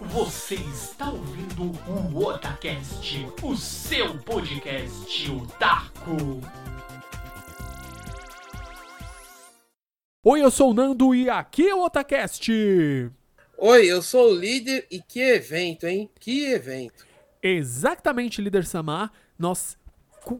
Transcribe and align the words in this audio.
Você 0.00 0.54
está 0.54 1.10
ouvindo 1.10 1.72
o 2.14 2.24
Otacast, 2.24 3.26
o 3.42 3.56
seu 3.56 4.16
podcast 4.20 5.28
otaku. 5.28 6.40
Oi, 10.22 10.40
eu 10.40 10.52
sou 10.52 10.70
o 10.70 10.74
Nando 10.74 11.12
e 11.16 11.28
aqui 11.28 11.66
é 11.66 11.74
o 11.74 11.82
Otacast. 11.84 12.48
Oi, 13.58 13.86
eu 13.86 14.00
sou 14.00 14.30
o 14.30 14.34
líder 14.34 14.86
e 14.88 15.02
que 15.02 15.20
evento, 15.20 15.84
hein? 15.84 16.08
Que 16.20 16.44
evento. 16.44 17.04
Exatamente, 17.42 18.40
líder 18.40 18.66
Samar. 18.66 19.12
Nós, 19.36 19.76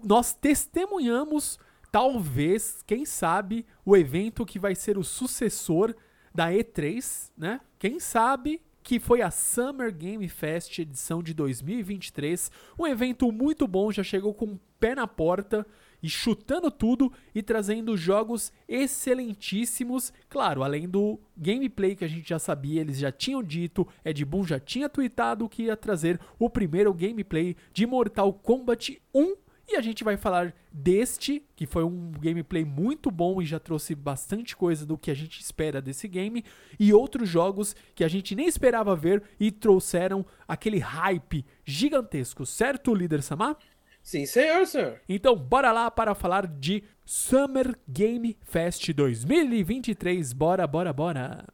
nós 0.05 0.33
testemunhamos, 0.35 1.59
talvez, 1.91 2.85
quem 2.87 3.05
sabe, 3.05 3.67
o 3.85 3.97
evento 3.97 4.47
que 4.47 4.61
vai 4.61 4.77
ser 4.77 4.97
o 4.97 5.03
sucessor 5.03 5.97
da 6.33 6.53
E3, 6.53 7.33
né? 7.37 7.61
Quem 7.77 7.99
sabe 7.99 8.63
que 8.89 8.99
foi 8.99 9.21
a 9.21 9.31
Summer 9.31 9.95
Game 9.95 10.27
Fest 10.31 10.79
edição 10.79 11.23
de 11.23 11.35
2023. 11.35 12.51
Um 12.79 12.87
evento 12.87 13.31
muito 13.31 13.69
bom, 13.69 13.93
já 13.93 14.03
chegou 14.03 14.33
com 14.33 14.47
o 14.47 14.61
pé 14.81 14.95
na 14.95 15.07
porta 15.07 15.67
e 16.03 16.09
chutando 16.09 16.71
tudo 16.71 17.13
e 17.35 17.43
trazendo 17.43 17.99
jogos 17.99 18.51
excelentíssimos. 18.67 20.11
Claro, 20.27 20.63
além 20.63 20.89
do 20.89 21.21
gameplay 21.37 21.95
que 21.95 22.03
a 22.03 22.09
gente 22.09 22.31
já 22.31 22.39
sabia, 22.39 22.81
eles 22.81 22.97
já 22.97 23.13
tinham 23.13 23.43
dito, 23.43 23.87
Ed 24.03 24.25
Boon 24.25 24.43
já 24.43 24.59
tinha 24.59 24.89
tweetado 24.89 25.51
que 25.51 25.65
ia 25.65 25.77
trazer 25.77 26.19
o 26.39 26.49
primeiro 26.49 26.95
gameplay 26.95 27.55
de 27.75 27.85
Mortal 27.85 28.33
Kombat 28.33 28.99
1 29.15 29.37
e 29.69 29.77
a 29.77 29.83
gente 29.83 30.03
vai 30.03 30.17
falar 30.17 30.55
deste, 30.73 31.45
que 31.55 31.67
foi 31.67 31.85
um 31.85 32.11
gameplay 32.13 32.65
muito 32.65 33.11
bom 33.11 33.43
e 33.43 33.45
já 33.45 33.61
trouxe 33.61 33.95
bastante 33.95 34.57
coisa 34.57 34.87
do 34.87 34.97
que 34.97 35.11
a 35.11 35.15
gente 35.15 35.41
espera 35.41 35.83
desse 35.83 36.09
game, 36.09 36.43
e 36.81 36.93
outros 36.93 37.29
jogos 37.29 37.77
que 37.95 38.03
a 38.03 38.09
gente 38.09 38.35
nem 38.35 38.47
esperava 38.47 38.97
ver 38.97 39.23
e 39.39 39.51
trouxeram 39.51 40.25
aquele 40.47 40.79
hype 40.79 41.45
gigantesco, 41.67 42.47
certo, 42.47 42.95
líder 42.95 43.23
Samar? 43.23 43.59
Sim, 44.03 44.25
senhor, 44.25 44.67
senhor. 44.67 45.01
Então, 45.07 45.37
bora 45.37 45.71
lá 45.71 45.91
para 45.91 46.15
falar 46.15 46.47
de 46.47 46.83
Summer 47.05 47.79
Game 47.87 48.39
Fest 48.41 48.91
2023. 48.91 50.33
Bora, 50.33 50.67
bora, 50.67 50.95
bora. 50.95 51.45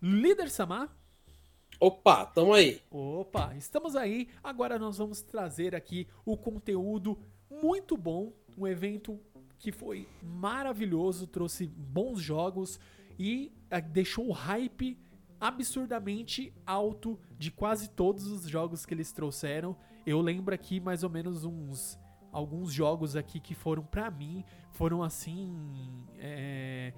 Líder 0.00 0.48
Samar? 0.50 0.88
Opa, 1.80 2.24
tamo 2.26 2.54
aí. 2.54 2.80
Opa, 2.90 3.54
estamos 3.56 3.96
aí. 3.96 4.28
Agora 4.42 4.78
nós 4.78 4.98
vamos 4.98 5.20
trazer 5.20 5.74
aqui 5.74 6.06
o 6.24 6.36
conteúdo 6.36 7.18
muito 7.50 7.96
bom, 7.96 8.32
um 8.56 8.66
evento 8.66 9.20
que 9.58 9.72
foi 9.72 10.08
maravilhoso, 10.22 11.26
trouxe 11.26 11.66
bons 11.66 12.20
jogos 12.20 12.78
e 13.18 13.52
eh, 13.70 13.80
deixou 13.80 14.28
o 14.28 14.32
hype 14.32 14.98
absurdamente 15.40 16.52
alto 16.64 17.18
de 17.38 17.50
quase 17.50 17.90
todos 17.90 18.26
os 18.26 18.48
jogos 18.48 18.84
que 18.84 18.94
eles 18.94 19.12
trouxeram. 19.12 19.76
Eu 20.04 20.20
lembro 20.20 20.54
aqui 20.54 20.80
mais 20.80 21.02
ou 21.02 21.10
menos 21.10 21.44
uns 21.44 21.98
alguns 22.32 22.72
jogos 22.72 23.16
aqui 23.16 23.40
que 23.40 23.54
foram 23.54 23.82
para 23.82 24.10
mim 24.10 24.44
foram 24.72 25.02
assim 25.02 26.04
é, 26.18 26.92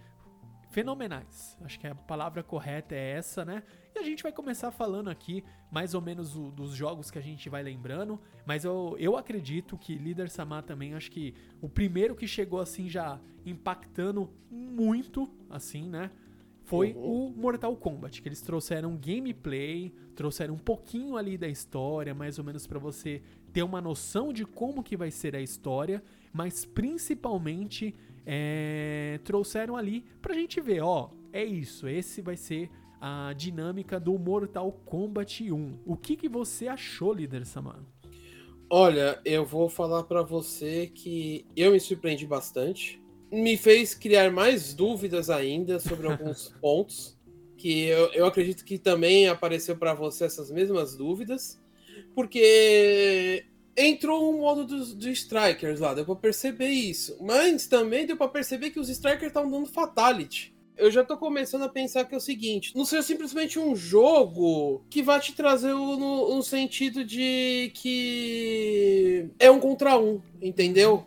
fenomenais. 0.70 1.56
Acho 1.62 1.78
que 1.78 1.86
a 1.86 1.94
palavra 1.94 2.42
correta 2.42 2.94
é 2.94 3.12
essa, 3.12 3.44
né? 3.44 3.62
E 3.94 3.98
a 3.98 4.02
gente 4.02 4.22
vai 4.22 4.32
começar 4.32 4.70
falando 4.70 5.08
aqui 5.08 5.42
mais 5.70 5.94
ou 5.94 6.00
menos 6.00 6.36
o, 6.36 6.50
dos 6.50 6.72
jogos 6.74 7.10
que 7.10 7.18
a 7.18 7.22
gente 7.22 7.48
vai 7.48 7.62
lembrando, 7.62 8.20
mas 8.46 8.64
eu, 8.64 8.96
eu 8.98 9.16
acredito 9.16 9.76
que 9.76 9.94
Líder 9.94 10.30
Samar 10.30 10.62
também, 10.62 10.94
acho 10.94 11.10
que 11.10 11.34
o 11.60 11.68
primeiro 11.68 12.14
que 12.14 12.26
chegou 12.26 12.60
assim 12.60 12.88
já 12.88 13.20
impactando 13.44 14.30
muito, 14.50 15.28
assim, 15.50 15.88
né? 15.88 16.10
Foi 16.68 16.92
uhum. 16.92 17.28
o 17.28 17.30
Mortal 17.30 17.74
Kombat, 17.74 18.20
que 18.20 18.28
eles 18.28 18.42
trouxeram 18.42 18.94
gameplay, 18.94 19.90
trouxeram 20.14 20.52
um 20.52 20.58
pouquinho 20.58 21.16
ali 21.16 21.38
da 21.38 21.48
história, 21.48 22.14
mais 22.14 22.38
ou 22.38 22.44
menos 22.44 22.66
para 22.66 22.78
você 22.78 23.22
ter 23.54 23.62
uma 23.62 23.80
noção 23.80 24.34
de 24.34 24.44
como 24.44 24.82
que 24.82 24.94
vai 24.94 25.10
ser 25.10 25.34
a 25.34 25.40
história, 25.40 26.02
mas 26.30 26.66
principalmente 26.66 27.94
é, 28.30 29.18
trouxeram 29.24 29.74
ali 29.74 30.04
pra 30.20 30.34
gente 30.34 30.60
ver, 30.60 30.82
ó, 30.82 31.08
é 31.32 31.42
isso, 31.42 31.88
esse 31.88 32.20
vai 32.20 32.36
ser 32.36 32.70
a 33.00 33.32
dinâmica 33.34 33.98
do 33.98 34.18
Mortal 34.18 34.70
Kombat 34.84 35.50
1. 35.50 35.78
O 35.86 35.96
que, 35.96 36.14
que 36.14 36.28
você 36.28 36.68
achou, 36.68 37.14
líder 37.14 37.46
Saman? 37.46 37.86
Olha, 38.68 39.18
eu 39.24 39.46
vou 39.46 39.70
falar 39.70 40.02
para 40.02 40.22
você 40.22 40.92
que 40.94 41.46
eu 41.56 41.72
me 41.72 41.80
surpreendi 41.80 42.26
bastante. 42.26 43.02
Me 43.32 43.56
fez 43.56 43.94
criar 43.94 44.30
mais 44.30 44.74
dúvidas 44.74 45.30
ainda 45.30 45.80
sobre 45.80 46.06
alguns 46.06 46.50
pontos 46.60 47.16
que 47.56 47.84
eu, 47.84 48.12
eu 48.12 48.26
acredito 48.26 48.62
que 48.62 48.78
também 48.78 49.26
apareceu 49.26 49.74
para 49.74 49.94
você 49.94 50.26
essas 50.26 50.50
mesmas 50.50 50.94
dúvidas, 50.94 51.58
porque 52.14 53.46
entrou 53.78 54.34
um 54.34 54.38
modo 54.38 54.64
dos, 54.64 55.06
strikers 55.06 55.78
lá, 55.80 55.94
deu 55.94 56.04
pra 56.04 56.16
perceber 56.16 56.68
isso. 56.68 57.16
Mas 57.20 57.66
também 57.66 58.04
deu 58.04 58.16
pra 58.16 58.28
perceber 58.28 58.70
que 58.70 58.80
os 58.80 58.88
strikers 58.88 59.28
estavam 59.28 59.50
dando 59.50 59.66
fatality. 59.66 60.52
Eu 60.76 60.90
já 60.90 61.04
tô 61.04 61.16
começando 61.16 61.62
a 61.62 61.68
pensar 61.68 62.04
que 62.04 62.14
é 62.14 62.18
o 62.18 62.20
seguinte: 62.20 62.76
não 62.76 62.84
seja 62.84 63.02
simplesmente 63.02 63.58
um 63.58 63.74
jogo 63.74 64.82
que 64.90 65.02
vai 65.02 65.20
te 65.20 65.32
trazer 65.32 65.72
no 65.72 66.42
sentido 66.42 67.04
de 67.04 67.72
que 67.74 69.28
é 69.38 69.50
um 69.50 69.58
contra 69.58 69.98
um, 69.98 70.20
entendeu? 70.40 71.04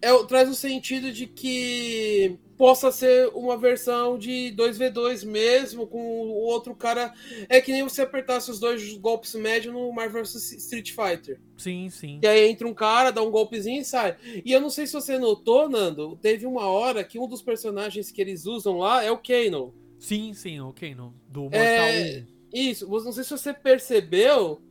É, 0.00 0.12
traz 0.24 0.48
o 0.48 0.54
sentido 0.54 1.12
de 1.12 1.26
que 1.26 2.38
possa 2.62 2.92
ser 2.92 3.26
uma 3.34 3.56
versão 3.56 4.16
de 4.16 4.54
2v2 4.56 5.26
mesmo, 5.26 5.84
com 5.84 5.98
o 5.98 6.44
outro 6.44 6.76
cara. 6.76 7.12
É 7.48 7.60
que 7.60 7.72
nem 7.72 7.82
você 7.82 8.02
apertasse 8.02 8.52
os 8.52 8.60
dois 8.60 8.96
golpes 8.98 9.34
médios 9.34 9.74
no 9.74 9.92
Marvel 9.92 10.22
vs 10.22 10.52
Street 10.52 10.92
Fighter. 10.92 11.40
Sim, 11.56 11.90
sim. 11.90 12.20
E 12.22 12.26
aí 12.28 12.48
entra 12.48 12.68
um 12.68 12.72
cara, 12.72 13.10
dá 13.10 13.20
um 13.20 13.32
golpezinho 13.32 13.80
e 13.80 13.84
sai. 13.84 14.16
E 14.44 14.52
eu 14.52 14.60
não 14.60 14.70
sei 14.70 14.86
se 14.86 14.92
você 14.92 15.18
notou, 15.18 15.68
Nando, 15.68 16.16
teve 16.22 16.46
uma 16.46 16.68
hora 16.68 17.02
que 17.02 17.18
um 17.18 17.26
dos 17.26 17.42
personagens 17.42 18.12
que 18.12 18.20
eles 18.20 18.46
usam 18.46 18.78
lá 18.78 19.02
é 19.02 19.10
o 19.10 19.18
Kano. 19.18 19.74
Sim, 19.98 20.32
sim, 20.32 20.60
o 20.60 20.72
Kano. 20.72 21.12
Do 21.28 21.40
Mortal 21.42 21.58
é... 21.58 22.24
Isso, 22.54 22.88
não 22.88 23.10
sei 23.10 23.24
se 23.24 23.30
você 23.30 23.52
percebeu, 23.52 24.62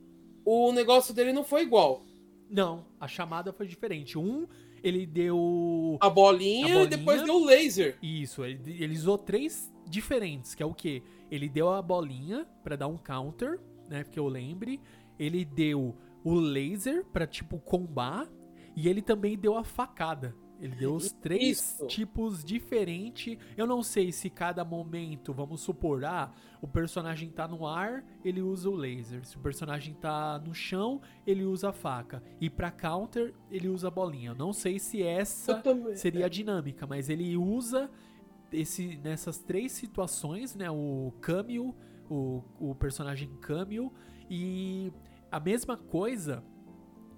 o 0.46 0.72
negócio 0.72 1.14
dele 1.14 1.34
não 1.34 1.44
foi 1.44 1.64
igual. 1.64 2.06
Não, 2.50 2.86
a 2.98 3.08
chamada 3.10 3.52
foi 3.52 3.68
diferente. 3.68 4.18
Um 4.18 4.48
ele 4.84 5.06
deu. 5.06 5.98
A 6.00 6.10
bolinha, 6.10 6.66
a 6.66 6.70
bolinha, 6.70 6.84
e 6.84 6.88
depois 6.88 7.24
deu 7.24 7.36
o 7.36 7.46
laser. 7.46 7.98
Isso, 8.02 8.44
ele, 8.44 8.78
ele 8.84 8.96
usou 8.96 9.18
três 9.18 9.72
diferentes, 9.88 10.56
que 10.56 10.64
é 10.64 10.66
o 10.66 10.74
que? 10.74 11.04
Ele 11.30 11.48
deu 11.48 11.70
a 11.70 11.82
bolinha 11.82 12.46
para 12.64 12.76
dar 12.76 12.88
um 12.88 12.98
counter, 12.98 13.60
né? 13.90 14.04
Porque 14.04 14.20
eu 14.20 14.28
lembre. 14.28 14.80
Ele 15.18 15.46
deu 15.46 15.96
o 16.24 16.34
laser 16.34 17.06
para 17.06 17.28
tipo 17.28 17.60
combar. 17.60 18.28
E 18.76 18.88
ele 18.88 19.02
também 19.02 19.38
deu 19.38 19.58
a 19.58 19.64
facada. 19.64 20.36
Ele 20.62 20.76
deu 20.76 20.94
os 20.94 21.12
três 21.12 21.60
Isso. 21.60 21.88
tipos 21.88 22.44
diferentes. 22.44 23.36
Eu 23.58 23.66
não 23.66 23.82
sei 23.82 24.12
se 24.12 24.30
cada 24.30 24.64
momento, 24.64 25.34
vamos 25.34 25.62
supor, 25.62 26.06
ah, 26.06 26.32
o 26.62 26.68
personagem 26.68 27.32
tá 27.32 27.48
no 27.48 27.66
ar, 27.66 28.06
ele 28.24 28.44
usa 28.44 28.70
o 28.70 28.76
laser. 28.76 29.26
Se 29.26 29.36
o 29.36 29.40
personagem 29.40 29.96
tá 29.96 30.38
no 30.38 30.54
chão, 30.54 31.02
ele 31.26 31.44
usa 31.44 31.70
a 31.70 31.74
faca. 31.74 32.22
E 32.40 32.48
para 32.48 32.70
counter, 32.70 33.34
ele 33.50 33.68
usa 33.68 33.88
a 33.88 33.92
bolinha. 33.92 34.30
Eu 34.30 34.36
não 34.36 34.54
sei 34.54 34.78
se 34.78 35.02
essa 35.02 35.64
seria 35.96 36.28
a 36.28 36.30
dinâmica, 36.30 36.86
mas 36.86 37.10
ele 37.10 37.36
usa 37.36 37.90
esse 38.52 38.98
nessas 38.98 39.40
três 39.40 39.72
situações, 39.72 40.56
né? 40.56 40.70
O 40.70 41.12
Camille, 41.22 41.74
o, 42.08 42.44
o 42.60 42.76
personagem 42.76 43.30
Camille 43.42 43.90
e 44.30 44.94
a 45.32 45.40
mesma 45.40 45.76
coisa, 45.76 46.44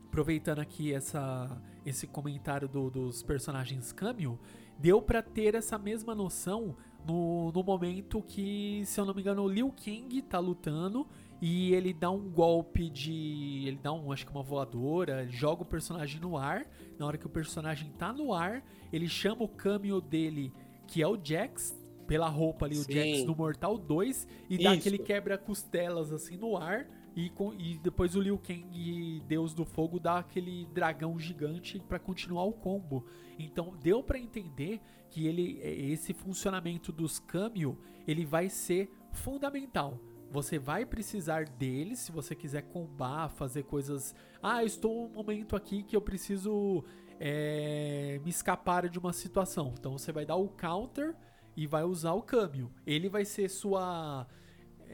aproveitando 0.06 0.60
aqui 0.60 0.94
essa 0.94 1.62
esse 1.86 2.08
comentário 2.08 2.68
do, 2.68 2.90
dos 2.90 3.24
personagens 3.24 3.92
Cameo, 3.92 4.40
deu 4.78 5.02
para 5.02 5.22
ter 5.22 5.56
essa 5.56 5.78
mesma 5.78 6.16
noção 6.16 6.76
no, 7.06 7.52
no 7.52 7.64
momento 7.64 8.22
que, 8.22 8.82
se 8.86 9.00
eu 9.00 9.06
não 9.06 9.14
me 9.14 9.22
engano, 9.22 9.44
o 9.44 9.48
Liu 9.48 9.72
Kang 9.72 10.22
tá 10.22 10.40
lutando 10.40 11.08
e 11.42 11.74
ele 11.74 11.94
dá 11.94 12.10
um 12.10 12.30
golpe 12.30 12.90
de. 12.90 13.66
Ele 13.68 13.78
dá 13.82 13.92
um, 13.92 14.12
acho 14.14 14.26
que 14.26 14.32
uma 14.32 14.42
voadora, 14.44 15.28
joga 15.28 15.64
o 15.64 15.66
personagem 15.66 16.20
no 16.22 16.38
ar. 16.38 16.66
Na 16.98 17.06
hora 17.06 17.18
que 17.18 17.26
o 17.26 17.30
personagem 17.30 17.92
tá 17.98 18.14
no 18.14 18.34
ar, 18.34 18.64
ele 18.94 19.10
chama 19.10 19.44
o 19.44 19.48
cameo 19.48 20.00
dele, 20.00 20.54
que 20.88 21.02
é 21.02 21.08
o 21.08 21.20
Jax, 21.22 21.78
pela 22.08 22.30
roupa 22.30 22.66
ali, 22.66 22.76
Sim. 22.76 22.92
o 22.92 22.94
Jax 22.94 23.26
do 23.26 23.36
Mortal 23.36 23.78
2, 23.78 24.28
e 24.50 24.54
Isso. 24.54 24.64
dá 24.64 24.72
aquele 24.72 24.98
quebra-costelas 24.98 26.14
assim 26.14 26.38
no 26.38 26.56
ar. 26.56 26.88
E, 27.16 27.30
com, 27.30 27.54
e 27.54 27.78
depois 27.78 28.16
o 28.16 28.22
Liu 28.22 28.40
Kang, 28.40 29.22
Deus 29.28 29.54
do 29.54 29.64
Fogo, 29.64 30.00
dá 30.00 30.18
aquele 30.18 30.66
dragão 30.74 31.20
gigante 31.20 31.80
para 31.80 32.00
continuar 32.00 32.44
o 32.46 32.54
combo. 32.54 33.06
Então 33.38 33.76
deu 33.82 34.02
para 34.02 34.18
entender 34.18 34.82
que 35.10 35.28
ele, 35.28 35.60
é, 35.62 35.72
esse 35.72 36.14
funcionamento 36.14 36.92
dos 36.92 37.20
Cameo, 37.20 37.78
ele 38.08 38.26
vai 38.26 38.50
ser 38.50 38.92
fundamental. 39.12 40.00
Você 40.32 40.58
vai 40.58 40.84
precisar 40.84 41.46
dele 41.46 41.96
se 41.96 42.12
você 42.12 42.34
quiser 42.34 42.64
combar, 42.64 43.30
fazer 43.30 43.64
coisas. 43.64 44.16
Ah, 44.42 44.64
estou 44.64 45.08
num 45.08 45.14
momento 45.14 45.56
aqui 45.56 45.84
que 45.84 45.96
eu 45.96 46.02
preciso 46.02 46.84
é, 47.20 48.20
me 48.24 48.32
escapar 48.32 48.90
de 48.90 48.98
uma 48.98 49.14
situação. 49.14 49.76
Então 49.78 49.96
você 49.96 50.12
vai 50.12 50.26
dar 50.26 50.36
o 50.36 50.50
counter 50.50 51.16
e 51.56 51.68
vai 51.68 51.84
usar 51.84 52.14
o 52.14 52.24
Cameo. 52.24 52.72
Ele 52.86 53.08
vai 53.10 53.26
ser 53.26 53.48
sua 53.48 54.28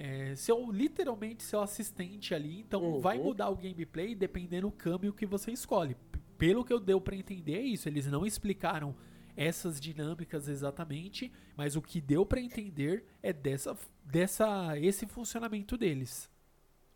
é, 0.02 0.34
seu 0.36 0.72
literalmente 0.72 1.44
seu 1.44 1.62
assistente 1.62 2.34
ali, 2.34 2.62
então 2.62 2.82
Uhum. 2.82 3.00
vai 3.02 3.18
mudar 3.18 3.50
o 3.50 3.56
gameplay 3.56 4.16
dependendo 4.16 4.68
do 4.68 4.72
câmbio 4.72 5.14
que 5.14 5.26
você 5.26 5.52
escolhe. 5.52 5.96
Pelo 6.38 6.64
que 6.64 6.72
eu 6.72 6.80
deu 6.80 7.02
pra 7.02 7.16
entender 7.18 7.56
é 7.58 7.62
isso, 7.62 7.90
eles 7.90 8.08
não 8.08 8.26
explicaram 8.26 8.96
essas 9.36 9.80
dinâmicas 9.80 10.48
exatamente, 10.48 11.32
mas 11.56 11.76
o 11.76 11.82
que 11.82 12.00
deu 12.02 12.26
pra 12.26 12.40
entender 12.40 13.04
é 13.22 13.34
dessa 13.34 13.78
dessa 14.06 14.78
esse 14.80 15.06
funcionamento 15.06 15.78
deles. 15.78 16.30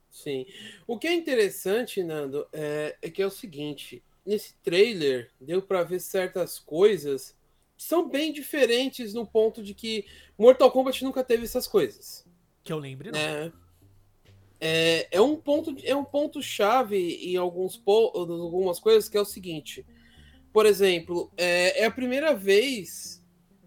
Sim. 0.10 0.46
O 0.88 0.98
que 0.98 1.08
é 1.08 1.14
interessante, 1.14 2.04
Nando, 2.04 2.48
é, 2.54 2.96
é 3.02 3.10
que 3.10 3.22
é 3.22 3.26
o 3.26 3.32
seguinte: 3.32 4.02
nesse 4.26 4.54
trailer 4.64 5.30
deu 5.42 5.62
pra 5.62 5.84
ver 5.84 6.00
certas 6.00 6.60
coisas 6.60 7.36
que 7.76 7.84
são 7.84 8.08
bem 8.08 8.32
diferentes 8.32 9.14
no 9.14 9.26
ponto 9.26 9.64
de 9.64 9.74
que 9.74 10.06
Mortal 10.38 10.72
Kombat 10.72 11.04
nunca 11.04 11.24
teve 11.24 11.44
essas 11.44 11.68
coisas. 11.68 12.26
Que 12.64 12.72
eu 12.72 12.78
lembre, 12.78 13.12
não. 13.12 13.20
né? 13.20 13.52
É, 14.60 15.08
é 15.12 15.22
um 15.22 15.36
ponto 15.36 15.76
é 15.84 15.94
um 15.96 16.06
ponto 16.06 16.42
chave 16.42 16.98
em 16.98 17.36
alguns 17.36 17.82
algumas 17.86 18.80
coisas 18.80 19.10
que 19.10 19.18
é 19.18 19.22
o 19.22 19.26
seguinte. 19.26 19.86
Por 20.54 20.66
exemplo, 20.66 21.32
é, 21.36 21.82
é 21.82 21.86
a 21.86 21.92
primeira 21.92 22.34
vez 22.34 23.22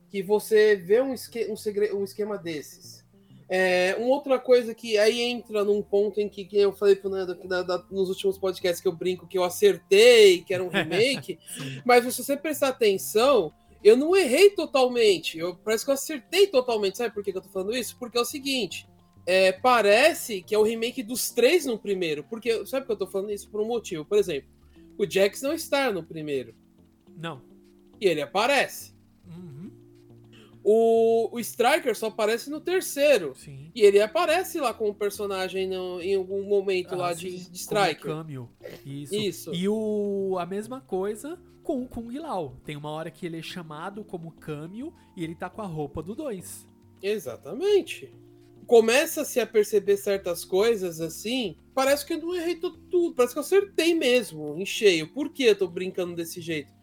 que 0.09 0.23
você 0.23 0.77
vê 0.77 1.01
um, 1.03 1.13
esque- 1.13 1.51
um, 1.51 1.57
segre- 1.57 1.93
um 1.93 2.05
esquema 2.05 2.39
desses. 2.39 3.05
É, 3.49 3.95
uma 3.99 4.09
outra 4.09 4.39
coisa 4.39 4.75
que 4.75 4.97
aí 4.97 5.21
entra 5.21 5.65
num 5.65 5.83
ponto 5.83 6.19
em 6.21 6.29
que, 6.29 6.45
que 6.45 6.57
eu 6.57 6.73
falei 6.73 6.97
pro 6.97 7.11
Nando 7.11 7.39
na- 7.45 7.63
da- 7.63 7.85
nos 7.91 8.09
últimos 8.09 8.39
podcasts 8.39 8.81
que 8.81 8.89
eu 8.89 8.93
brinco 8.93 9.27
que 9.27 9.37
eu 9.37 9.45
acertei, 9.45 10.43
que 10.43 10.55
era 10.55 10.65
um 10.65 10.69
remake, 10.71 11.39
mas 11.85 12.05
se 12.15 12.23
você 12.23 12.37
prestar 12.37 12.69
atenção, 12.69 13.53
eu 13.83 13.97
não 13.97 14.17
errei 14.17 14.51
totalmente. 14.51 15.39
Eu, 15.39 15.55
parece 15.57 15.85
que 15.85 15.91
eu 15.91 15.95
acertei 15.95 16.47
totalmente. 16.47 16.99
Sabe 16.99 17.15
por 17.15 17.23
que, 17.23 17.33
que 17.33 17.39
eu 17.39 17.43
tô 17.43 17.49
falando 17.49 17.77
isso? 17.77 17.97
Porque 17.99 18.19
é 18.19 18.21
o 18.21 18.25
seguinte: 18.25 18.89
é, 19.27 19.53
parece 19.53 20.43
que 20.43 20.55
é 20.55 20.59
o 20.59 20.63
remake 20.63 21.03
dos 21.03 21.31
três 21.31 21.67
no 21.67 21.79
primeiro. 21.79 22.25
Porque, 22.25 22.65
sabe 22.67 22.87
por 22.87 22.97
que 22.97 23.03
eu 23.03 23.07
tô 23.07 23.13
falando 23.13 23.33
isso? 23.33 23.51
Por 23.51 23.61
um 23.61 23.67
motivo. 23.67 24.05
Por 24.05 24.19
exemplo, 24.19 24.49
o 24.97 25.09
Jax 25.09 25.43
não 25.43 25.53
está 25.53 25.91
no 25.91 26.03
primeiro. 26.03 26.55
Não. 27.17 27.43
E 28.01 28.07
ele 28.07 28.23
aparece. 28.23 28.95
Uhum, 29.27 29.56
O, 30.69 31.29
o 31.33 31.39
Striker 31.39 31.95
só 31.97 32.07
aparece 32.09 32.51
no 32.51 32.61
terceiro. 32.61 33.35
sim. 33.37 33.71
E 33.73 33.83
ele 33.83 34.01
aparece 34.01 34.59
lá 34.59 34.75
com 34.75 34.89
o 34.89 34.95
personagem 34.95 35.69
no- 35.69 36.01
em 36.01 36.17
algum 36.17 36.43
momento 36.43 36.95
Ah, 36.95 36.99
lá 36.99 37.15
sim, 37.15 37.29
de, 37.29 37.51
de 37.51 37.57
Striker. 37.57 38.01
câmbio. 38.05 38.51
Isso. 38.85 39.15
Isso. 39.15 39.55
E 39.55 39.69
o, 39.69 40.37
a 40.41 40.45
mesma 40.45 40.81
coisa 40.81 41.39
com 41.63 41.83
o 41.83 41.89
Kung 41.89 42.11
Lao. 42.19 42.61
Tem 42.65 42.77
uma 42.77 42.91
hora 42.91 43.13
que 43.13 43.25
ele 43.27 43.39
é 43.39 43.43
chamado 43.43 44.03
como 44.05 44.33
câmbio 44.33 44.93
e 45.17 45.23
ele 45.23 45.37
tá 45.37 45.49
com 45.49 45.63
a 45.63 45.67
roupa 45.67 46.03
do 46.03 46.17
2. 46.17 46.67
Exatamente. 47.01 48.13
Começa-se 48.67 49.39
a 49.39 49.47
perceber 49.47 49.97
certas 49.97 50.45
coisas 50.45 51.01
assim. 51.01 51.57
Parece 51.75 52.05
que 52.05 52.15
eu 52.15 52.19
não 52.21 52.35
errei 52.35 52.57
tu- 52.57 52.77
tudo. 52.91 53.15
Parece 53.15 53.35
que 53.35 53.39
eu 53.39 53.43
acertei 53.43 53.95
mesmo, 53.95 54.57
em 54.59 54.67
cheio. 54.67 55.07
Por 55.13 55.33
que 55.33 55.45
eu 55.45 55.57
tô 55.57 55.69
brincando 55.69 56.17
desse 56.17 56.41
jeito? 56.41 56.75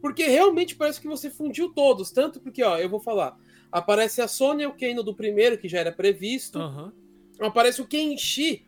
Porque 0.00 0.26
realmente 0.26 0.74
parece 0.74 1.00
que 1.00 1.08
você 1.08 1.30
fundiu 1.30 1.72
todos. 1.72 2.10
Tanto 2.10 2.40
porque, 2.40 2.62
ó, 2.62 2.78
eu 2.78 2.88
vou 2.88 3.00
falar. 3.00 3.38
Aparece 3.70 4.20
a 4.20 4.28
Sônia 4.28 4.64
e 4.64 4.66
o 4.66 4.72
Kano 4.72 5.02
do 5.02 5.14
primeiro, 5.14 5.58
que 5.58 5.68
já 5.68 5.78
era 5.78 5.92
previsto. 5.92 6.58
Aham. 6.58 6.92
Aparece 7.40 7.80
o 7.80 7.86
Kenshi, 7.86 8.64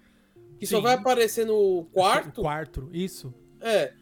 que 0.59 0.67
só 0.67 0.77
Sim. 0.77 0.83
vai 0.83 0.95
aparecer 0.95 1.45
no 1.47 1.87
quarto. 1.93 2.39
O 2.41 2.43
quarto, 2.43 2.89
isso. 2.93 3.35
É. 3.61 3.93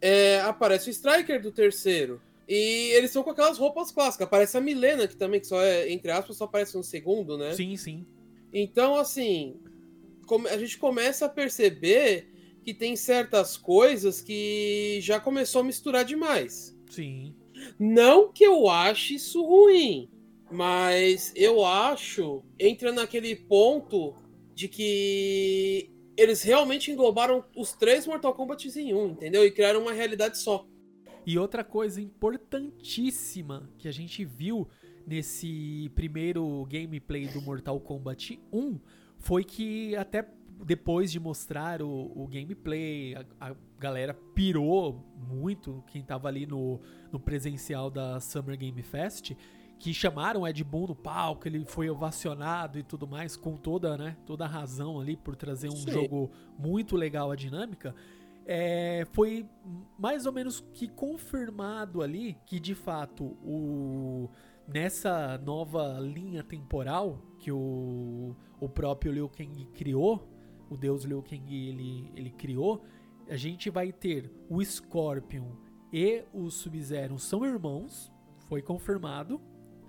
É, 0.00 0.40
Aparece 0.40 0.88
o 0.88 0.92
Striker 0.92 1.40
do 1.40 1.50
terceiro. 1.50 2.20
E 2.48 2.92
eles 2.92 3.10
estão 3.10 3.22
com 3.22 3.30
aquelas 3.30 3.58
roupas 3.58 3.90
clássicas. 3.90 4.26
Aparece 4.26 4.56
a 4.56 4.60
Milena, 4.60 5.08
que 5.08 5.16
também, 5.16 5.40
que 5.40 5.46
só 5.46 5.60
é, 5.60 5.90
entre 5.90 6.10
aspas, 6.10 6.36
só 6.36 6.44
aparece 6.44 6.76
no 6.76 6.82
segundo, 6.82 7.36
né? 7.36 7.52
Sim, 7.54 7.76
sim. 7.76 8.06
Então, 8.52 8.96
assim, 8.96 9.56
a 10.50 10.56
gente 10.56 10.78
começa 10.78 11.26
a 11.26 11.28
perceber 11.28 12.28
que 12.66 12.74
tem 12.74 12.96
certas 12.96 13.56
coisas 13.56 14.20
que 14.20 14.98
já 15.00 15.20
começou 15.20 15.60
a 15.60 15.64
misturar 15.64 16.04
demais. 16.04 16.76
Sim. 16.90 17.32
Não 17.78 18.32
que 18.32 18.42
eu 18.42 18.68
ache 18.68 19.14
isso 19.14 19.40
ruim, 19.40 20.10
mas 20.50 21.32
eu 21.36 21.64
acho 21.64 22.42
entra 22.58 22.90
naquele 22.90 23.36
ponto 23.36 24.16
de 24.52 24.66
que 24.66 25.92
eles 26.16 26.42
realmente 26.42 26.90
englobaram 26.90 27.44
os 27.56 27.72
três 27.72 28.04
Mortal 28.04 28.34
Kombat 28.34 28.66
em 28.80 28.92
um, 28.92 29.10
entendeu? 29.10 29.46
E 29.46 29.52
criaram 29.52 29.82
uma 29.82 29.92
realidade 29.92 30.36
só. 30.36 30.66
E 31.24 31.38
outra 31.38 31.62
coisa 31.62 32.00
importantíssima 32.00 33.70
que 33.78 33.86
a 33.86 33.92
gente 33.92 34.24
viu 34.24 34.66
nesse 35.06 35.88
primeiro 35.94 36.66
gameplay 36.68 37.28
do 37.28 37.40
Mortal 37.40 37.78
Kombat 37.78 38.40
1 38.52 38.80
foi 39.18 39.44
que 39.44 39.94
até 39.94 40.28
depois 40.64 41.12
de 41.12 41.20
mostrar 41.20 41.82
o, 41.82 42.12
o 42.14 42.26
gameplay, 42.26 43.14
a, 43.14 43.50
a 43.50 43.56
galera 43.78 44.14
pirou 44.34 45.04
muito, 45.16 45.82
quem 45.88 46.02
tava 46.02 46.28
ali 46.28 46.46
no, 46.46 46.80
no 47.12 47.20
presencial 47.20 47.90
da 47.90 48.20
Summer 48.20 48.56
Game 48.56 48.82
Fest, 48.82 49.32
que 49.78 49.92
chamaram 49.92 50.42
o 50.42 50.48
Ed 50.48 50.62
Boon 50.64 50.86
no 50.88 50.94
palco, 50.94 51.46
ele 51.46 51.64
foi 51.66 51.90
ovacionado 51.90 52.78
e 52.78 52.82
tudo 52.82 53.06
mais, 53.06 53.36
com 53.36 53.56
toda, 53.56 53.96
né, 53.96 54.16
toda 54.24 54.44
a 54.44 54.48
razão 54.48 54.98
ali 55.00 55.16
por 55.16 55.36
trazer 55.36 55.68
um 55.68 55.76
Sim. 55.76 55.90
jogo 55.90 56.30
muito 56.58 56.96
legal 56.96 57.30
a 57.30 57.36
dinâmica. 57.36 57.94
É, 58.46 59.06
foi 59.12 59.44
mais 59.98 60.24
ou 60.24 60.32
menos 60.32 60.64
que 60.72 60.86
confirmado 60.86 62.00
ali 62.00 62.38
que 62.46 62.60
de 62.60 62.76
fato 62.76 63.36
o 63.44 64.30
nessa 64.68 65.36
nova 65.38 65.98
linha 66.00 66.44
temporal 66.44 67.20
que 67.38 67.50
o, 67.50 68.36
o 68.60 68.68
próprio 68.68 69.12
Liu 69.12 69.28
Kang 69.28 69.64
criou, 69.74 70.35
o 70.70 70.76
deus 70.76 71.04
Liu 71.04 71.22
Kang 71.22 71.54
ele, 71.54 72.10
ele 72.14 72.30
criou, 72.30 72.84
a 73.28 73.36
gente 73.36 73.70
vai 73.70 73.92
ter 73.92 74.30
o 74.48 74.62
Scorpion 74.64 75.52
e 75.92 76.24
o 76.32 76.50
Sub-Zero 76.50 77.18
são 77.18 77.44
irmãos, 77.44 78.12
foi 78.48 78.62
confirmado. 78.62 79.40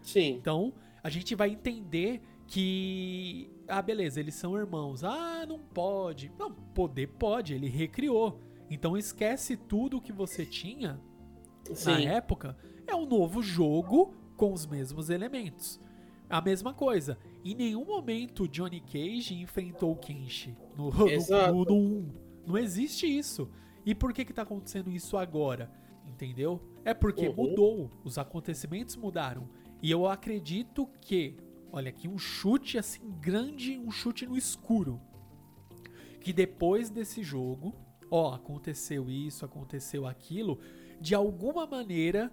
Sim. 0.01 0.35
Então, 0.35 0.73
a 1.03 1.09
gente 1.09 1.35
vai 1.35 1.49
entender 1.49 2.21
que. 2.47 3.51
Ah, 3.67 3.81
beleza, 3.81 4.19
eles 4.19 4.35
são 4.35 4.57
irmãos. 4.57 5.03
Ah, 5.03 5.45
não 5.47 5.59
pode. 5.59 6.31
Não, 6.39 6.51
poder 6.51 7.07
pode, 7.07 7.53
ele 7.53 7.67
recriou. 7.67 8.39
Então 8.69 8.97
esquece 8.97 9.55
tudo 9.55 10.01
que 10.01 10.11
você 10.11 10.45
tinha 10.45 10.99
na 11.69 11.75
Sim. 11.75 12.07
época. 12.07 12.57
É 12.85 12.95
um 12.95 13.05
novo 13.05 13.41
jogo 13.41 14.13
com 14.35 14.53
os 14.53 14.65
mesmos 14.65 15.09
elementos. 15.09 15.79
A 16.29 16.41
mesma 16.41 16.73
coisa. 16.73 17.17
Em 17.43 17.55
nenhum 17.55 17.85
momento 17.85 18.43
o 18.43 18.47
Johnny 18.47 18.81
Cage 18.81 19.33
enfrentou 19.35 19.91
o 19.93 19.95
Kenshi 19.95 20.55
no, 20.75 20.89
no, 20.91 21.53
no, 21.53 21.65
no 21.65 21.75
1. 21.75 22.13
Não 22.45 22.57
existe 22.57 23.05
isso. 23.05 23.49
E 23.85 23.95
por 23.95 24.13
que 24.13 24.25
que 24.25 24.33
tá 24.33 24.41
acontecendo 24.41 24.91
isso 24.91 25.17
agora? 25.17 25.71
Entendeu? 26.05 26.61
É 26.83 26.93
porque 26.93 27.27
Uhum. 27.29 27.35
mudou. 27.35 27.91
Os 28.03 28.17
acontecimentos 28.17 28.95
mudaram. 28.95 29.47
E 29.81 29.91
eu 29.91 30.07
acredito 30.07 30.89
que, 31.01 31.35
olha 31.71 31.89
aqui, 31.89 32.07
um 32.07 32.17
chute 32.17 32.77
assim 32.77 33.01
grande, 33.21 33.77
um 33.77 33.91
chute 33.91 34.25
no 34.25 34.37
escuro. 34.37 34.99
Que 36.19 36.33
depois 36.33 36.89
desse 36.89 37.23
jogo, 37.23 37.73
ó, 38.09 38.33
aconteceu 38.33 39.09
isso, 39.09 39.45
aconteceu 39.45 40.05
aquilo, 40.05 40.59
de 40.99 41.13
alguma 41.13 41.65
maneira 41.67 42.31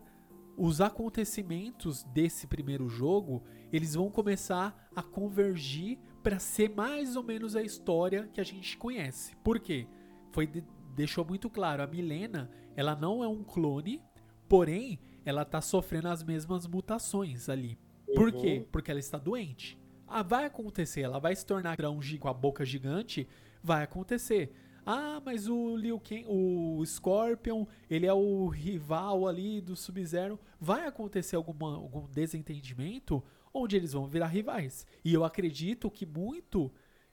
os 0.57 0.81
acontecimentos 0.81 2.05
desse 2.05 2.47
primeiro 2.47 2.89
jogo, 2.89 3.43
eles 3.73 3.95
vão 3.95 4.11
começar 4.11 4.89
a 4.95 5.03
convergir 5.03 5.99
para 6.23 6.39
ser 6.39 6.71
mais 6.71 7.17
ou 7.17 7.23
menos 7.23 7.57
a 7.57 7.63
história 7.63 8.29
que 8.33 8.41
a 8.41 8.45
gente 8.45 8.77
conhece. 8.77 9.35
Por 9.43 9.59
quê? 9.61 9.87
Foi 10.33 10.47
de- 10.47 10.65
deixou 10.95 11.25
muito 11.25 11.51
claro, 11.51 11.83
a 11.83 11.87
Milena, 11.87 12.51
ela 12.77 12.95
não 12.95 13.23
é 13.23 13.29
um 13.29 13.43
clone, 13.43 14.01
porém, 14.49 14.99
ela 15.25 15.45
tá 15.45 15.61
sofrendo 15.61 16.09
as 16.09 16.23
mesmas 16.23 16.67
mutações 16.67 17.49
ali. 17.49 17.79
Por 18.15 18.33
Uhum. 18.33 18.41
quê? 18.41 18.67
Porque 18.71 18.91
ela 18.91 19.01
está 19.01 19.19
doente. 19.19 19.79
Ah, 20.07 20.23
vai 20.23 20.45
acontecer, 20.45 21.01
ela 21.01 21.19
vai 21.19 21.35
se 21.35 21.45
tornar 21.45 21.77
um 21.91 22.01
com 22.19 22.29
a 22.29 22.35
boca 22.35 22.65
gigante, 22.65 23.27
vai 23.63 23.83
acontecer. 23.83 24.53
Ah, 24.87 25.21
mas 25.25 25.49
o 25.49 25.76
Liu 25.76 25.99
Kang, 25.99 26.25
o 26.29 26.85
Scorpion, 26.85 27.64
ele 27.88 28.07
é 28.07 28.12
o 28.12 28.47
rival 28.49 29.26
ali 29.26 29.61
do 29.61 29.75
Sub-Zero. 29.75 30.38
Vai 30.61 30.87
acontecer 30.87 31.37
alguma, 31.37 31.75
algum 31.75 32.07
desentendimento 32.07 33.23
onde 33.53 33.76
eles 33.76 33.93
vão 33.93 34.07
virar 34.07 34.26
rivais. 34.26 34.87
E 35.05 35.14
eu 35.14 35.25
acredito 35.25 35.91
que 35.91 36.05
muito 36.05 36.71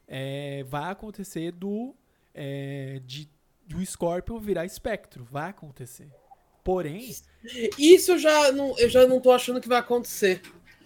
é, 0.07 0.63
vai 0.67 0.91
acontecer 0.91 1.51
do 1.51 1.95
é, 2.33 3.01
de, 3.05 3.29
do 3.65 3.85
Scorpion 3.85 4.39
virar 4.39 4.67
Spectro. 4.67 5.23
Vai 5.23 5.49
acontecer. 5.49 6.09
Porém, 6.63 7.15
Isso 7.77 8.11
eu 8.11 8.19
já 8.19 8.51
não, 8.51 8.77
eu 8.77 8.89
já 8.89 9.07
não 9.07 9.19
tô 9.19 9.31
achando 9.31 9.61
que 9.61 9.67
vai 9.67 9.79
acontecer. 9.79 10.41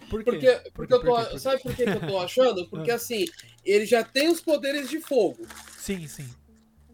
por 0.08 0.22
quê? 0.22 0.30
Porque, 0.30 0.70
Por 0.70 0.86
porque 0.86 0.94
eu 0.94 1.00
tô, 1.00 1.38
sabe 1.38 1.62
por 1.62 1.74
que, 1.74 1.84
que 1.84 1.90
eu 1.90 2.06
tô 2.06 2.18
achando? 2.18 2.66
Porque 2.70 2.90
assim, 2.90 3.26
ele 3.64 3.84
já 3.84 4.02
tem 4.02 4.28
os 4.28 4.40
poderes 4.40 4.88
de 4.88 5.00
fogo, 5.00 5.46
Sim, 5.76 6.06
sim. 6.06 6.28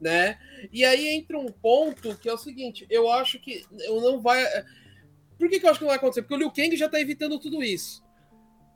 Né? 0.02 0.37
E 0.73 0.85
aí 0.85 1.09
entra 1.14 1.38
um 1.38 1.47
ponto 1.47 2.16
que 2.16 2.28
é 2.28 2.32
o 2.32 2.37
seguinte, 2.38 2.85
eu 2.90 3.11
acho 3.11 3.38
que 3.38 3.64
eu 3.80 4.00
não 4.00 4.21
vai. 4.21 4.44
Por 5.38 5.49
que, 5.49 5.61
que 5.61 5.66
eu 5.66 5.71
acho 5.71 5.78
que 5.78 5.85
não 5.85 5.90
vai 5.90 5.97
acontecer? 5.97 6.23
Porque 6.23 6.35
o 6.35 6.38
Liu 6.38 6.50
Kang 6.50 6.76
já 6.76 6.88
tá 6.88 7.00
evitando 7.00 7.38
tudo 7.38 7.62
isso. 7.62 8.02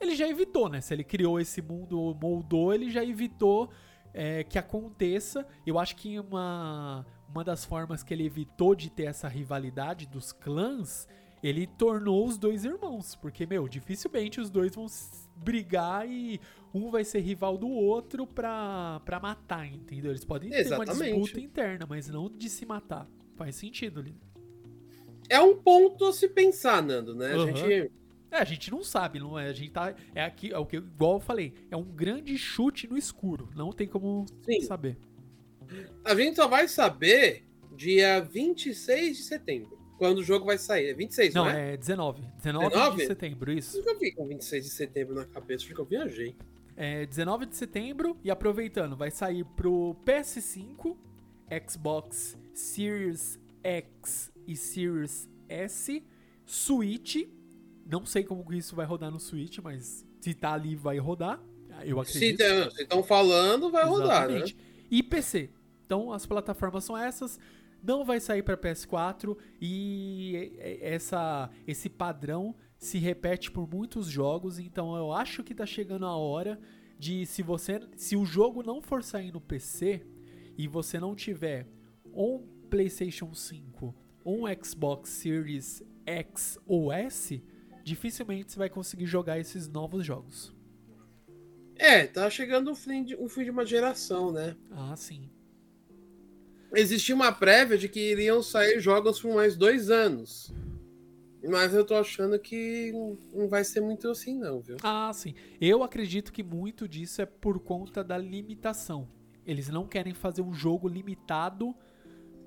ele 0.01 0.15
já 0.15 0.29
evitou, 0.29 0.69
né? 0.69 0.81
Se 0.81 0.95
ele 0.95 1.05
criou 1.05 1.41
esse 1.41 1.61
mundo, 1.61 2.17
moldou, 2.21 2.73
ele 2.73 2.91
já 2.91 3.05
evitou 3.05 3.71
é, 4.15 4.45
que 4.45 4.59
aconteça. 4.59 5.47
Eu 5.67 5.79
acho 5.79 5.97
que 5.97 6.19
uma, 6.21 7.05
uma 7.29 7.43
das 7.43 7.65
formas 7.65 8.03
que 8.03 8.15
ele 8.15 8.25
evitou 8.25 8.75
de 8.75 8.89
ter 8.89 9.05
essa 9.05 9.27
rivalidade 9.27 10.07
dos 10.07 10.33
clãs, 10.33 11.09
ele 11.43 11.67
tornou 11.67 12.27
os 12.27 12.37
dois 12.39 12.65
irmãos. 12.65 13.15
Porque, 13.15 13.47
meu, 13.47 13.69
dificilmente 13.69 14.41
os 14.41 14.51
dois 14.51 14.75
vão 14.75 14.87
brigar 15.37 16.09
e 16.09 16.41
um 16.75 16.91
vai 16.91 17.05
ser 17.05 17.21
rival 17.21 17.57
do 17.57 17.69
outro 17.69 18.27
pra, 18.27 19.01
pra 19.05 19.21
matar, 19.21 19.67
entendeu? 19.67 20.11
Eles 20.13 20.25
podem 20.25 20.51
ter 20.51 20.59
Exatamente. 20.61 21.13
uma 21.13 21.21
disputa 21.23 21.41
interna, 21.41 21.87
mas 21.89 22.09
não 22.09 22.29
de 22.31 22.49
se 22.49 22.65
matar. 22.67 23.09
Faz 23.37 23.55
sentido, 23.57 24.01
Lino. 24.01 24.21
É 25.29 25.41
um 25.41 25.57
ponto 25.57 26.05
a 26.07 26.13
se 26.13 26.29
pensar, 26.29 26.83
Nando, 26.83 27.15
né? 27.15 27.33
A 27.33 27.37
Uhum. 27.39 27.47
gente. 27.57 27.91
É, 28.31 28.39
a 28.39 28.45
gente 28.45 28.71
não 28.71 28.83
sabe, 28.83 29.19
não 29.19 29.39
é? 29.39 29.49
A 29.49 29.53
gente 29.53 29.71
tá. 29.71 29.95
É 30.15 30.23
aqui, 30.25 30.53
é 30.53 30.59
o 30.59 30.67
que, 30.67 30.77
igual 30.77 31.15
eu 31.15 31.21
falei, 31.21 31.55
é 31.71 31.77
um 31.77 31.85
grande 31.85 32.37
chute 32.37 32.89
no 32.89 32.97
escuro. 32.97 33.49
Não 33.55 33.73
tem 33.73 33.87
como 33.87 34.25
Sim. 34.45 34.61
saber. 34.63 34.97
A 36.05 36.15
gente 36.15 36.37
só 36.37 36.47
vai 36.47 36.69
saber 36.69 37.45
dia 37.77 38.21
26 38.21 39.17
de 39.19 39.23
setembro. 39.25 39.79
Quando 39.99 40.19
o 40.19 40.23
jogo 40.23 40.45
vai 40.45 40.59
sair. 40.59 40.89
É 40.91 40.95
26, 40.95 41.35
não, 41.35 41.45
Não, 41.45 41.51
é? 41.51 41.75
é 41.75 41.77
19. 41.77 42.23
19, 42.37 42.69
19? 42.69 42.97
de 42.99 43.07
setembro, 43.07 43.53
isso. 43.53 43.79
Eu 43.79 43.99
vi 43.99 44.13
com 44.13 44.27
26 44.27 44.65
de 44.65 44.71
setembro 44.71 45.15
na 45.15 45.25
cabeça, 45.25 45.65
acho 45.65 45.75
que 45.75 45.81
eu 45.81 45.85
viajei. 45.85 46.37
É 46.77 47.07
19 47.07 47.47
de 47.47 47.57
setembro 47.57 48.17
e 48.23 48.31
aproveitando, 48.31 48.95
vai 48.97 49.11
sair 49.11 49.45
pro 49.57 49.97
PS5, 50.05 50.95
Xbox 51.67 52.37
Series 52.53 53.39
X 53.65 54.31
e 54.47 54.55
Series 54.57 55.29
S, 55.49 56.03
Switch. 56.45 57.17
Não 57.89 58.05
sei 58.05 58.25
como 58.25 58.53
isso 58.53 58.77
vai 58.77 58.85
rodar 58.85 59.11
no 59.11 59.19
Switch, 59.21 59.59
mas 59.63 60.05
se 60.21 60.35
tá 60.35 60.53
ali 60.53 60.75
vai 60.75 60.99
rodar. 60.99 61.41
Eu 61.85 62.03
Se 62.05 62.17
acredito. 62.35 62.81
estão 62.81 63.03
falando, 63.03 63.71
vai 63.71 63.85
rodar, 63.85 64.29
né? 64.29 64.37
Exatamente. 64.37 64.57
E 64.91 65.03
PC. 65.03 65.51
Então 65.85 66.13
as 66.13 66.27
plataformas 66.27 66.85
são 66.85 66.97
essas. 66.97 67.39
Não 67.87 68.05
vai 68.05 68.19
sair 68.19 68.43
para 68.43 68.57
PS4 68.57 69.37
e 69.61 70.59
essa, 70.81 71.49
esse 71.69 71.89
padrão 71.89 72.53
se 72.77 72.99
repete 72.99 73.49
por 73.49 73.73
muitos 73.73 74.09
jogos. 74.09 74.59
Então 74.59 74.97
eu 74.97 75.13
acho 75.13 75.45
que 75.45 75.55
tá 75.55 75.65
chegando 75.65 76.05
a 76.05 76.17
hora 76.17 76.59
de 76.99 77.25
se 77.27 77.45
você, 77.45 77.81
se 77.97 78.17
o 78.17 78.25
jogo 78.25 78.61
não 78.65 78.83
for 78.83 79.05
sair 79.05 79.31
no 79.31 79.41
PC 79.41 80.05
e 80.59 80.67
você 80.67 80.99
não 80.99 81.15
tiver 81.15 81.69
um 82.07 82.41
PlayStation 82.69 83.33
5 83.33 83.95
ou 84.25 84.49
um 84.49 84.65
Xbox 84.65 85.11
Series 85.11 85.81
X 86.05 86.59
ou 86.67 86.93
S, 86.93 87.41
dificilmente 87.85 88.51
você 88.51 88.59
vai 88.59 88.69
conseguir 88.69 89.07
jogar 89.07 89.39
esses 89.39 89.69
novos 89.69 90.05
jogos. 90.05 90.53
É, 91.77 92.05
tá 92.05 92.29
chegando 92.31 92.73
o 92.73 92.75
fim, 92.75 93.05
de, 93.05 93.15
o 93.15 93.29
fim 93.29 93.45
de 93.45 93.51
uma 93.51 93.65
geração, 93.65 94.33
né? 94.33 94.57
Ah, 94.73 94.97
sim. 94.97 95.31
Existia 96.77 97.15
uma 97.15 97.33
prévia 97.33 97.79
de 97.79 97.89
que 97.89 98.13
iriam 98.13 98.43
sair 98.43 98.81
jogos 98.81 99.21
por 99.21 99.35
mais 99.35 99.57
dois 99.57 99.91
anos. 99.91 100.53
Mas 101.43 101.73
eu 101.73 101.85
tô 101.85 101.95
achando 101.95 102.39
que 102.39 102.93
não 103.33 103.49
vai 103.49 103.65
ser 103.65 103.81
muito 103.81 104.11
assim, 104.11 104.37
não, 104.39 104.61
viu? 104.61 104.77
Ah, 104.83 105.11
sim. 105.15 105.35
Eu 105.61 105.83
acredito 105.83 106.33
que 106.33 106.43
muito 106.43 106.89
disso 106.89 107.23
é 107.23 107.27
por 107.27 107.61
conta 107.61 108.03
da 108.03 108.19
limitação. 108.19 109.09
Eles 109.47 109.69
não 109.69 109.87
querem 109.87 110.13
fazer 110.13 110.43
um 110.43 110.53
jogo 110.53 110.89
limitado 110.89 111.75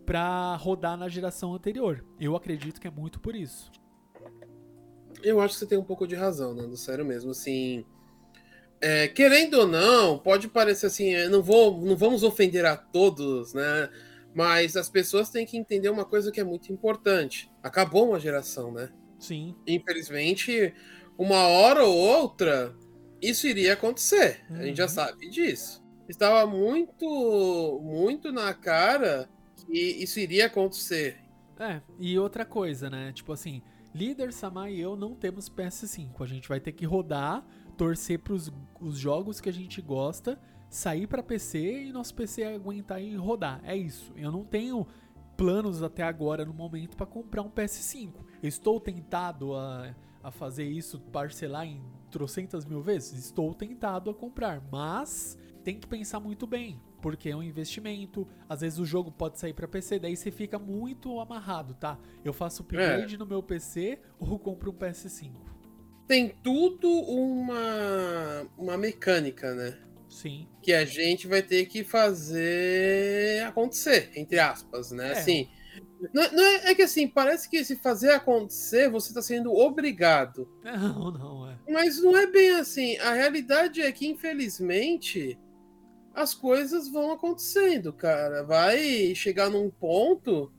pra 0.05 0.55
rodar 0.55 0.97
na 0.97 1.07
geração 1.07 1.53
anterior. 1.53 2.03
Eu 2.19 2.35
acredito 2.35 2.79
que 2.79 2.87
é 2.87 2.91
muito 2.91 3.19
por 3.19 3.35
isso. 3.35 3.71
Eu 5.23 5.39
acho 5.39 5.53
que 5.53 5.59
você 5.61 5.65
tem 5.65 5.77
um 5.77 5.83
pouco 5.83 6.05
de 6.05 6.15
razão, 6.15 6.53
Nando, 6.53 6.75
sério 6.75 7.05
mesmo. 7.05 7.31
Assim, 7.31 7.85
é, 8.81 9.07
querendo 9.07 9.55
ou 9.55 9.67
não, 9.67 10.17
pode 10.17 10.47
parecer 10.47 10.87
assim, 10.87 11.13
é, 11.13 11.27
não, 11.29 11.41
vou, 11.41 11.79
não 11.81 11.95
vamos 11.95 12.23
ofender 12.23 12.65
a 12.65 12.75
todos, 12.75 13.53
né? 13.53 13.89
Mas 14.33 14.75
as 14.77 14.89
pessoas 14.89 15.29
têm 15.29 15.45
que 15.45 15.57
entender 15.57 15.89
uma 15.89 16.05
coisa 16.05 16.31
que 16.31 16.39
é 16.39 16.43
muito 16.43 16.71
importante. 16.71 17.51
Acabou 17.63 18.09
uma 18.09 18.19
geração, 18.19 18.71
né? 18.71 18.89
Sim. 19.17 19.55
Infelizmente, 19.67 20.73
uma 21.17 21.47
hora 21.47 21.83
ou 21.83 21.97
outra, 21.97 22.75
isso 23.21 23.47
iria 23.47 23.73
acontecer. 23.73 24.41
A 24.51 24.63
gente 24.63 24.77
já 24.77 24.83
Uhum. 24.83 24.89
sabe 24.89 25.29
disso. 25.29 25.83
Estava 26.07 26.45
muito, 26.47 27.79
muito 27.83 28.31
na 28.31 28.53
cara 28.53 29.29
que 29.55 29.77
isso 29.77 30.19
iria 30.19 30.45
acontecer. 30.45 31.17
É, 31.59 31.81
e 31.99 32.17
outra 32.17 32.45
coisa, 32.45 32.89
né? 32.89 33.11
Tipo 33.13 33.33
assim, 33.33 33.61
líder, 33.93 34.31
Samar 34.31 34.71
e 34.71 34.79
eu 34.79 34.95
não 34.95 35.13
temos 35.13 35.49
PS5. 35.49 36.23
A 36.23 36.25
gente 36.25 36.47
vai 36.47 36.59
ter 36.59 36.71
que 36.71 36.85
rodar, 36.85 37.45
torcer 37.77 38.19
pros 38.19 38.51
os 38.79 38.97
jogos 38.97 39.41
que 39.41 39.49
a 39.49 39.53
gente 39.53 39.81
gosta, 39.81 40.39
sair 40.69 41.07
pra 41.07 41.23
PC 41.23 41.85
e 41.85 41.91
nosso 41.91 42.13
PC 42.13 42.43
aguentar 42.43 43.01
e 43.01 43.15
rodar. 43.15 43.61
É 43.63 43.75
isso. 43.75 44.13
Eu 44.15 44.31
não 44.31 44.43
tenho 44.43 44.85
planos 45.35 45.81
até 45.81 46.03
agora 46.03 46.45
no 46.45 46.53
momento 46.53 46.95
pra 46.95 47.05
comprar 47.05 47.41
um 47.41 47.49
PS5. 47.49 48.11
Eu 48.43 48.49
estou 48.49 48.79
tentado 48.79 49.55
a, 49.55 49.95
a 50.23 50.31
fazer 50.31 50.65
isso, 50.65 50.99
parcelar 50.99 51.65
em 51.65 51.81
trocentas 52.11 52.65
mil 52.65 52.81
vezes? 52.81 53.25
Estou 53.25 53.53
tentado 53.53 54.09
a 54.09 54.13
comprar, 54.13 54.61
mas 54.71 55.37
tem 55.63 55.79
que 55.79 55.87
pensar 55.87 56.19
muito 56.19 56.45
bem, 56.45 56.81
porque 57.01 57.29
é 57.29 57.35
um 57.35 57.43
investimento. 57.43 58.27
Às 58.47 58.61
vezes 58.61 58.79
o 58.79 58.85
jogo 58.85 59.11
pode 59.11 59.39
sair 59.39 59.53
pra 59.53 59.67
PC, 59.67 59.99
daí 59.99 60.15
você 60.15 60.31
fica 60.31 60.59
muito 60.59 61.19
amarrado, 61.19 61.73
tá? 61.73 61.97
Eu 62.23 62.33
faço 62.33 62.61
upgrade 62.61 63.17
no 63.17 63.25
meu 63.25 63.41
PC 63.41 63.99
ou 64.19 64.37
compro 64.37 64.71
um 64.71 64.75
PS5. 64.75 65.31
Tem 66.07 66.29
tudo 66.43 66.89
uma, 66.89 68.47
uma 68.57 68.77
mecânica, 68.77 69.53
né? 69.53 69.77
Sim. 70.09 70.47
que 70.61 70.73
a 70.73 70.83
gente 70.83 71.27
vai 71.27 71.41
ter 71.41 71.65
que 71.67 71.83
fazer 71.83 73.43
acontecer, 73.45 74.11
entre 74.15 74.39
aspas, 74.39 74.91
né? 74.91 75.09
É. 75.09 75.11
Assim, 75.11 75.47
não, 76.13 76.31
não 76.31 76.43
é, 76.43 76.71
é 76.71 76.75
que 76.75 76.81
assim, 76.81 77.07
parece 77.07 77.49
que 77.49 77.63
se 77.63 77.75
fazer 77.75 78.11
acontecer, 78.11 78.89
você 78.89 79.09
está 79.09 79.21
sendo 79.21 79.53
obrigado. 79.53 80.47
Não, 80.63 81.11
não, 81.11 81.49
é. 81.49 81.57
Mas 81.69 82.01
não 82.01 82.17
é 82.17 82.25
bem 82.25 82.51
assim. 82.51 82.97
A 82.97 83.13
realidade 83.13 83.81
é 83.81 83.91
que, 83.91 84.07
infelizmente, 84.07 85.37
as 86.13 86.33
coisas 86.33 86.89
vão 86.89 87.11
acontecendo, 87.11 87.91
cara. 87.91 88.43
Vai 88.43 89.13
chegar 89.13 89.49
num 89.49 89.69
ponto 89.69 90.51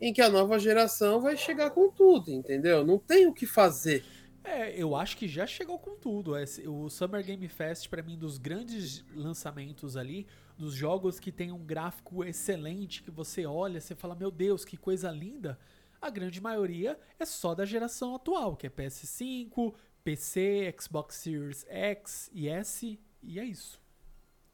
em 0.00 0.12
que 0.12 0.22
a 0.22 0.30
nova 0.30 0.58
geração 0.58 1.20
vai 1.20 1.36
chegar 1.36 1.70
com 1.70 1.90
tudo, 1.90 2.30
entendeu? 2.30 2.84
Não 2.84 2.98
tem 2.98 3.26
o 3.26 3.32
que 3.32 3.46
fazer. 3.46 4.04
É, 4.50 4.74
eu 4.80 4.96
acho 4.96 5.16
que 5.16 5.28
já 5.28 5.46
chegou 5.46 5.78
com 5.78 5.96
tudo. 5.96 6.36
Esse- 6.36 6.66
O 6.66 6.88
Summer 6.88 7.22
Game 7.24 7.46
Fest, 7.48 7.88
pra 7.88 8.02
mim, 8.02 8.16
dos 8.18 8.38
grandes 8.38 9.04
lançamentos 9.14 9.96
ali, 9.96 10.26
dos 10.56 10.74
jogos 10.74 11.20
que 11.20 11.30
tem 11.30 11.52
um 11.52 11.64
gráfico 11.64 12.24
excelente, 12.24 13.02
que 13.02 13.10
você 13.10 13.44
olha, 13.44 13.80
você 13.80 13.94
fala, 13.94 14.14
meu 14.14 14.30
Deus, 14.30 14.64
que 14.64 14.76
coisa 14.76 15.10
linda. 15.10 15.58
A 16.00 16.08
grande 16.10 16.40
maioria 16.40 16.98
é 17.18 17.24
só 17.26 17.54
da 17.54 17.64
geração 17.66 18.14
atual, 18.14 18.56
que 18.56 18.66
é 18.66 18.70
PS5, 18.70 19.74
PC, 20.02 20.74
Xbox 20.80 21.16
Series 21.16 21.66
X 21.68 22.30
e 22.32 22.48
S, 22.48 22.98
e 23.22 23.38
é 23.38 23.44
isso. 23.44 23.78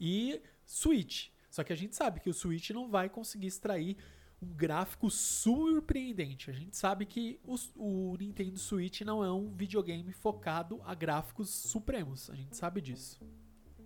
E 0.00 0.40
Switch. 0.66 1.28
Só 1.50 1.62
que 1.62 1.72
a 1.72 1.76
gente 1.76 1.94
sabe 1.94 2.18
que 2.18 2.28
o 2.28 2.34
Switch 2.34 2.70
não 2.70 2.88
vai 2.88 3.08
conseguir 3.08 3.46
extrair 3.46 3.96
um 4.44 4.54
gráfico 4.54 5.10
surpreendente. 5.10 6.50
A 6.50 6.52
gente 6.52 6.76
sabe 6.76 7.06
que 7.06 7.40
o, 7.44 7.56
o 7.76 8.16
Nintendo 8.18 8.58
Switch 8.58 9.00
não 9.00 9.24
é 9.24 9.32
um 9.32 9.50
videogame 9.54 10.12
focado 10.12 10.80
a 10.84 10.94
gráficos 10.94 11.48
supremos. 11.48 12.28
A 12.30 12.34
gente 12.34 12.56
sabe 12.56 12.80
disso. 12.80 13.20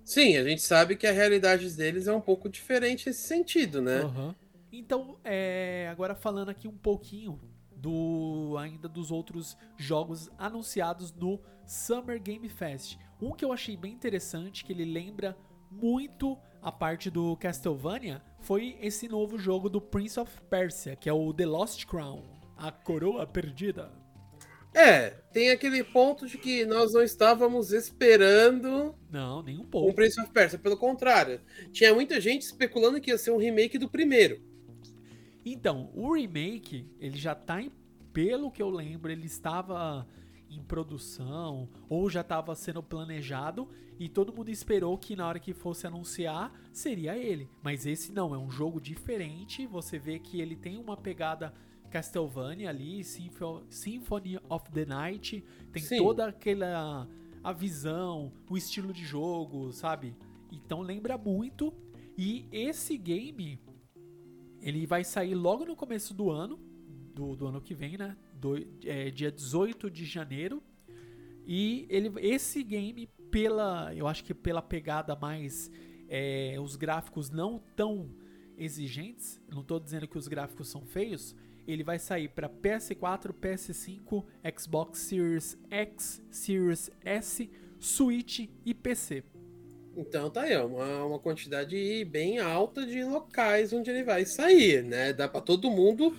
Sim, 0.05 0.37
a 0.37 0.45
gente 0.45 0.63
sabe 0.63 0.97
que 0.97 1.07
a 1.07 1.13
realidade 1.13 1.71
deles 1.77 2.07
é 2.07 2.13
um 2.13 2.21
pouco 2.21 2.49
diferente 2.49 3.07
nesse 3.07 3.27
sentido, 3.27 3.81
né? 3.81 4.01
Aham. 4.01 4.35
Então, 4.73 5.19
é, 5.25 5.89
agora 5.91 6.15
falando 6.15 6.51
aqui 6.51 6.67
um 6.67 6.77
pouquinho 6.77 7.41
do 7.77 8.57
ainda 8.59 8.89
dos 8.89 9.11
outros 9.11 9.57
jogos 9.77 10.31
anunciados 10.37 11.13
no 11.13 11.41
Summer 11.67 12.21
Game 12.21 12.49
Fest. 12.49 12.99
Um 13.21 13.33
que 13.33 13.45
eu 13.45 13.53
achei 13.53 13.77
bem 13.77 13.93
interessante, 13.93 14.65
que 14.65 14.73
ele 14.73 14.85
lembra 14.85 15.37
muito 15.71 16.37
a 16.63 16.73
parte 16.73 17.11
do 17.11 17.37
Castlevania, 17.37 18.23
foi 18.41 18.77
esse 18.81 19.09
novo 19.09 19.39
jogo 19.39 19.69
do 19.69 19.81
Prince 19.81 20.19
of 20.19 20.33
Persia, 20.49 20.97
que 20.97 21.09
é 21.09 21.13
o 21.13 21.33
The 21.33 21.47
Lost 21.47 21.85
Crown, 21.87 22.23
a 22.57 22.71
coroa 22.71 23.27
perdida. 23.27 23.91
É, 24.75 25.11
tem 25.33 25.51
aquele 25.51 25.83
ponto 25.83 26.27
de 26.27 26.37
que 26.37 26.65
nós 26.67 26.93
não 26.93 27.03
estávamos 27.03 27.73
esperando 27.73 28.95
Não, 29.11 29.43
nem 29.43 29.57
um 29.59 29.63
um 29.63 29.65
pouco. 29.65 29.95
Prince 29.95 30.21
of 30.21 30.31
Persia, 30.31 30.59
pelo 30.59 30.77
contrário. 30.77 31.41
Tinha 31.73 31.95
muita 31.95 32.21
gente 32.21 32.43
especulando 32.43 33.01
que 33.01 33.11
ia 33.11 33.19
ser 33.19 33.31
um 33.31 33.39
remake 33.39 33.79
do 33.79 33.89
primeiro. 33.89 34.41
Então, 35.45 35.91
o 35.95 36.13
remake, 36.15 36.87
ele 37.01 37.17
já 37.19 37.35
tá 37.35 37.63
em, 37.63 37.73
pelo 38.13 38.51
que 38.51 38.63
eu 38.63 38.69
lembro, 38.69 39.11
ele 39.11 39.27
estava 39.27 40.07
em 40.51 40.63
produção 40.63 41.69
ou 41.89 42.09
já 42.09 42.21
estava 42.23 42.55
sendo 42.55 42.83
planejado 42.83 43.69
e 43.99 44.09
todo 44.09 44.33
mundo 44.33 44.51
esperou 44.51 44.97
que 44.97 45.17
na 45.17 45.27
hora 45.27 45.41
que 45.41 45.53
fosse 45.53 45.87
anunciar 45.87 46.53
seria 46.73 47.17
ele. 47.17 47.49
Mas 47.63 47.85
esse 47.87 48.13
não, 48.13 48.35
é 48.35 48.39
um 48.39 48.51
jogo 48.51 48.81
diferente. 48.81 49.67
Você 49.67 49.99
vê 49.99 50.19
que 50.19 50.41
ele 50.41 50.57
tem 50.57 50.79
uma 50.79 50.97
pegada 50.97 51.53
Castlevania 51.91 52.69
ali, 52.69 53.03
Sympho- 53.03 53.65
Symphony 53.69 54.39
of 54.49 54.71
the 54.73 54.85
Night, 54.85 55.43
tem 55.73 55.83
Sim. 55.83 55.99
toda 55.99 56.27
aquela 56.27 57.09
a 57.43 57.53
visão, 57.53 58.33
o 58.51 58.57
estilo 58.57 58.93
de 58.93 59.05
jogo, 59.05 59.73
sabe? 59.73 60.15
Então 60.53 60.81
lembra 60.81 61.17
muito. 61.17 61.73
E 62.17 62.47
esse 62.53 62.97
game, 62.99 63.61
ele 64.61 64.87
vai 64.87 65.05
sair 65.05 65.35
logo 65.35 65.65
no 65.65 65.77
começo 65.77 66.13
do 66.13 66.31
ano, 66.31 66.59
do, 67.15 67.37
do 67.37 67.47
ano 67.47 67.61
que 67.61 67.75
vem, 67.75 67.97
né? 67.97 68.17
Do, 68.39 68.57
é, 68.85 69.11
dia 69.11 69.31
18 69.31 69.91
de 69.91 70.05
janeiro. 70.05 70.63
E 71.47 71.87
ele, 71.89 72.13
esse 72.21 72.63
game, 72.63 73.09
pela, 73.31 73.95
eu 73.95 74.07
acho 74.07 74.23
que 74.23 74.35
pela 74.35 74.63
pegada 74.63 75.17
mais, 75.17 75.71
é, 76.09 76.57
os 76.61 76.77
gráficos 76.77 77.31
não 77.31 77.59
tão 77.75 78.11
exigentes, 78.57 79.41
não 79.49 79.61
estou 79.61 79.79
dizendo 79.79 80.07
que 80.07 80.19
os 80.19 80.29
gráficos 80.29 80.69
são 80.69 80.85
feios, 80.85 81.35
ele 81.67 81.85
vai 81.85 81.99
sair 81.99 82.29
para 82.29 82.49
PS4, 82.49 83.33
PS5, 83.33 84.25
Xbox 84.59 84.99
Series 85.01 85.59
X, 85.71 86.23
Series 86.31 86.91
S, 87.05 87.51
Switch 87.79 88.49
e 88.65 88.75
PC. 88.75 89.23
Então 89.97 90.31
tá 90.31 90.43
aí, 90.43 90.57
uma, 90.57 91.05
uma 91.05 91.19
quantidade 91.19 92.05
bem 92.05 92.39
alta 92.39 92.87
de 92.87 93.03
locais 93.05 93.73
onde 93.73 93.91
ele 93.91 94.03
vai 94.03 94.25
sair, 94.25 94.83
né? 94.83 95.13
Dá 95.13 95.29
para 95.29 95.41
todo 95.41 95.71
mundo 95.71 96.17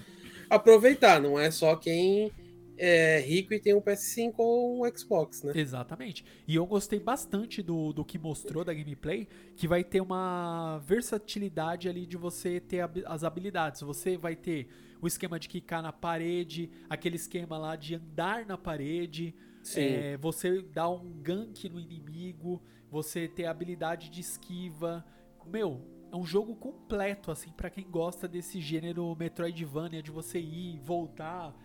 aproveitar, 0.49 1.21
não 1.21 1.39
é 1.39 1.51
só 1.51 1.75
quem 1.75 2.31
é 2.79 3.19
rico 3.19 3.53
e 3.53 3.59
tem 3.59 3.75
um 3.75 3.81
PS5 3.81 4.33
ou 4.37 4.85
um 4.85 4.97
Xbox, 4.97 5.43
né? 5.43 5.51
Exatamente. 5.53 6.23
E 6.47 6.55
eu 6.55 6.65
gostei 6.65 6.99
bastante 6.99 7.61
do, 7.61 7.91
do 7.91 8.05
que 8.05 8.17
mostrou 8.17 8.63
da 8.63 8.73
gameplay, 8.73 9.27
que 9.55 9.67
vai 9.67 9.83
ter 9.83 9.99
uma 9.99 10.79
versatilidade 10.85 11.89
ali 11.89 12.05
de 12.05 12.15
você 12.15 12.59
ter 12.59 12.89
as 13.05 13.23
habilidades. 13.25 13.81
Você 13.81 14.17
vai 14.17 14.35
ter 14.35 14.69
o 15.01 15.07
esquema 15.07 15.37
de 15.37 15.49
quicar 15.49 15.83
na 15.83 15.91
parede, 15.91 16.69
aquele 16.89 17.17
esquema 17.17 17.57
lá 17.57 17.75
de 17.75 17.95
andar 17.95 18.45
na 18.45 18.57
parede, 18.57 19.35
é, 19.75 20.17
você 20.17 20.61
dar 20.61 20.89
um 20.89 21.11
gank 21.21 21.67
no 21.67 21.79
inimigo, 21.79 22.61
você 22.89 23.27
ter 23.27 23.45
habilidade 23.45 24.09
de 24.09 24.21
esquiva. 24.21 25.05
Meu, 25.45 25.81
é 26.11 26.15
um 26.15 26.25
jogo 26.25 26.55
completo, 26.55 27.31
assim, 27.31 27.51
para 27.51 27.69
quem 27.69 27.89
gosta 27.89 28.27
desse 28.27 28.59
gênero 28.59 29.15
Metroidvania, 29.15 30.01
de 30.01 30.11
você 30.11 30.39
ir, 30.39 30.79
voltar. 30.79 31.55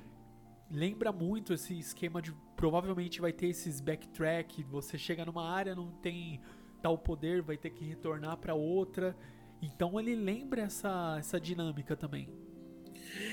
Lembra 0.70 1.12
muito 1.12 1.54
esse 1.54 1.78
esquema 1.78 2.20
de. 2.20 2.32
Provavelmente 2.56 3.20
vai 3.20 3.32
ter 3.32 3.48
esses 3.48 3.80
backtrack. 3.80 4.62
Você 4.64 4.98
chega 4.98 5.24
numa 5.24 5.48
área, 5.48 5.74
não 5.74 5.90
tem 5.90 6.40
tal 6.82 6.98
poder, 6.98 7.42
vai 7.42 7.56
ter 7.56 7.70
que 7.70 7.84
retornar 7.84 8.36
para 8.36 8.54
outra. 8.54 9.16
Então 9.62 9.98
ele 9.98 10.14
lembra 10.14 10.62
essa, 10.62 11.16
essa 11.18 11.40
dinâmica 11.40 11.96
também. 11.96 12.28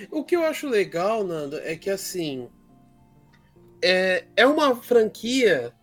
O 0.09 0.23
que 0.23 0.35
eu 0.35 0.45
acho 0.45 0.67
legal, 0.67 1.23
Nando, 1.23 1.57
é 1.57 1.75
que 1.75 1.89
assim. 1.89 2.49
É, 3.83 4.27
é 4.35 4.45
uma 4.45 4.75
franquia 4.75 5.73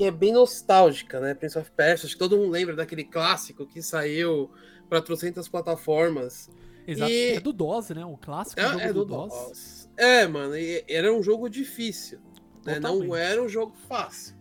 que 0.00 0.04
é 0.04 0.10
bem 0.10 0.32
nostálgica, 0.32 1.20
né? 1.20 1.34
Prince 1.34 1.58
of 1.58 1.70
Persia, 1.72 2.06
acho 2.06 2.14
que 2.14 2.18
todo 2.18 2.34
mundo 2.34 2.50
lembra 2.50 2.74
daquele 2.74 3.04
clássico 3.04 3.66
que 3.66 3.82
saiu 3.82 4.50
para 4.88 5.02
trocentas 5.02 5.46
plataformas. 5.46 6.48
Exato, 6.86 7.12
e... 7.12 7.32
é 7.32 7.40
do 7.40 7.52
DOS, 7.52 7.90
né? 7.90 8.02
O 8.06 8.16
clássico 8.16 8.58
é, 8.58 8.84
é 8.84 8.92
do, 8.94 9.04
do 9.04 9.14
DOS. 9.14 9.34
DOS. 9.34 9.90
É, 9.98 10.26
mano, 10.26 10.54
era 10.88 11.12
um 11.12 11.22
jogo 11.22 11.50
difícil, 11.50 12.18
né? 12.64 12.80
Não 12.80 13.14
era 13.14 13.42
um 13.42 13.48
jogo 13.48 13.74
fácil. 13.86 14.34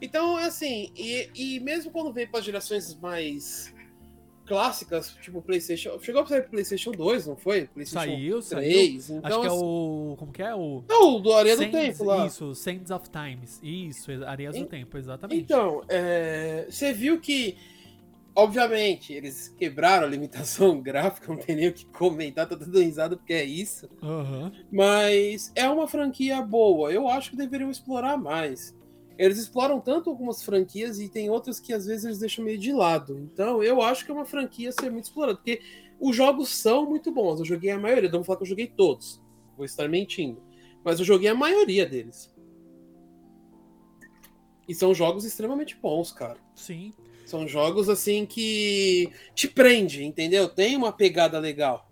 Então, 0.00 0.34
assim, 0.38 0.90
e, 0.96 1.28
e 1.34 1.60
mesmo 1.60 1.90
quando 1.90 2.10
veio 2.10 2.30
para 2.30 2.40
gerações 2.40 2.94
mais 2.94 3.70
clássicas, 4.52 5.16
tipo 5.22 5.40
PlayStation. 5.40 5.98
Chegou 5.98 6.22
a 6.22 6.26
sair 6.26 6.42
pro 6.42 6.50
PlayStation 6.50 6.90
2, 6.92 7.26
não 7.26 7.36
foi? 7.36 7.64
PlayStation 7.68 8.12
saiu, 8.12 8.42
3. 8.42 9.04
Saiu. 9.04 9.18
Então, 9.18 9.30
Acho 9.30 9.40
que 9.40 9.46
é 9.46 9.48
assim 9.48 9.64
o. 9.64 10.16
Como 10.18 10.32
que 10.32 10.42
é? 10.42 10.54
O. 10.54 10.84
Não, 10.86 11.20
do 11.22 11.32
Areia 11.32 11.56
do 11.56 11.70
Tempo 11.70 12.04
lá. 12.04 12.26
Isso, 12.26 12.54
Sands 12.54 12.90
of 12.90 13.08
Times. 13.08 13.58
Isso, 13.62 14.10
Areias 14.26 14.54
do 14.54 14.66
Tempo, 14.66 14.98
exatamente. 14.98 15.40
Então, 15.40 15.82
é, 15.88 16.66
você 16.68 16.92
viu 16.92 17.18
que. 17.18 17.56
Obviamente, 18.34 19.12
eles 19.12 19.54
quebraram 19.58 20.06
a 20.06 20.10
limitação 20.10 20.80
gráfica, 20.80 21.28
não 21.28 21.36
tem 21.38 21.54
nem 21.54 21.68
o 21.68 21.72
que 21.72 21.84
comentar, 21.86 22.48
tô 22.48 22.56
dando 22.56 22.78
risada 22.78 23.14
porque 23.14 23.34
é 23.34 23.44
isso. 23.44 23.88
Uhum. 24.02 24.50
Mas 24.70 25.52
é 25.54 25.68
uma 25.68 25.86
franquia 25.86 26.40
boa, 26.40 26.90
eu 26.90 27.08
acho 27.08 27.30
que 27.30 27.36
deveriam 27.36 27.70
explorar 27.70 28.16
mais 28.16 28.74
eles 29.18 29.38
exploram 29.38 29.80
tanto 29.80 30.10
algumas 30.10 30.42
franquias 30.42 30.98
e 30.98 31.08
tem 31.08 31.30
outras 31.30 31.60
que 31.60 31.72
às 31.72 31.86
vezes 31.86 32.04
eles 32.04 32.18
deixam 32.18 32.44
meio 32.44 32.58
de 32.58 32.72
lado. 32.72 33.18
Então 33.18 33.62
eu 33.62 33.80
acho 33.82 34.04
que 34.04 34.10
é 34.10 34.14
uma 34.14 34.24
franquia 34.24 34.68
a 34.68 34.72
ser 34.72 34.90
muito 34.90 35.04
explorada, 35.04 35.36
porque 35.36 35.60
os 36.00 36.16
jogos 36.16 36.48
são 36.48 36.88
muito 36.88 37.12
bons. 37.12 37.40
Eu 37.40 37.46
joguei 37.46 37.70
a 37.70 37.78
maioria, 37.78 38.10
não 38.10 38.18
vou 38.18 38.24
falar 38.24 38.38
que 38.38 38.44
eu 38.44 38.48
joguei 38.48 38.66
todos, 38.66 39.22
vou 39.56 39.64
estar 39.64 39.88
mentindo. 39.88 40.42
Mas 40.84 40.98
eu 40.98 41.04
joguei 41.04 41.28
a 41.28 41.34
maioria 41.34 41.86
deles. 41.86 42.34
E 44.68 44.74
são 44.74 44.94
jogos 44.94 45.24
extremamente 45.24 45.76
bons, 45.76 46.12
cara. 46.12 46.38
Sim. 46.54 46.92
São 47.26 47.46
jogos 47.46 47.88
assim 47.88 48.26
que 48.26 49.10
te 49.34 49.48
prende, 49.48 50.04
entendeu? 50.04 50.48
Tem 50.48 50.76
uma 50.76 50.92
pegada 50.92 51.38
legal. 51.38 51.90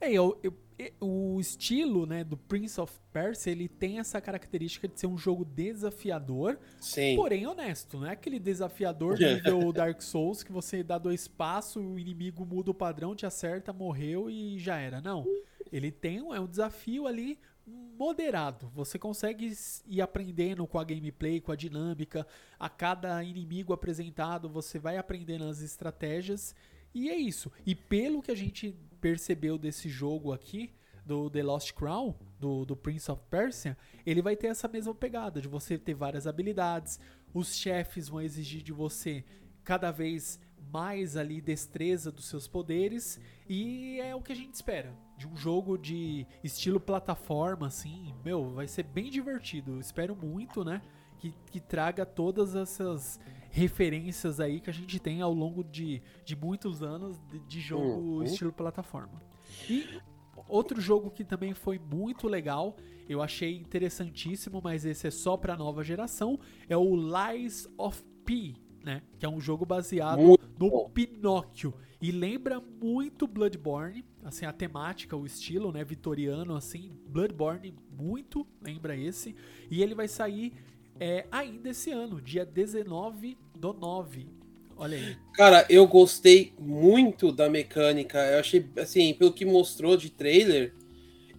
É, 0.00 0.12
eu, 0.12 0.38
eu 0.42 0.52
o 1.00 1.38
estilo 1.40 2.06
né, 2.06 2.24
do 2.24 2.36
Prince 2.36 2.80
of 2.80 2.92
Persia 3.12 3.52
ele 3.52 3.68
tem 3.68 3.98
essa 3.98 4.20
característica 4.20 4.88
de 4.88 4.98
ser 4.98 5.06
um 5.06 5.16
jogo 5.16 5.44
desafiador, 5.44 6.58
Sim. 6.80 7.16
porém 7.16 7.46
honesto. 7.46 7.98
Não 7.98 8.06
é 8.06 8.12
aquele 8.12 8.38
desafiador 8.38 9.16
nível 9.18 9.72
Dark 9.72 10.02
Souls 10.02 10.42
que 10.42 10.52
você 10.52 10.82
dá 10.82 10.98
dois 10.98 11.28
passos, 11.28 11.84
o 11.84 11.98
inimigo 11.98 12.44
muda 12.44 12.70
o 12.70 12.74
padrão, 12.74 13.14
te 13.14 13.24
acerta, 13.24 13.72
morreu 13.72 14.28
e 14.28 14.58
já 14.58 14.76
era. 14.76 15.00
Não. 15.00 15.24
Ele 15.70 15.90
tem 15.90 16.20
um, 16.20 16.34
é 16.34 16.40
um 16.40 16.46
desafio 16.46 17.06
ali 17.06 17.38
moderado. 17.66 18.70
Você 18.74 18.98
consegue 18.98 19.52
ir 19.86 20.00
aprendendo 20.00 20.66
com 20.66 20.78
a 20.78 20.84
gameplay, 20.84 21.40
com 21.40 21.52
a 21.52 21.56
dinâmica. 21.56 22.26
A 22.58 22.68
cada 22.68 23.22
inimigo 23.22 23.72
apresentado, 23.72 24.48
você 24.48 24.78
vai 24.78 24.96
aprendendo 24.96 25.44
as 25.44 25.60
estratégias. 25.60 26.54
E 26.92 27.10
é 27.10 27.16
isso. 27.16 27.50
E 27.66 27.74
pelo 27.74 28.22
que 28.22 28.30
a 28.30 28.36
gente 28.36 28.76
percebeu 29.04 29.58
desse 29.58 29.86
jogo 29.86 30.32
aqui, 30.32 30.72
do 31.04 31.28
The 31.28 31.42
Lost 31.42 31.74
Crown, 31.74 32.14
do, 32.40 32.64
do 32.64 32.74
Prince 32.74 33.10
of 33.10 33.20
Persia, 33.28 33.76
ele 34.06 34.22
vai 34.22 34.34
ter 34.34 34.46
essa 34.46 34.66
mesma 34.66 34.94
pegada 34.94 35.42
de 35.42 35.46
você 35.46 35.76
ter 35.76 35.92
várias 35.92 36.26
habilidades, 36.26 36.98
os 37.34 37.54
chefes 37.54 38.08
vão 38.08 38.22
exigir 38.22 38.62
de 38.62 38.72
você 38.72 39.22
cada 39.62 39.90
vez 39.90 40.40
mais 40.72 41.18
ali 41.18 41.42
destreza 41.42 42.10
dos 42.10 42.24
seus 42.24 42.48
poderes 42.48 43.20
e 43.46 44.00
é 44.00 44.14
o 44.14 44.22
que 44.22 44.32
a 44.32 44.36
gente 44.36 44.54
espera 44.54 44.96
de 45.18 45.28
um 45.28 45.36
jogo 45.36 45.76
de 45.76 46.26
estilo 46.42 46.80
plataforma 46.80 47.66
assim, 47.66 48.14
meu, 48.24 48.54
vai 48.54 48.66
ser 48.66 48.84
bem 48.84 49.10
divertido. 49.10 49.78
espero 49.78 50.16
muito, 50.16 50.64
né, 50.64 50.80
que, 51.18 51.34
que 51.50 51.60
traga 51.60 52.06
todas 52.06 52.56
essas 52.56 53.20
referências 53.54 54.40
aí 54.40 54.60
que 54.60 54.68
a 54.68 54.72
gente 54.72 54.98
tem 54.98 55.22
ao 55.22 55.32
longo 55.32 55.62
de, 55.62 56.02
de 56.24 56.34
muitos 56.34 56.82
anos 56.82 57.20
de, 57.28 57.38
de 57.38 57.60
jogo 57.60 58.16
uhum. 58.16 58.22
estilo 58.24 58.52
plataforma. 58.52 59.22
E 59.70 60.00
outro 60.48 60.80
jogo 60.80 61.08
que 61.08 61.22
também 61.22 61.54
foi 61.54 61.78
muito 61.78 62.26
legal, 62.26 62.76
eu 63.08 63.22
achei 63.22 63.56
interessantíssimo, 63.56 64.60
mas 64.60 64.84
esse 64.84 65.06
é 65.06 65.10
só 65.10 65.36
para 65.36 65.56
nova 65.56 65.84
geração, 65.84 66.36
é 66.68 66.76
o 66.76 66.96
Lies 66.96 67.68
of 67.78 68.02
P, 68.24 68.56
né? 68.82 69.02
Que 69.20 69.24
é 69.24 69.28
um 69.28 69.40
jogo 69.40 69.64
baseado 69.64 70.20
muito 70.20 70.48
no 70.58 70.70
bom. 70.70 70.90
Pinóquio 70.90 71.72
e 72.02 72.10
lembra 72.10 72.60
muito 72.60 73.24
Bloodborne, 73.28 74.04
assim 74.24 74.46
a 74.46 74.52
temática, 74.52 75.16
o 75.16 75.24
estilo, 75.24 75.70
né, 75.70 75.84
vitoriano 75.84 76.56
assim, 76.56 76.92
Bloodborne 77.06 77.72
muito 77.88 78.44
lembra 78.60 78.96
esse, 78.96 79.34
e 79.70 79.80
ele 79.80 79.94
vai 79.94 80.08
sair 80.08 80.52
é, 80.98 81.26
ainda 81.30 81.70
esse 81.70 81.90
ano, 81.90 82.20
dia 82.20 82.44
19 82.44 83.36
do 83.54 83.72
9. 83.72 84.28
Olha 84.76 84.96
aí. 84.96 85.16
Cara, 85.34 85.66
eu 85.68 85.86
gostei 85.86 86.52
muito 86.58 87.30
da 87.30 87.48
mecânica. 87.48 88.18
Eu 88.18 88.40
achei, 88.40 88.68
assim, 88.78 89.14
pelo 89.14 89.32
que 89.32 89.44
mostrou 89.44 89.96
de 89.96 90.10
trailer, 90.10 90.74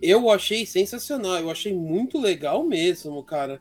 eu 0.02 0.30
achei 0.30 0.66
sensacional. 0.66 1.38
Eu 1.38 1.52
achei 1.52 1.74
muito 1.74 2.20
legal 2.20 2.64
mesmo, 2.64 3.22
cara. 3.24 3.60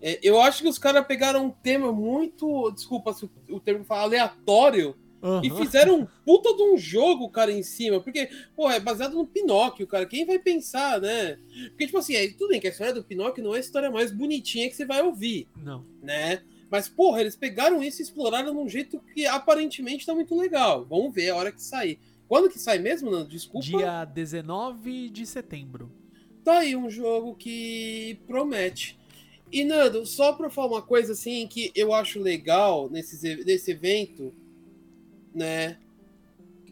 É, 0.00 0.18
eu 0.22 0.40
acho 0.40 0.62
que 0.62 0.68
os 0.68 0.78
caras 0.78 1.06
pegaram 1.06 1.46
um 1.46 1.50
tema 1.50 1.92
muito. 1.92 2.70
Desculpa 2.70 3.12
se 3.12 3.28
o 3.48 3.60
termo 3.60 3.84
fala 3.84 4.02
aleatório 4.02 4.96
Uhum. 5.22 5.40
E 5.44 5.50
fizeram 5.50 6.00
um 6.00 6.06
puta 6.26 6.52
de 6.56 6.62
um 6.62 6.76
jogo, 6.76 7.30
cara, 7.30 7.52
em 7.52 7.62
cima. 7.62 8.00
Porque, 8.00 8.28
pô, 8.56 8.68
é 8.68 8.80
baseado 8.80 9.14
no 9.14 9.24
Pinóquio, 9.24 9.86
cara. 9.86 10.04
Quem 10.04 10.26
vai 10.26 10.38
pensar, 10.40 11.00
né? 11.00 11.38
Porque, 11.68 11.86
tipo 11.86 11.98
assim, 11.98 12.16
é, 12.16 12.28
tudo 12.32 12.48
bem 12.48 12.60
que 12.60 12.66
a 12.66 12.70
história 12.70 12.92
do 12.92 13.04
Pinóquio 13.04 13.44
não 13.44 13.54
é 13.54 13.58
a 13.58 13.60
história 13.60 13.90
mais 13.90 14.10
bonitinha 14.10 14.68
que 14.68 14.74
você 14.74 14.84
vai 14.84 15.00
ouvir. 15.00 15.46
Não. 15.56 15.86
Né? 16.02 16.42
Mas, 16.68 16.88
porra, 16.88 17.20
eles 17.20 17.36
pegaram 17.36 17.82
isso 17.82 18.02
e 18.02 18.04
exploraram 18.04 18.52
de 18.52 18.58
um 18.58 18.68
jeito 18.68 19.00
que 19.14 19.24
aparentemente 19.24 20.04
tá 20.04 20.12
muito 20.12 20.34
legal. 20.34 20.84
Vamos 20.84 21.14
ver 21.14 21.30
a 21.30 21.36
hora 21.36 21.52
que 21.52 21.62
sair. 21.62 22.00
Quando 22.26 22.50
que 22.50 22.58
sai 22.58 22.78
mesmo, 22.78 23.10
Nando? 23.10 23.28
Desculpa. 23.28 23.66
Dia 23.66 24.04
19 24.04 25.08
de 25.10 25.24
setembro. 25.24 25.92
Tá 26.42 26.58
aí 26.58 26.74
um 26.74 26.90
jogo 26.90 27.36
que 27.36 28.18
promete. 28.26 28.98
E, 29.52 29.62
Nando, 29.64 30.04
só 30.04 30.32
pra 30.32 30.50
falar 30.50 30.68
uma 30.68 30.82
coisa 30.82 31.12
assim 31.12 31.46
que 31.46 31.70
eu 31.76 31.92
acho 31.94 32.18
legal 32.18 32.88
nesse, 32.90 33.44
nesse 33.44 33.70
evento 33.70 34.34
né? 35.34 35.78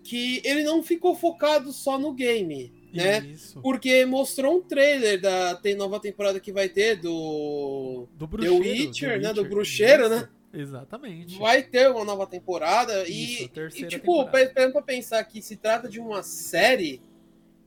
Que 0.02 0.40
ele 0.44 0.62
não 0.64 0.82
ficou 0.82 1.14
focado 1.14 1.72
só 1.72 1.98
no 1.98 2.12
game. 2.12 2.72
né? 2.92 3.20
Isso. 3.20 3.60
Porque 3.60 4.04
mostrou 4.04 4.56
um 4.58 4.62
trailer 4.62 5.20
da 5.20 5.54
tem 5.54 5.74
nova 5.76 6.00
temporada 6.00 6.40
que 6.40 6.52
vai 6.52 6.68
ter 6.68 6.96
do 6.96 8.08
Do 8.16 8.26
The 8.26 8.30
bruxeiro. 8.36 8.58
Witcher, 8.60 9.20
né? 9.20 9.32
Do 9.32 9.44
bruxeiro, 9.44 10.02
Isso, 10.04 10.10
né? 10.10 10.28
Exatamente. 10.52 11.38
Vai 11.38 11.62
ter 11.62 11.88
uma 11.90 12.04
nova 12.04 12.26
temporada 12.26 13.08
Isso, 13.08 13.42
e, 13.42 13.44
e 13.44 13.86
tipo, 13.86 14.24
temporada. 14.24 14.72
pra 14.72 14.82
pensar 14.82 15.22
que 15.24 15.40
se 15.40 15.56
trata 15.56 15.88
de 15.88 16.00
uma 16.00 16.24
série 16.24 17.00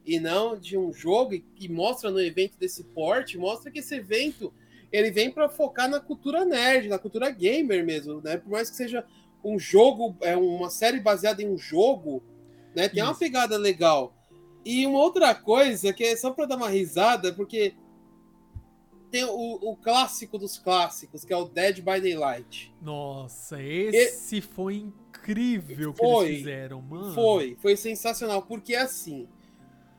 e 0.06 0.20
não 0.20 0.58
de 0.58 0.78
um 0.78 0.92
jogo 0.92 1.34
e, 1.34 1.46
e 1.58 1.70
mostra 1.70 2.12
no 2.12 2.20
evento 2.20 2.58
desse 2.60 2.84
porte, 2.84 3.38
mostra 3.38 3.72
que 3.72 3.80
esse 3.80 3.96
evento 3.96 4.54
ele 4.92 5.10
vem 5.12 5.32
pra 5.32 5.48
focar 5.48 5.90
na 5.90 6.00
cultura 6.02 6.44
nerd, 6.44 6.90
na 6.90 7.00
cultura 7.00 7.30
gamer 7.32 7.86
mesmo, 7.86 8.20
né? 8.22 8.36
Por 8.36 8.50
mais 8.52 8.70
que 8.70 8.76
seja 8.76 9.06
um 9.44 9.60
jogo, 9.60 10.16
é 10.22 10.36
uma 10.36 10.70
série 10.70 11.00
baseada 11.00 11.42
em 11.42 11.50
um 11.50 11.58
jogo, 11.58 12.24
né? 12.76 12.88
Tem 12.90 13.04
uma 13.04 13.12
Isso. 13.12 13.20
pegada 13.20 13.58
legal. 13.58 14.14
E 14.66 14.86
uma 14.88 15.00
outra 15.00 15.36
coisa 15.36 15.92
que 15.92 16.04
é 16.04 16.16
só 16.16 16.32
pra 16.32 16.46
dar 16.46 16.56
uma 16.56 16.70
risada, 16.70 17.34
porque 17.34 17.76
tem 19.12 19.24
o, 19.26 19.30
o 19.62 19.76
clássico 19.76 20.38
dos 20.38 20.58
clássicos, 20.58 21.24
que 21.24 21.32
é 21.34 21.38
o 21.38 21.46
Dead 21.46 21.78
by 21.82 22.02
Daylight. 22.02 22.74
Nossa, 22.82 23.62
esse 23.62 24.42
foi 24.42 24.76
incrível 24.78 25.94
que 25.94 26.00
Foi. 26.00 26.26
eles 26.28 26.38
fizeram, 26.40 26.82
mano. 26.82 27.14
Foi, 27.14 27.56
foi 27.62 27.78
sensacional, 27.78 28.42
porque 28.42 28.74
assim, 28.74 29.28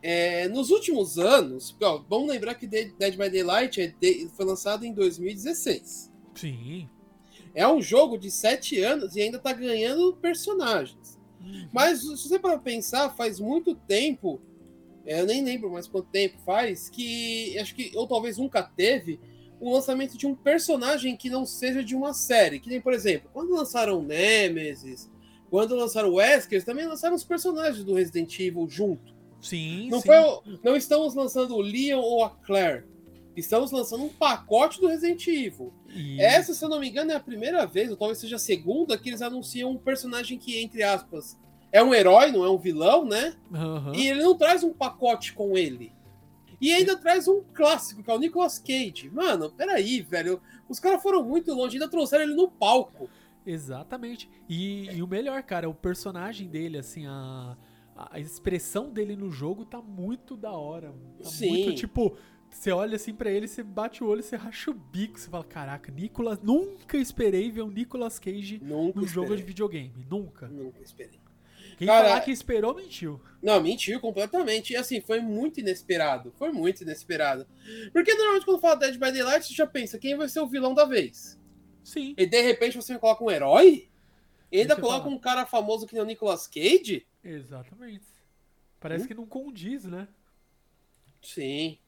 é, 0.03 0.49
nos 0.49 0.71
últimos 0.71 1.19
anos, 1.19 1.77
ó, 1.81 2.03
vamos 2.09 2.29
lembrar 2.29 2.55
que 2.57 2.67
Dead 2.67 2.93
Dead 2.99 3.13
by 3.17 3.31
Daylight 3.31 3.81
é 3.81 3.87
de- 4.01 4.29
foi 4.35 4.45
lançado 4.47 4.85
em 4.85 4.93
2016. 4.93 6.11
Sim. 6.35 6.89
É 7.55 7.67
um 7.69 7.81
jogo 7.81 8.19
de 8.19 8.31
sete 8.31 8.81
anos 8.81 9.15
e 9.15 9.23
ainda 9.23 9.39
tá 9.39 9.53
ganhando 9.53 10.17
personagens. 10.21 11.19
Uhum. 11.41 11.69
Mas 11.73 12.01
se 12.01 12.29
você 12.29 12.39
para 12.39 12.59
pensar, 12.59 13.15
faz 13.15 13.39
muito 13.39 13.75
tempo, 13.75 14.41
é, 15.07 15.21
eu 15.21 15.27
nem 15.27 15.45
lembro 15.45 15.71
mais 15.71 15.87
quanto 15.87 16.09
tempo 16.11 16.39
faz, 16.45 16.89
que 16.89 17.57
acho 17.59 17.75
que, 17.75 17.93
ou 17.95 18.07
talvez 18.07 18.39
nunca 18.39 18.63
teve, 18.63 19.21
o 19.61 19.73
lançamento 19.73 20.19
de 20.19 20.27
um 20.27 20.35
personagem 20.35 21.17
que 21.17 21.31
não 21.31 21.47
seja 21.47 21.83
de 21.83 21.95
uma 21.95 22.13
série. 22.13 22.59
Que 22.59 22.69
nem, 22.69 22.81
por 22.81 22.93
exemplo, 22.93 23.31
quando 23.33 23.55
lançaram 23.55 24.03
Nemesis, 24.03 25.11
quando 25.51 25.77
lançaram 25.77 26.15
Wesker, 26.15 26.65
também 26.65 26.87
lançaram 26.87 27.15
os 27.15 27.25
personagens 27.25 27.85
do 27.85 27.95
Resident 27.95 28.39
Evil 28.41 28.69
junto. 28.69 29.15
Sim, 29.41 29.89
Não, 29.91 30.01
sim. 30.01 30.07
foi, 30.07 30.59
não 30.65 30.75
estamos 30.75 31.15
lançando 31.15 31.55
o 31.55 31.61
Leon 31.61 32.01
ou 32.01 32.25
a 32.25 32.31
Claire. 32.31 32.85
Estamos 33.37 33.71
lançando 33.73 34.05
um 34.05 34.09
pacote 34.09 34.81
do 34.81 34.87
Resident 34.87 35.27
Evil. 35.27 35.73
E- 35.89 36.21
Essa, 36.21 36.55
se 36.55 36.65
eu 36.65 36.69
não 36.69 36.79
me 36.81 36.89
engano, 36.89 37.11
é 37.13 37.15
a 37.17 37.21
primeira 37.21 37.67
vez, 37.67 37.91
ou 37.91 37.97
talvez 37.97 38.19
seja 38.19 38.37
a 38.37 38.39
segunda, 38.39 38.97
que 38.97 39.09
eles 39.09 39.23
anunciam 39.23 39.71
um 39.71 39.77
personagem 39.77 40.39
que, 40.39 40.61
entre 40.63 40.83
aspas, 40.83 41.39
é 41.73 41.83
um 41.83 41.93
herói, 41.93 42.31
não 42.31 42.45
é 42.45 42.51
um 42.51 42.59
vilão, 42.59 43.05
né? 43.05 43.35
Aham. 43.53 43.93
E 43.95 44.07
ele 44.09 44.23
não 44.23 44.37
traz 44.37 44.63
um 44.63 44.73
pacote 44.73 45.33
com 45.33 45.57
ele. 45.59 45.93
E 46.61 46.73
ainda 46.73 46.97
traz 46.97 47.27
um 47.29 47.43
clássico, 47.53 48.03
que 48.03 48.11
é 48.11 48.15
o 48.15 48.19
Nicolas 48.19 48.59
Cage. 48.59 49.11
Mano, 49.13 49.51
peraí, 49.51 50.01
velho. 50.01 50.41
Os 50.69 50.79
caras 50.79 51.03
foram 51.03 51.23
muito 51.23 51.53
longe, 51.53 51.77
ainda 51.77 51.89
trouxeram 51.91 52.25
ele 52.25 52.35
no 52.35 52.49
palco. 52.49 53.11
Exatamente. 53.45 54.31
E, 54.49 54.89
e 54.91 55.03
o 55.03 55.07
melhor, 55.07 55.43
cara, 55.43 55.69
o 55.69 55.75
personagem 55.75 56.49
dele, 56.49 56.79
assim, 56.79 57.07
a, 57.07 57.57
a 57.97 58.19
expressão 58.19 58.91
dele 58.91 59.15
no 59.17 59.31
jogo 59.31 59.65
tá 59.65 59.83
muito 59.83 60.37
da 60.37 60.53
hora. 60.53 60.95
Tá 61.23 61.29
Sim. 61.29 61.49
muito, 61.49 61.75
tipo, 61.75 62.17
você 62.55 62.71
olha 62.71 62.97
assim 62.97 63.15
pra 63.15 63.31
ele, 63.31 63.47
você 63.49 63.63
bate 63.63 64.03
o 64.03 64.07
olho, 64.07 64.23
você 64.23 64.37
racha 64.37 64.71
o 64.71 64.75
bico, 64.75 65.19
você 65.19 65.29
fala, 65.29 65.45
caraca, 65.45 65.91
Nicolas, 65.93 66.41
nunca 66.41 66.97
esperei 66.97 67.51
ver 67.51 67.63
o 67.63 67.71
Nicolas 67.71 68.19
Cage 68.19 68.61
Nunca 68.63 69.01
no 69.01 69.07
jogo 69.07 69.37
de 69.37 69.43
videogame. 69.43 70.07
Nunca. 70.09 70.49
Nunca 70.49 70.81
esperei. 70.83 71.21
Quem 71.77 71.89
Cara, 71.89 72.09
falar 72.09 72.21
que 72.21 72.31
esperou, 72.31 72.75
mentiu. 72.75 73.21
Não, 73.43 73.61
mentiu 73.61 73.99
completamente. 74.01 74.73
E 74.73 74.77
assim, 74.77 75.01
foi 75.01 75.21
muito 75.21 75.59
inesperado. 75.59 76.33
Foi 76.39 76.53
muito 76.53 76.83
inesperado. 76.83 77.47
Porque 77.93 78.15
normalmente 78.15 78.45
quando 78.45 78.61
fala 78.61 78.77
Dead 78.77 78.95
by 78.95 79.11
Daylight, 79.11 79.47
você 79.47 79.55
já 79.55 79.67
pensa 79.67 79.99
quem 79.99 80.17
vai 80.17 80.29
ser 80.29 80.39
o 80.41 80.47
vilão 80.47 80.73
da 80.73 80.85
vez. 80.85 81.39
Sim. 81.83 82.15
E 82.17 82.27
de 82.27 82.41
repente 82.41 82.77
você 82.77 82.97
coloca 82.99 83.25
um 83.25 83.31
herói? 83.31 83.89
E 84.53 84.61
ainda 84.61 84.77
coloca 84.77 85.09
um 85.09 85.19
cara 85.19 85.45
famoso 85.45 85.85
que 85.87 85.95
nem 85.95 86.03
o 86.03 86.07
Nicolas 86.07 86.47
Cage? 86.47 87.05
Exatamente. 87.25 88.07
Parece 88.79 89.05
Hum? 89.05 89.09
que 89.09 89.15
não 89.15 89.27
condiz, 89.27 89.85
né? 89.85 90.07
Sim. 91.21 91.79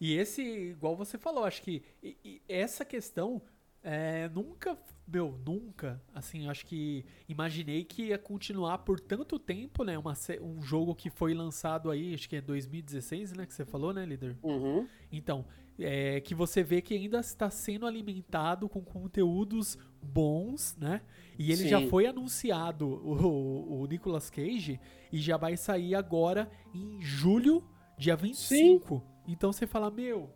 E 0.00 0.14
esse, 0.16 0.42
igual 0.42 0.96
você 0.96 1.16
falou, 1.16 1.44
acho 1.44 1.62
que 1.62 1.82
e- 2.02 2.16
e 2.24 2.42
essa 2.48 2.84
questão 2.84 3.40
é, 3.86 4.30
nunca, 4.30 4.78
meu, 5.06 5.38
nunca, 5.44 6.00
assim, 6.14 6.48
acho 6.48 6.64
que 6.64 7.04
imaginei 7.28 7.84
que 7.84 8.04
ia 8.04 8.18
continuar 8.18 8.78
por 8.78 8.98
tanto 8.98 9.38
tempo, 9.38 9.84
né? 9.84 9.98
Uma, 9.98 10.14
um 10.40 10.62
jogo 10.62 10.94
que 10.94 11.10
foi 11.10 11.34
lançado 11.34 11.90
aí, 11.90 12.14
acho 12.14 12.26
que 12.26 12.36
é 12.36 12.40
2016, 12.40 13.32
né? 13.34 13.44
Que 13.44 13.52
você 13.52 13.64
falou, 13.66 13.92
né, 13.92 14.06
líder? 14.06 14.38
Uhum. 14.42 14.88
Então, 15.12 15.44
é, 15.78 16.18
que 16.22 16.34
você 16.34 16.62
vê 16.62 16.80
que 16.80 16.94
ainda 16.94 17.20
está 17.20 17.50
sendo 17.50 17.86
alimentado 17.86 18.70
com 18.70 18.80
conteúdos 18.80 19.76
bons, 20.02 20.74
né? 20.78 21.02
E 21.38 21.52
ele 21.52 21.68
já 21.68 21.80
Sim. 21.80 21.88
foi 21.88 22.06
anunciado, 22.06 22.88
o, 22.88 23.82
o 23.82 23.86
Nicolas 23.86 24.30
Cage, 24.30 24.80
e 25.12 25.18
já 25.18 25.36
vai 25.36 25.58
sair 25.58 25.94
agora 25.94 26.50
em 26.74 27.02
julho, 27.02 27.62
dia 27.98 28.16
25. 28.16 29.02
Então 29.26 29.52
você 29.52 29.66
fala, 29.66 29.90
meu, 29.90 30.30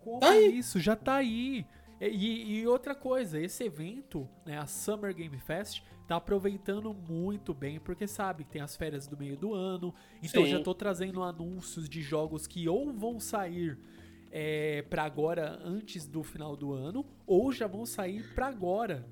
como 0.00 0.20
Tá 0.20 0.38
isso? 0.38 0.80
Já 0.80 0.96
tá 0.96 1.16
aí. 1.16 1.66
E, 2.00 2.60
e 2.60 2.66
outra 2.66 2.94
coisa, 2.94 3.38
esse 3.38 3.64
evento, 3.64 4.26
né, 4.46 4.56
a 4.56 4.66
Summer 4.66 5.14
Game 5.14 5.38
Fest, 5.38 5.82
tá 6.08 6.16
aproveitando 6.16 6.94
muito 6.94 7.52
bem, 7.52 7.78
porque 7.78 8.06
sabe 8.06 8.44
que 8.44 8.50
tem 8.50 8.62
as 8.62 8.74
férias 8.74 9.06
do 9.06 9.16
meio 9.18 9.36
do 9.36 9.52
ano. 9.52 9.94
Então 10.22 10.44
Sim. 10.44 10.50
já 10.50 10.60
tô 10.60 10.74
trazendo 10.74 11.22
anúncios 11.22 11.88
de 11.88 12.00
jogos 12.00 12.46
que 12.46 12.66
ou 12.68 12.90
vão 12.90 13.20
sair 13.20 13.78
é, 14.30 14.82
para 14.88 15.02
agora 15.02 15.60
antes 15.62 16.06
do 16.06 16.22
final 16.22 16.56
do 16.56 16.72
ano, 16.72 17.04
ou 17.26 17.52
já 17.52 17.66
vão 17.66 17.84
sair 17.84 18.24
para 18.34 18.46
agora. 18.46 19.06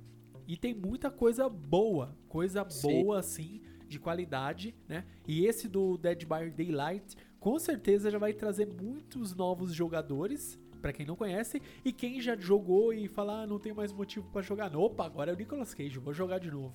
E 0.47 0.57
tem 0.57 0.75
muita 0.75 1.11
coisa 1.11 1.47
boa, 1.47 2.17
coisa 2.27 2.69
Sim. 2.71 3.05
boa 3.05 3.19
assim, 3.19 3.61
de 3.87 3.99
qualidade, 3.99 4.75
né? 4.89 5.05
E 5.27 5.45
esse 5.45 5.69
do 5.69 5.99
Dead 5.99 6.25
by 6.25 6.51
Daylight, 6.51 7.17
com 7.49 7.59
certeza 7.59 8.11
já 8.11 8.19
vai 8.19 8.35
trazer 8.35 8.67
muitos 8.67 9.35
novos 9.35 9.73
jogadores, 9.73 10.59
pra 10.83 10.93
quem 10.93 11.07
não 11.07 11.17
conhece, 11.17 11.63
e 11.83 11.91
quem 11.91 12.21
já 12.21 12.37
jogou 12.37 12.93
e 12.93 13.09
fala, 13.09 13.41
ah, 13.41 13.47
não 13.47 13.59
tem 13.59 13.73
mais 13.73 13.91
motivo 13.91 14.29
pra 14.31 14.43
jogar. 14.43 14.77
Opa, 14.77 15.07
agora 15.07 15.31
é 15.31 15.35
o 15.35 15.37
Nicolas 15.37 15.73
Cage, 15.73 15.99
vou 15.99 16.13
jogar 16.13 16.41
de 16.41 16.51
novo. 16.51 16.75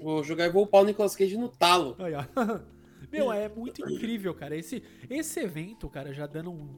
Vou 0.00 0.24
jogar 0.24 0.46
e 0.46 0.48
vou 0.48 0.62
upar 0.62 0.80
o 0.80 0.86
Nicolas 0.86 1.14
Cage 1.14 1.36
no 1.36 1.50
talo. 1.50 1.94
Aí, 1.98 2.14
ó. 2.14 2.24
Meu, 3.12 3.30
é 3.30 3.50
muito 3.50 3.82
incrível, 3.82 4.32
cara. 4.32 4.56
Esse, 4.56 4.82
esse 5.10 5.40
evento, 5.40 5.90
cara, 5.90 6.10
já 6.14 6.26
dando 6.26 6.52
um 6.52 6.70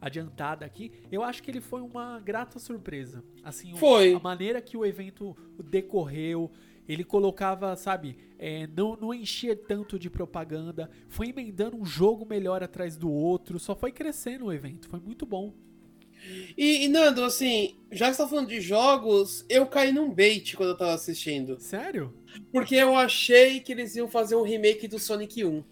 adiantada 0.00 0.64
aqui, 0.64 0.92
eu 1.10 1.24
acho 1.24 1.42
que 1.42 1.50
ele 1.50 1.60
foi 1.60 1.80
uma 1.80 2.20
grata 2.20 2.60
surpresa. 2.60 3.24
Assim, 3.42 3.74
Foi. 3.74 4.14
a 4.14 4.20
maneira 4.20 4.60
que 4.60 4.76
o 4.76 4.86
evento 4.86 5.36
decorreu, 5.64 6.52
ele 6.88 7.04
colocava, 7.04 7.74
sabe, 7.76 8.16
é, 8.38 8.66
não, 8.76 8.96
não 8.96 9.14
enchia 9.14 9.54
tanto 9.54 9.98
de 9.98 10.10
propaganda, 10.10 10.90
foi 11.08 11.28
emendando 11.28 11.76
um 11.76 11.84
jogo 11.84 12.26
melhor 12.26 12.62
atrás 12.62 12.96
do 12.96 13.10
outro, 13.10 13.58
só 13.58 13.74
foi 13.74 13.92
crescendo 13.92 14.46
o 14.46 14.52
evento, 14.52 14.88
foi 14.88 15.00
muito 15.00 15.24
bom. 15.24 15.52
E, 16.56 16.84
e, 16.84 16.88
Nando, 16.88 17.24
assim, 17.24 17.76
já 17.90 18.08
que 18.08 18.14
você 18.14 18.22
tá 18.22 18.28
falando 18.28 18.48
de 18.48 18.60
jogos, 18.60 19.44
eu 19.48 19.66
caí 19.66 19.92
num 19.92 20.10
bait 20.10 20.56
quando 20.56 20.70
eu 20.70 20.76
tava 20.76 20.94
assistindo. 20.94 21.58
Sério? 21.58 22.14
Porque 22.52 22.76
eu 22.76 22.96
achei 22.96 23.60
que 23.60 23.72
eles 23.72 23.96
iam 23.96 24.08
fazer 24.08 24.36
um 24.36 24.42
remake 24.42 24.86
do 24.86 24.98
Sonic 24.98 25.44
1. 25.44 25.64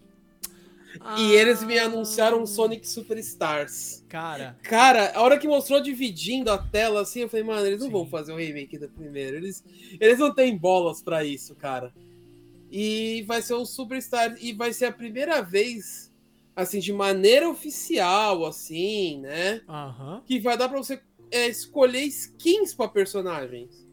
Ah. 0.98 1.20
E 1.20 1.32
eles 1.32 1.62
me 1.62 1.78
anunciaram 1.78 2.44
Sonic 2.44 2.88
Superstars. 2.88 4.04
Cara, 4.08 4.58
Cara, 4.62 5.12
a 5.14 5.20
hora 5.22 5.38
que 5.38 5.46
mostrou 5.46 5.80
dividindo 5.80 6.50
a 6.50 6.58
tela 6.58 7.02
assim, 7.02 7.20
eu 7.20 7.28
falei, 7.28 7.44
mano, 7.44 7.64
eles 7.66 7.78
não 7.78 7.86
Sim. 7.86 7.92
vão 7.92 8.06
fazer 8.06 8.32
um 8.32 8.36
remake 8.38 8.76
do 8.78 8.88
primeiro. 8.88 9.36
Eles, 9.36 9.62
eles 10.00 10.18
não 10.18 10.34
têm 10.34 10.56
bolas 10.56 11.00
pra 11.00 11.24
isso, 11.24 11.54
cara. 11.54 11.92
E 12.70 13.22
vai 13.26 13.42
ser 13.42 13.54
o 13.54 13.64
Superstar. 13.64 14.36
E 14.40 14.52
vai 14.52 14.72
ser 14.72 14.86
a 14.86 14.92
primeira 14.92 15.40
vez, 15.42 16.12
assim, 16.56 16.78
de 16.80 16.92
maneira 16.92 17.48
oficial, 17.48 18.44
assim, 18.46 19.18
né? 19.20 19.60
Que 20.26 20.40
vai 20.40 20.56
dar 20.56 20.68
pra 20.68 20.78
você 20.78 21.00
é, 21.30 21.46
escolher 21.48 22.02
skins 22.04 22.74
pra 22.74 22.88
personagens. 22.88 23.86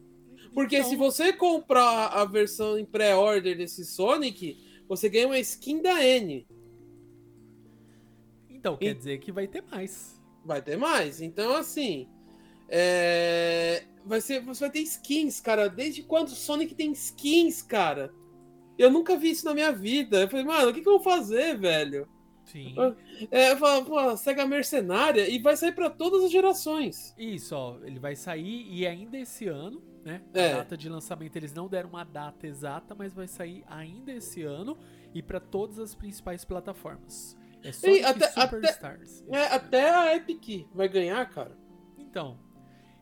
Porque 0.52 0.78
Então- 0.78 0.90
se 0.90 0.96
você 0.96 1.32
comprar 1.32 2.08
a 2.08 2.24
versão 2.24 2.76
em 2.78 2.84
pré-order 2.84 3.56
desse 3.56 3.84
Sonic, 3.84 4.56
você 4.88 5.08
ganha 5.08 5.26
uma 5.28 5.38
skin 5.38 5.80
da 5.80 6.04
N. 6.04 6.44
Então, 8.58 8.76
quer 8.76 8.86
E- 8.90 8.94
dizer 8.94 9.18
que 9.18 9.30
vai 9.32 9.46
ter 9.46 9.62
mais. 9.70 10.20
Vai 10.44 10.60
ter 10.62 10.76
mais. 10.76 11.20
Então, 11.20 11.54
assim. 11.56 12.08
é, 12.68 13.84
Vai 14.04 14.20
ser, 14.22 14.40
você 14.40 14.60
vai 14.60 14.70
ter 14.70 14.80
skins, 14.80 15.38
cara. 15.40 15.68
Desde 15.68 16.02
quando 16.02 16.28
o 16.28 16.34
Sonic 16.34 16.74
tem 16.74 16.92
skins, 16.92 17.60
cara? 17.62 18.10
Eu 18.78 18.90
nunca 18.90 19.16
vi 19.18 19.30
isso 19.30 19.44
na 19.44 19.52
minha 19.52 19.70
vida. 19.70 20.20
Eu 20.22 20.28
falei, 20.28 20.46
mano, 20.46 20.70
o 20.70 20.74
que, 20.74 20.80
que 20.80 20.88
eu 20.88 20.94
vou 20.94 21.02
fazer, 21.02 21.58
velho? 21.58 22.08
Sim. 22.46 22.74
É, 23.30 23.52
eu 23.52 23.58
falo, 23.58 23.84
pô, 23.84 24.16
Sega 24.16 24.46
Mercenária 24.46 25.28
e 25.28 25.38
vai 25.38 25.54
sair 25.58 25.72
pra 25.72 25.90
todas 25.90 26.24
as 26.24 26.30
gerações. 26.30 27.14
Isso, 27.18 27.54
ó, 27.54 27.78
ele 27.84 27.98
vai 27.98 28.16
sair 28.16 28.66
e 28.72 28.86
ainda 28.86 29.18
esse 29.18 29.46
ano, 29.46 29.82
né? 30.02 30.22
A 30.32 30.38
É. 30.38 30.54
data 30.54 30.74
de 30.74 30.88
lançamento 30.88 31.36
eles 31.36 31.52
não 31.52 31.68
deram 31.68 31.90
uma 31.90 32.04
data 32.04 32.46
exata, 32.46 32.94
mas 32.94 33.12
vai 33.12 33.28
sair 33.28 33.62
ainda 33.68 34.10
esse 34.12 34.42
ano 34.42 34.78
e 35.14 35.22
para 35.22 35.38
todas 35.40 35.78
as 35.78 35.94
principais 35.94 36.42
plataformas. 36.46 37.36
É 37.62 37.72
Sonic 37.72 38.04
até- 38.04 38.24
até- 38.26 38.40
Superstars. 38.42 39.24
É, 39.30 39.46
até 39.46 39.90
a 39.90 40.16
Epic 40.16 40.66
vai 40.74 40.88
ganhar, 40.88 41.28
cara. 41.30 41.56
Então. 41.98 42.38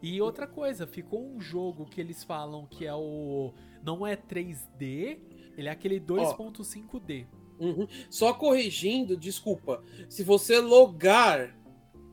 E 0.02 0.20
outra 0.20 0.46
coisa, 0.46 0.86
ficou 0.86 1.24
um 1.26 1.40
jogo 1.40 1.86
que 1.86 2.00
eles 2.00 2.22
falam 2.22 2.66
que 2.66 2.86
é 2.86 2.94
o. 2.94 3.52
Não 3.82 4.06
é 4.06 4.14
3D, 4.16 5.18
ele 5.56 5.68
é 5.68 5.70
aquele 5.70 5.98
2.5D. 6.00 7.26
Uhum. 7.58 7.86
Só 8.10 8.34
corrigindo, 8.34 9.16
desculpa. 9.16 9.82
Se 10.08 10.22
você 10.22 10.60
logar 10.60 11.56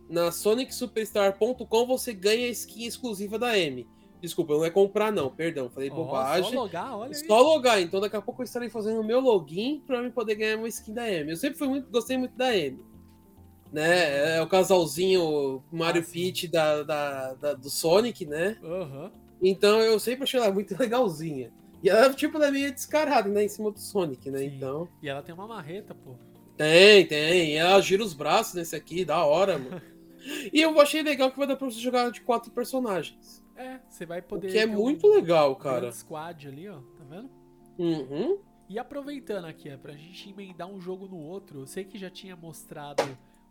na 0.10 0.32
sonicsuperstar.com, 0.32 1.86
você 1.86 2.14
ganha 2.14 2.48
a 2.48 2.52
skin 2.52 2.86
exclusiva 2.86 3.38
da 3.38 3.58
M. 3.58 3.88
Desculpa, 4.24 4.54
não 4.54 4.64
é 4.64 4.70
comprar 4.70 5.12
não, 5.12 5.30
perdão, 5.30 5.70
falei 5.70 5.90
Ó, 5.92 5.96
bobagem. 5.96 6.50
Só 6.50 6.56
logar, 6.62 6.98
olha 6.98 7.10
aí. 7.10 7.28
Só 7.28 7.42
logar, 7.42 7.82
então 7.82 8.00
daqui 8.00 8.16
a 8.16 8.22
pouco 8.22 8.42
eu 8.42 8.46
estarei 8.46 8.70
fazendo 8.70 9.02
o 9.02 9.04
meu 9.04 9.20
login 9.20 9.84
pra 9.86 10.02
mim 10.02 10.10
poder 10.10 10.36
ganhar 10.36 10.58
uma 10.58 10.68
skin 10.70 10.94
da 10.94 11.12
M. 11.12 11.30
Eu 11.30 11.36
sempre 11.36 11.58
fui 11.60 11.68
muito, 11.68 11.92
gostei 11.92 12.18
muito 12.18 12.34
da 12.38 12.56
M. 12.56 12.80
Né? 13.72 14.38
É 14.38 14.42
o 14.42 14.48
casalzinho 14.48 15.62
Mario. 15.72 16.04
Peach 16.06 16.48
da, 16.48 16.84
da- 16.84 17.34
da- 17.34 17.54
do 17.54 17.70
Sonic, 17.70 18.26
né? 18.26 18.58
Aham. 18.64 19.12
Então 19.42 19.82
eu 19.82 20.00
sempre 20.00 20.24
achei 20.24 20.40
ela 20.40 20.52
muito 20.54 20.74
legalzinha. 20.80 21.52
E 21.84 21.90
ela, 21.90 22.14
tipo, 22.14 22.38
ela 22.38 22.48
é 22.48 22.52
meio 22.52 22.72
descarada, 22.72 23.28
né? 23.28 23.44
Em 23.44 23.50
cima 23.50 23.70
do 23.72 23.80
Sonic, 23.80 24.32
né? 24.32 24.40
Sim. 24.40 24.46
Então. 24.56 24.88
E 25.02 25.10
ela 25.10 25.22
tem 25.22 25.36
uma 25.36 25.46
marreta, 25.48 25.94
pô. 25.94 26.12
Tem, 26.56 27.06
tem. 27.06 27.58
Ela 27.58 27.82
gira 27.82 28.02
os 28.02 28.14
braços 28.14 28.54
nesse 28.54 28.74
aqui, 28.74 29.04
da 29.04 29.26
hora, 29.26 29.58
mano. 29.58 29.82
E 30.54 30.62
eu 30.62 30.80
achei 30.80 31.04
legal 31.04 31.30
que 31.30 31.38
vai 31.38 31.46
dar 31.46 31.58
pra 31.58 31.70
você 31.70 31.78
jogar 31.82 32.10
de 32.10 32.22
quatro 32.22 32.50
personagens. 32.50 33.43
É, 33.56 33.80
você 33.88 34.06
vai 34.06 34.20
O 34.20 34.24
poder. 34.24 34.52
que 34.52 34.58
é 34.58 34.66
ter 34.66 34.72
um 34.72 34.82
muito 34.82 35.08
legal, 35.08 35.56
cara. 35.56 35.92
squad 35.92 36.48
ali, 36.48 36.68
ó. 36.68 36.80
Tá 36.98 37.04
vendo? 37.04 37.30
Uhum. 37.78 38.40
E 38.70 38.80
aproveitando 38.80 39.46
aqui, 39.46 39.70
é, 39.70 39.78
pra 39.78 39.94
gente 39.94 40.30
emendar 40.30 40.68
um 40.68 40.80
jogo 40.82 41.08
no 41.08 41.18
outro, 41.18 41.60
eu 41.62 41.68
sei 41.68 41.84
que 41.84 41.98
já 41.98 42.10
tinha 42.10 42.36
mostrado 42.36 43.04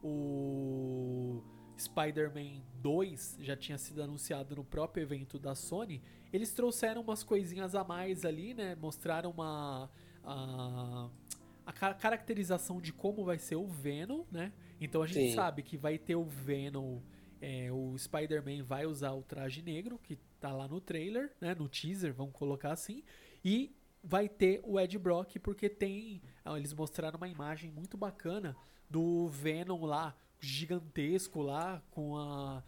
o 0.02 1.42
Spider-Man 1.78 2.62
2, 2.80 3.38
já 3.40 3.56
tinha 3.56 3.78
sido 3.78 4.02
anunciado 4.02 4.56
no 4.56 4.64
próprio 4.64 5.02
evento 5.02 5.38
da 5.38 5.54
Sony. 5.54 6.02
Eles 6.32 6.52
trouxeram 6.52 7.02
umas 7.02 7.22
coisinhas 7.22 7.74
a 7.74 7.84
mais 7.84 8.24
ali, 8.24 8.54
né? 8.54 8.74
Mostraram 8.80 9.30
uma. 9.30 9.90
A, 10.24 11.08
a 11.66 11.72
ca- 11.72 11.94
caracterização 11.94 12.80
de 12.80 12.92
como 12.92 13.24
vai 13.24 13.38
ser 13.38 13.56
o 13.56 13.66
Venom, 13.66 14.24
né? 14.30 14.52
Então 14.80 15.02
a 15.02 15.06
gente 15.06 15.30
Sim. 15.30 15.34
sabe 15.34 15.62
que 15.62 15.76
vai 15.76 15.98
ter 15.98 16.16
o 16.16 16.24
Venom. 16.24 16.98
É, 17.42 17.72
o 17.72 17.98
Spider-Man 17.98 18.62
vai 18.62 18.86
usar 18.86 19.10
o 19.10 19.22
traje 19.22 19.62
negro, 19.62 19.98
que 19.98 20.16
tá 20.38 20.52
lá 20.52 20.68
no 20.68 20.80
trailer, 20.80 21.32
né? 21.40 21.56
No 21.56 21.68
teaser, 21.68 22.14
vamos 22.14 22.32
colocar 22.32 22.70
assim. 22.70 23.02
E 23.44 23.74
vai 24.02 24.28
ter 24.28 24.60
o 24.62 24.78
Ed 24.78 24.96
Brock, 24.96 25.40
porque 25.40 25.68
tem. 25.68 26.22
Eles 26.56 26.72
mostraram 26.72 27.16
uma 27.16 27.26
imagem 27.26 27.68
muito 27.72 27.96
bacana 27.96 28.56
do 28.88 29.26
Venom 29.26 29.84
lá, 29.84 30.16
gigantesco 30.38 31.42
lá, 31.42 31.82
com 31.90 32.16
a. 32.16 32.62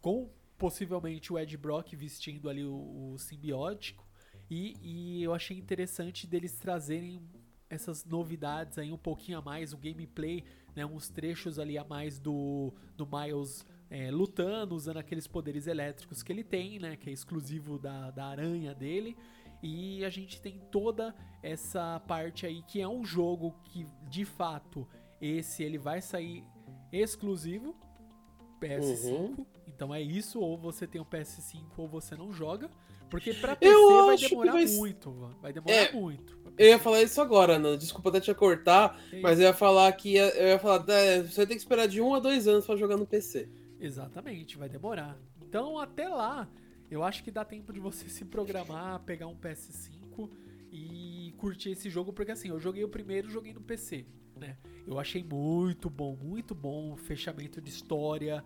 com 0.00 0.28
possivelmente 0.58 1.32
o 1.32 1.38
Ed 1.38 1.56
Brock 1.56 1.94
vestindo 1.94 2.50
ali 2.50 2.64
o, 2.64 3.12
o 3.12 3.18
simbiótico. 3.18 4.04
E, 4.50 4.74
e 4.82 5.22
eu 5.22 5.34
achei 5.34 5.56
interessante 5.56 6.26
deles 6.26 6.58
trazerem 6.58 7.22
essas 7.70 8.04
novidades 8.04 8.76
aí 8.76 8.90
um 8.90 8.98
pouquinho 8.98 9.38
a 9.38 9.42
mais, 9.42 9.72
o 9.72 9.76
gameplay, 9.76 10.42
né, 10.74 10.84
uns 10.84 11.08
trechos 11.08 11.58
ali 11.58 11.78
a 11.78 11.84
mais 11.84 12.18
do, 12.18 12.72
do 12.96 13.06
Miles 13.06 13.64
é, 13.90 14.10
lutando, 14.10 14.74
usando 14.74 14.98
aqueles 14.98 15.26
poderes 15.26 15.66
elétricos 15.66 16.22
que 16.22 16.32
ele 16.32 16.42
tem, 16.44 16.78
né, 16.78 16.96
que 16.96 17.08
é 17.08 17.12
exclusivo 17.12 17.78
da, 17.78 18.10
da 18.10 18.26
aranha 18.26 18.74
dele. 18.74 19.16
E 19.62 20.04
a 20.04 20.10
gente 20.10 20.40
tem 20.40 20.60
toda 20.70 21.14
essa 21.42 22.00
parte 22.06 22.44
aí 22.46 22.62
que 22.62 22.80
é 22.80 22.86
um 22.88 23.04
jogo 23.04 23.54
que, 23.64 23.86
de 24.10 24.24
fato, 24.24 24.86
esse 25.20 25.62
ele 25.62 25.78
vai 25.78 26.00
sair 26.02 26.44
exclusivo 26.92 27.74
PS5. 28.60 29.10
Uhum. 29.10 29.46
Então 29.66 29.94
é 29.94 30.00
isso, 30.00 30.40
ou 30.40 30.56
você 30.56 30.86
tem 30.86 31.00
um 31.00 31.04
PS5 31.04 31.64
ou 31.76 31.88
você 31.88 32.14
não 32.16 32.32
joga. 32.32 32.70
Porque 33.10 33.32
pra 33.34 33.54
PC 33.54 33.72
Eu 33.72 34.06
vai 34.06 34.16
demorar 34.16 34.52
vai- 34.52 34.66
muito, 34.66 35.10
va- 35.12 35.30
vai 35.40 35.52
demorar 35.52 35.74
É, 35.74 35.92
muito. 35.92 36.36
Eu 36.58 36.66
ia 36.68 36.78
falar 36.78 37.02
isso 37.02 37.20
agora, 37.20 37.58
Nando. 37.58 37.78
Desculpa 37.78 38.08
até 38.08 38.20
te 38.20 38.34
cortar, 38.34 39.00
É 39.12 39.20
mas 39.20 39.38
eu 39.38 39.44
ia 39.46 39.54
falar 39.54 39.92
que 39.92 40.14
ia- 40.14 40.28
eu 40.30 40.48
ia 40.48 40.58
falar, 40.58 40.84
"É, 40.88 41.22
você 41.22 41.36
vai 41.36 41.46
ter 41.46 41.54
que 41.54 41.60
esperar 41.60 41.86
de 41.86 42.00
um 42.00 42.14
a 42.14 42.18
dois 42.18 42.48
anos 42.48 42.66
pra 42.66 42.74
jogar 42.76 42.96
no 42.96 43.06
PC. 43.06 43.48
Exatamente, 43.86 44.56
vai 44.58 44.68
demorar. 44.68 45.16
Então 45.40 45.78
até 45.78 46.08
lá, 46.08 46.48
eu 46.90 47.02
acho 47.04 47.22
que 47.22 47.30
dá 47.30 47.44
tempo 47.44 47.72
de 47.72 47.80
você 47.80 48.08
se 48.10 48.24
programar, 48.24 49.00
pegar 49.00 49.26
um 49.28 49.36
PS5 49.36 50.28
e 50.72 51.32
curtir 51.38 51.70
esse 51.70 51.88
jogo, 51.88 52.12
porque 52.12 52.32
assim, 52.32 52.48
eu 52.48 52.58
joguei 52.58 52.84
o 52.84 52.88
primeiro, 52.88 53.30
joguei 53.30 53.52
no 53.54 53.60
PC, 53.60 54.04
né? 54.36 54.56
Eu 54.86 54.98
achei 54.98 55.22
muito 55.22 55.88
bom, 55.88 56.16
muito 56.16 56.54
bom, 56.54 56.92
o 56.92 56.96
fechamento 56.96 57.60
de 57.60 57.70
história, 57.70 58.44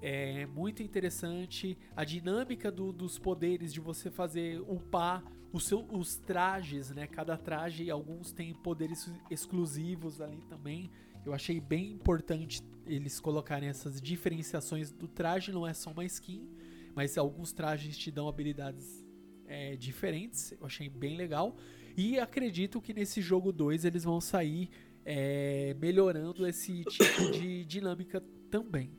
é 0.00 0.46
muito 0.46 0.82
interessante, 0.82 1.76
a 1.96 2.04
dinâmica 2.04 2.70
do- 2.70 2.92
dos 2.92 3.18
poderes 3.18 3.72
de 3.72 3.80
você 3.80 4.10
fazer 4.10 4.60
upar 4.60 5.22
o 5.52 5.58
seu- 5.60 5.84
os 5.90 6.16
trajes, 6.16 6.90
né? 6.90 7.06
Cada 7.06 7.36
traje, 7.36 7.90
alguns 7.90 8.32
têm 8.32 8.54
poderes 8.54 9.10
exclusivos 9.30 10.20
ali 10.20 10.40
também. 10.48 10.90
Eu 11.28 11.34
achei 11.34 11.60
bem 11.60 11.90
importante 11.90 12.62
eles 12.86 13.20
colocarem 13.20 13.68
essas 13.68 14.00
diferenciações 14.00 14.90
do 14.90 15.06
traje, 15.06 15.52
não 15.52 15.66
é 15.66 15.74
só 15.74 15.90
uma 15.90 16.02
skin, 16.06 16.48
mas 16.94 17.18
alguns 17.18 17.52
trajes 17.52 17.98
te 17.98 18.10
dão 18.10 18.26
habilidades 18.26 19.04
é, 19.46 19.76
diferentes. 19.76 20.52
Eu 20.52 20.64
achei 20.64 20.88
bem 20.88 21.18
legal. 21.18 21.54
E 21.94 22.18
acredito 22.18 22.80
que 22.80 22.94
nesse 22.94 23.20
jogo 23.20 23.52
2 23.52 23.84
eles 23.84 24.04
vão 24.04 24.22
sair 24.22 24.70
é, 25.04 25.76
melhorando 25.78 26.46
esse 26.46 26.82
tipo 26.84 27.30
de 27.30 27.62
dinâmica 27.66 28.24
também. 28.50 28.90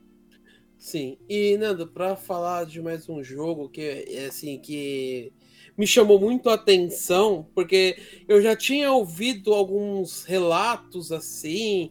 Sim. 0.78 1.18
E, 1.28 1.56
Nando, 1.58 1.88
pra 1.88 2.14
falar 2.14 2.64
de 2.64 2.80
mais 2.80 3.08
um 3.08 3.24
jogo 3.24 3.68
que 3.68 3.80
é 3.80 4.26
assim, 4.26 4.56
que 4.60 5.32
me 5.76 5.84
chamou 5.84 6.20
muito 6.20 6.48
a 6.48 6.54
atenção, 6.54 7.48
porque 7.56 7.98
eu 8.28 8.40
já 8.40 8.54
tinha 8.54 8.92
ouvido 8.92 9.52
alguns 9.52 10.22
relatos 10.22 11.10
assim, 11.10 11.90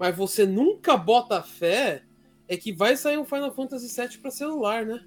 mas 0.00 0.16
você 0.16 0.46
nunca 0.46 0.96
bota 0.96 1.42
fé, 1.42 2.02
é 2.48 2.56
que 2.56 2.72
vai 2.72 2.96
sair 2.96 3.18
um 3.18 3.24
Final 3.26 3.52
Fantasy 3.52 3.94
VII 3.94 4.16
pra 4.16 4.30
celular, 4.30 4.86
né? 4.86 5.06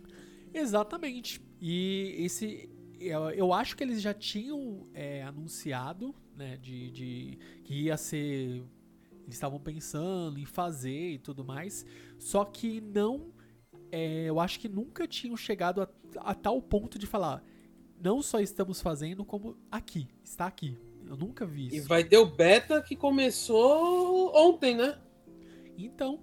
Exatamente. 0.53 1.41
E 1.59 2.13
esse. 2.19 2.69
Eu, 2.99 3.31
eu 3.31 3.51
acho 3.51 3.75
que 3.75 3.83
eles 3.83 3.99
já 3.99 4.13
tinham 4.13 4.87
é, 4.93 5.23
anunciado, 5.23 6.13
né, 6.37 6.57
de, 6.57 6.91
de 6.91 7.39
que 7.63 7.85
ia 7.85 7.97
ser. 7.97 8.63
Eles 9.23 9.33
estavam 9.33 9.59
pensando 9.59 10.39
em 10.39 10.45
fazer 10.45 11.13
e 11.13 11.17
tudo 11.17 11.43
mais. 11.43 11.83
Só 12.19 12.45
que 12.45 12.79
não. 12.79 13.33
é, 13.91 14.25
eu 14.25 14.39
acho 14.39 14.59
que 14.59 14.69
nunca 14.69 15.07
tinham 15.07 15.35
chegado 15.35 15.81
a, 15.81 15.89
a 16.17 16.35
tal 16.35 16.61
ponto 16.61 16.99
de 16.99 17.07
falar. 17.07 17.43
Não 17.99 18.21
só 18.21 18.39
estamos 18.39 18.79
fazendo, 18.79 19.25
como 19.25 19.57
aqui. 19.71 20.07
Está 20.23 20.45
aqui. 20.45 20.77
Eu 21.07 21.15
nunca 21.17 21.45
vi 21.45 21.69
E 21.71 21.77
isso. 21.77 21.87
vai 21.87 22.03
ter 22.03 22.17
o 22.17 22.25
beta 22.25 22.81
que 22.81 22.95
começou 22.95 24.31
ontem, 24.35 24.75
né? 24.75 24.97
Então, 25.77 26.19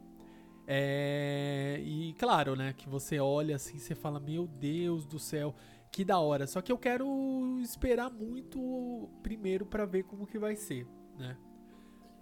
é, 0.66 1.80
e 1.84 2.14
claro, 2.18 2.54
né, 2.56 2.72
que 2.76 2.88
você 2.88 3.18
olha 3.18 3.56
assim, 3.56 3.78
você 3.78 3.94
fala, 3.94 4.20
meu 4.20 4.46
Deus 4.46 5.06
do 5.06 5.18
céu, 5.18 5.54
que 5.90 6.04
da 6.04 6.18
hora. 6.20 6.46
Só 6.46 6.60
que 6.62 6.70
eu 6.70 6.78
quero 6.78 7.58
esperar 7.62 8.10
muito 8.10 9.08
primeiro 9.22 9.66
pra 9.66 9.84
ver 9.84 10.04
como 10.04 10.26
que 10.26 10.38
vai 10.38 10.54
ser, 10.56 10.86
né? 11.18 11.36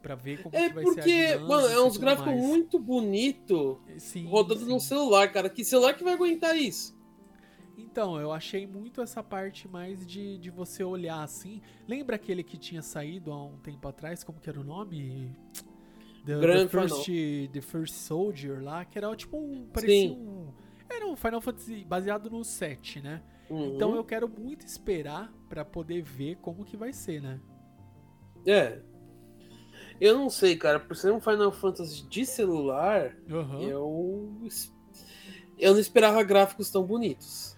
Pra 0.02 0.14
ver 0.14 0.42
como 0.42 0.56
É 0.56 0.68
que 0.68 0.74
vai 0.74 0.86
ser 0.86 0.90
a 0.90 0.94
porque, 0.94 1.36
mano, 1.46 1.68
é 1.68 1.74
e 1.74 1.78
uns 1.80 1.96
gráficos 1.96 2.32
mais. 2.32 2.40
muito 2.46 2.78
bonito 2.78 3.80
Sim, 3.98 4.26
rodando 4.26 4.60
sim. 4.60 4.68
no 4.68 4.80
celular, 4.80 5.30
cara. 5.32 5.50
Que 5.50 5.64
celular 5.64 5.94
que 5.94 6.04
vai 6.04 6.14
aguentar 6.14 6.56
isso? 6.56 6.96
Então, 7.78 8.20
eu 8.20 8.32
achei 8.32 8.66
muito 8.66 9.00
essa 9.00 9.22
parte 9.22 9.68
mais 9.68 10.04
de, 10.04 10.36
de 10.38 10.50
você 10.50 10.82
olhar 10.82 11.22
assim. 11.22 11.62
Lembra 11.86 12.16
aquele 12.16 12.42
que 12.42 12.58
tinha 12.58 12.82
saído 12.82 13.30
há 13.30 13.44
um 13.44 13.56
tempo 13.58 13.86
atrás? 13.86 14.24
Como 14.24 14.40
que 14.40 14.50
era 14.50 14.60
o 14.60 14.64
nome? 14.64 15.30
The, 16.26 16.34
the, 16.34 16.40
Grand 16.40 16.68
First, 16.68 17.04
Final. 17.04 17.52
the 17.52 17.60
First 17.60 17.94
Soldier 17.94 18.62
lá, 18.62 18.84
que 18.84 18.98
era 18.98 19.14
tipo 19.14 19.38
um. 19.38 19.68
Parecia 19.68 20.08
Sim. 20.08 20.16
um. 20.16 20.52
Era 20.90 21.06
um 21.06 21.14
Final 21.14 21.40
Fantasy 21.40 21.84
baseado 21.84 22.28
no 22.28 22.44
7, 22.44 23.00
né? 23.00 23.22
Uhum. 23.48 23.76
Então 23.76 23.94
eu 23.94 24.04
quero 24.04 24.28
muito 24.28 24.66
esperar 24.66 25.32
pra 25.48 25.64
poder 25.64 26.02
ver 26.02 26.36
como 26.38 26.64
que 26.64 26.76
vai 26.76 26.92
ser, 26.92 27.22
né? 27.22 27.40
É. 28.44 28.80
Eu 30.00 30.18
não 30.18 30.28
sei, 30.28 30.56
cara. 30.56 30.80
Por 30.80 30.96
ser 30.96 31.12
um 31.12 31.20
Final 31.20 31.52
Fantasy 31.52 32.02
de 32.08 32.26
celular, 32.26 33.16
Aham. 33.30 33.60
eu. 33.60 34.38
Eu 35.56 35.72
não 35.72 35.80
esperava 35.80 36.22
gráficos 36.24 36.70
tão 36.70 36.84
bonitos. 36.84 37.57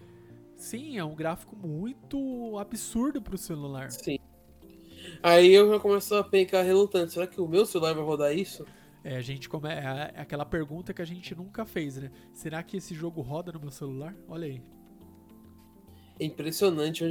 Sim, 0.60 0.98
é 0.98 1.04
um 1.04 1.14
gráfico 1.14 1.56
muito 1.56 2.58
absurdo 2.58 3.20
pro 3.22 3.38
celular. 3.38 3.90
Sim. 3.90 4.18
Aí 5.22 5.52
eu 5.54 5.72
já 5.72 5.80
começo 5.80 6.14
a 6.14 6.22
pencar 6.22 6.62
relutante. 6.62 7.14
Será 7.14 7.26
que 7.26 7.40
o 7.40 7.48
meu 7.48 7.64
celular 7.64 7.94
vai 7.94 8.04
rodar 8.04 8.36
isso? 8.36 8.66
É, 9.02 9.16
a 9.16 9.22
gente 9.22 9.48
come... 9.48 9.70
é 9.70 10.12
é 10.14 10.20
aquela 10.20 10.44
pergunta 10.44 10.92
que 10.92 11.00
a 11.00 11.04
gente 11.06 11.34
nunca 11.34 11.64
fez, 11.64 11.96
né? 11.96 12.10
Será 12.34 12.62
que 12.62 12.76
esse 12.76 12.94
jogo 12.94 13.22
roda 13.22 13.50
no 13.52 13.58
meu 13.58 13.70
celular? 13.70 14.14
Olha 14.28 14.46
aí. 14.46 14.62
É 16.20 16.26
impressionante. 16.26 17.04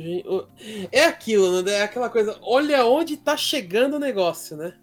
É 0.92 1.06
aquilo, 1.06 1.64
né? 1.64 1.72
É 1.72 1.82
aquela 1.82 2.12
coisa. 2.12 2.38
Olha 2.44 2.86
onde 2.86 3.18
tá 3.18 3.36
chegando 3.36 3.96
o 3.96 4.00
negócio, 4.00 4.56
né? 4.56 4.78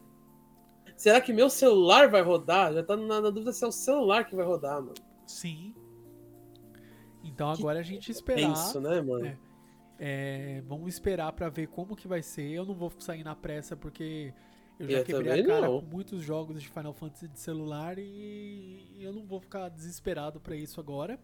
Será 0.96 1.20
que 1.20 1.32
meu 1.32 1.48
celular 1.48 2.10
vai 2.10 2.22
rodar? 2.22 2.74
Já 2.74 2.82
tá 2.82 2.96
na 2.96 3.20
dúvida 3.20 3.52
se 3.52 3.64
é 3.64 3.68
o 3.68 3.72
celular 3.72 4.24
que 4.24 4.34
vai 4.34 4.44
rodar, 4.44 4.80
mano. 4.82 4.94
Sim. 5.24 5.72
Então 7.26 7.50
agora 7.50 7.80
a 7.80 7.82
gente 7.82 8.10
esperar. 8.10 8.52
Isso, 8.52 8.80
né, 8.80 9.00
mano? 9.00 9.26
É. 9.26 9.36
É, 9.98 10.62
vamos 10.66 10.88
esperar 10.92 11.32
para 11.32 11.48
ver 11.48 11.68
como 11.68 11.96
que 11.96 12.06
vai 12.06 12.22
ser. 12.22 12.50
Eu 12.50 12.64
não 12.64 12.74
vou 12.74 12.92
sair 12.98 13.24
na 13.24 13.34
pressa 13.34 13.74
porque 13.76 14.32
eu 14.78 14.88
já 14.88 14.98
Eu 14.98 15.04
quebrei 15.04 15.40
a 15.40 15.46
cara 15.46 15.66
não. 15.68 15.80
com 15.80 15.86
muitos 15.86 16.22
jogos 16.22 16.60
de 16.60 16.68
Final 16.68 16.92
Fantasy 16.92 17.28
de 17.28 17.40
celular 17.40 17.98
e 17.98 18.98
eu 19.00 19.12
não 19.12 19.24
vou 19.24 19.40
ficar 19.40 19.68
desesperado 19.70 20.38
pra 20.38 20.54
isso 20.54 20.78
agora. 20.80 21.18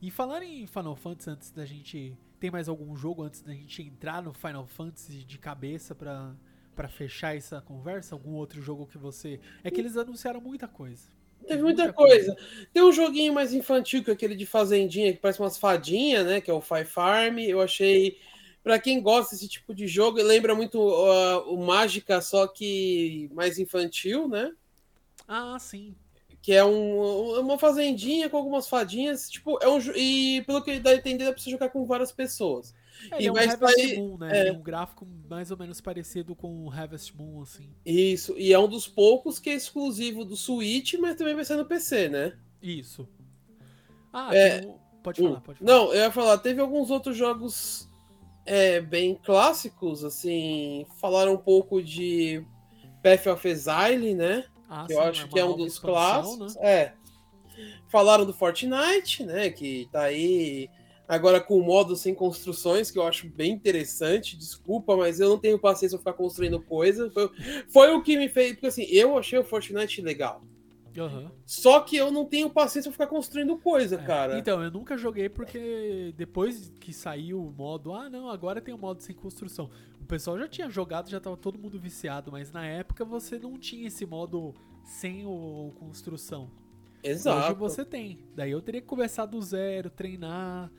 E 0.00 0.10
falar 0.10 0.42
em 0.42 0.66
Final 0.66 0.94
Fantasy 0.94 1.30
antes 1.30 1.50
da 1.50 1.64
gente, 1.64 2.16
tem 2.38 2.50
mais 2.50 2.68
algum 2.68 2.94
jogo 2.94 3.22
antes 3.22 3.42
da 3.42 3.52
gente 3.52 3.82
entrar 3.82 4.22
no 4.22 4.32
Final 4.32 4.66
Fantasy 4.66 5.24
de 5.24 5.38
cabeça 5.38 5.94
pra 5.94 6.34
para 6.74 6.88
fechar 6.88 7.36
essa 7.36 7.60
conversa? 7.60 8.16
Algum 8.16 8.32
outro 8.32 8.60
jogo 8.60 8.84
que 8.86 8.98
você 8.98 9.40
É 9.62 9.70
que 9.70 9.80
eles 9.80 9.96
anunciaram 9.96 10.40
muita 10.40 10.66
coisa. 10.66 11.08
Teve 11.46 11.62
muita 11.62 11.92
coisa. 11.92 12.36
Tem 12.72 12.82
um 12.82 12.92
joguinho 12.92 13.32
mais 13.32 13.52
infantil 13.52 14.02
que 14.02 14.10
é 14.10 14.14
aquele 14.14 14.34
de 14.34 14.46
fazendinha 14.46 15.12
que 15.12 15.18
parece 15.18 15.40
umas 15.40 15.58
fadinhas, 15.58 16.26
né? 16.26 16.40
Que 16.40 16.50
é 16.50 16.54
o 16.54 16.60
Fire 16.60 16.84
Farm. 16.84 17.38
Eu 17.38 17.60
achei. 17.60 18.18
Pra 18.62 18.78
quem 18.78 19.02
gosta 19.02 19.34
desse 19.34 19.46
tipo 19.46 19.74
de 19.74 19.86
jogo, 19.86 20.22
lembra 20.22 20.54
muito 20.54 20.78
uh, 20.78 21.52
o 21.52 21.66
Mágica, 21.66 22.22
só 22.22 22.46
que 22.46 23.28
mais 23.34 23.58
infantil, 23.58 24.26
né? 24.26 24.52
Ah, 25.28 25.58
sim. 25.58 25.94
Que 26.40 26.54
é 26.54 26.64
um, 26.64 27.40
uma 27.40 27.58
fazendinha 27.58 28.30
com 28.30 28.38
algumas 28.38 28.66
fadinhas. 28.66 29.28
Tipo, 29.28 29.58
é 29.62 29.68
um. 29.68 29.78
E 29.94 30.42
pelo 30.46 30.62
que 30.62 30.80
dá 30.80 30.90
a 30.90 30.94
entender, 30.94 31.24
dá 31.24 31.32
pra 31.32 31.42
você 31.42 31.50
jogar 31.50 31.68
com 31.68 31.84
várias 31.84 32.10
pessoas. 32.10 32.74
É, 33.10 33.22
E 33.22 33.26
é 33.26 33.30
um 33.30 33.34
vai 33.34 33.50
sair- 33.50 33.98
Moon, 33.98 34.16
né? 34.18 34.44
é. 34.44 34.48
É 34.48 34.52
um 34.52 34.62
gráfico 34.62 35.06
mais 35.28 35.50
ou 35.50 35.56
menos 35.58 35.80
parecido 35.80 36.34
com 36.34 36.64
o 36.64 36.70
Harvest 36.70 37.14
Moon, 37.16 37.42
assim. 37.42 37.70
Isso. 37.84 38.34
E 38.38 38.52
é 38.52 38.58
um 38.58 38.68
dos 38.68 38.86
poucos 38.88 39.38
que 39.38 39.50
é 39.50 39.54
exclusivo 39.54 40.24
do 40.24 40.36
Switch, 40.36 40.94
mas 40.94 41.16
também 41.16 41.34
vai 41.34 41.44
ser 41.44 41.56
no 41.56 41.64
PC, 41.64 42.08
né? 42.08 42.36
Isso. 42.62 43.08
Ah, 44.12 44.34
É, 44.34 44.60
tem 44.60 44.70
o- 44.70 44.78
pode 45.02 45.20
falar, 45.22 45.36
Hum. 45.36 45.40
pode 45.40 45.58
falar. 45.58 45.70
Não, 45.72 45.92
eu 45.92 46.00
ia 46.02 46.10
falar, 46.12 46.38
teve 46.38 46.60
alguns 46.60 46.90
outros 46.90 47.16
jogos 47.16 47.88
é, 48.46 48.78
bem 48.80 49.14
clássicos, 49.14 50.04
assim, 50.04 50.84
falaram 51.00 51.32
um 51.32 51.38
pouco 51.38 51.82
de 51.82 52.44
Path 53.02 53.26
of 53.28 53.48
Exile, 53.48 54.14
né? 54.14 54.44
Ah, 54.68 54.84
Que 54.86 54.92
eu 54.92 54.98
sim, 55.02 55.08
acho 55.08 55.22
uma 55.24 55.28
que 55.32 55.38
é 55.38 55.44
um 55.46 55.56
dos 55.56 55.72
expansão, 55.74 56.36
clássicos. 56.38 56.54
né? 56.56 56.60
É. 56.70 56.94
Falaram 57.88 58.26
do 58.26 58.32
Fortnite, 58.34 59.24
né? 59.24 59.48
Que 59.50 59.88
tá 59.92 60.02
aí 60.02 60.68
agora 61.08 61.40
com 61.40 61.58
o 61.58 61.64
modo 61.64 61.96
sem 61.96 62.14
construções, 62.14 62.90
que 62.90 62.98
eu 62.98 63.06
acho 63.06 63.28
bem 63.28 63.52
interessante. 63.52 64.36
Desculpa, 64.36 64.96
mas 64.96 65.20
eu 65.20 65.28
não 65.28 65.38
tenho 65.38 65.58
paciência 65.58 65.98
pra 65.98 66.12
ficar 66.12 66.22
construindo 66.22 66.60
coisa. 66.60 67.10
Foi, 67.10 67.30
foi 67.68 67.94
o 67.94 68.02
que 68.02 68.16
me 68.16 68.28
fez. 68.28 68.52
Porque 68.52 68.66
assim, 68.66 68.84
eu 68.84 69.16
achei 69.18 69.38
o 69.38 69.44
Fortnite 69.44 70.00
legal. 70.02 70.42
Aham. 70.96 71.30
Só 71.44 71.80
que 71.80 71.96
eu 71.96 72.10
não 72.10 72.24
tenho 72.24 72.48
paciência 72.48 72.88
pra 72.90 72.92
ficar 72.92 73.06
construindo 73.08 73.56
coisa, 73.58 73.96
É, 73.96 73.98
cara. 73.98 74.38
Então, 74.38 74.62
eu 74.62 74.70
nunca 74.70 74.96
joguei 74.96 75.28
porque 75.28 76.14
depois 76.16 76.72
que 76.80 76.92
saiu 76.92 77.44
o 77.44 77.50
modo, 77.50 77.92
ah, 77.92 78.08
não, 78.08 78.28
agora 78.28 78.60
tem 78.60 78.72
o 78.72 78.78
modo 78.78 79.02
sem 79.02 79.14
construção. 79.14 79.70
O 80.00 80.04
pessoal 80.04 80.38
já 80.38 80.46
tinha 80.46 80.70
jogado, 80.70 81.10
já 81.10 81.18
tava 81.18 81.36
todo 81.36 81.58
mundo 81.58 81.80
viciado, 81.80 82.30
mas 82.30 82.52
na 82.52 82.64
época 82.64 83.04
você 83.04 83.38
não 83.38 83.58
tinha 83.58 83.88
esse 83.88 84.06
modo 84.06 84.54
sem 84.84 85.26
o 85.26 85.72
construção. 85.78 86.50
Exato. 87.02 87.48
Hoje 87.48 87.58
você 87.58 87.84
tem. 87.84 88.18
Daí 88.34 88.50
eu 88.50 88.62
teria 88.62 88.80
que 88.80 88.86
começar 88.86 89.26
do 89.26 89.40
zero, 89.42 89.90
treinar. 89.90 90.70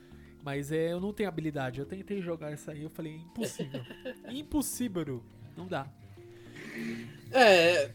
Mas 0.45 0.71
é, 0.71 0.93
eu 0.93 1.01
não 1.01 1.11
tenho 1.11 1.27
habilidade. 1.27 1.79
Eu 1.79 1.87
tentei 1.87 2.21
jogar 2.21 2.53
isso 2.53 2.69
aí, 2.69 2.83
eu 2.83 2.89
falei, 2.91 3.15
impossível. 3.15 3.81
impossível. 4.29 5.23
Não 5.57 5.65
dá. 5.65 5.91
É. 7.31 7.91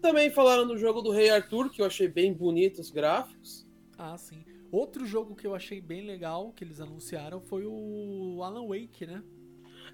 Também 0.00 0.30
falaram 0.30 0.64
do 0.64 0.78
jogo 0.78 1.02
do 1.02 1.10
Rei 1.10 1.28
Arthur, 1.28 1.70
que 1.70 1.82
eu 1.82 1.86
achei 1.86 2.06
bem 2.06 2.32
bonito 2.32 2.80
os 2.80 2.88
gráficos. 2.88 3.66
Ah, 3.98 4.16
sim. 4.16 4.44
Outro 4.70 5.04
jogo 5.04 5.34
que 5.34 5.44
eu 5.44 5.56
achei 5.56 5.80
bem 5.80 6.06
legal 6.06 6.52
que 6.52 6.62
eles 6.62 6.80
anunciaram 6.80 7.40
foi 7.40 7.64
o 7.66 8.40
Alan 8.44 8.68
Wake, 8.68 9.04
né? 9.04 9.20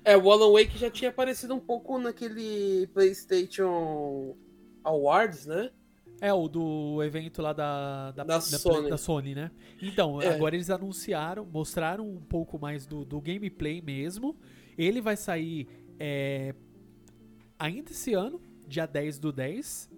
É, 0.04 0.14
o 0.14 0.30
Alan 0.30 0.52
Wake 0.52 0.76
já 0.76 0.90
tinha 0.90 1.08
aparecido 1.08 1.54
um 1.54 1.60
pouco 1.60 1.98
naquele 1.98 2.86
PlayStation 2.88 4.36
Awards, 4.84 5.46
né? 5.46 5.70
É, 6.20 6.32
o 6.32 6.48
do 6.48 7.02
evento 7.02 7.40
lá 7.40 7.52
da, 7.52 8.10
da, 8.10 8.24
Da 8.24 8.40
Sony. 8.40 8.90
da 8.90 8.96
Sony, 8.96 9.34
né? 9.34 9.50
Então, 9.80 10.20
É. 10.20 10.34
agora 10.34 10.54
eles 10.56 10.68
anunciaram, 10.70 11.46
mostraram 11.46 12.08
um 12.08 12.20
pouco 12.20 12.58
mais 12.58 12.86
do, 12.86 13.04
do 13.04 13.20
gameplay 13.20 13.80
mesmo. 13.80 14.36
Ele 14.76 15.00
vai 15.00 15.16
sair 15.16 15.68
é, 15.98 16.54
ainda 17.58 17.90
esse 17.90 18.14
ano, 18.14 18.40
dia 18.66 18.86
10 18.86 19.18
do 19.18 19.32
10. 19.32 19.88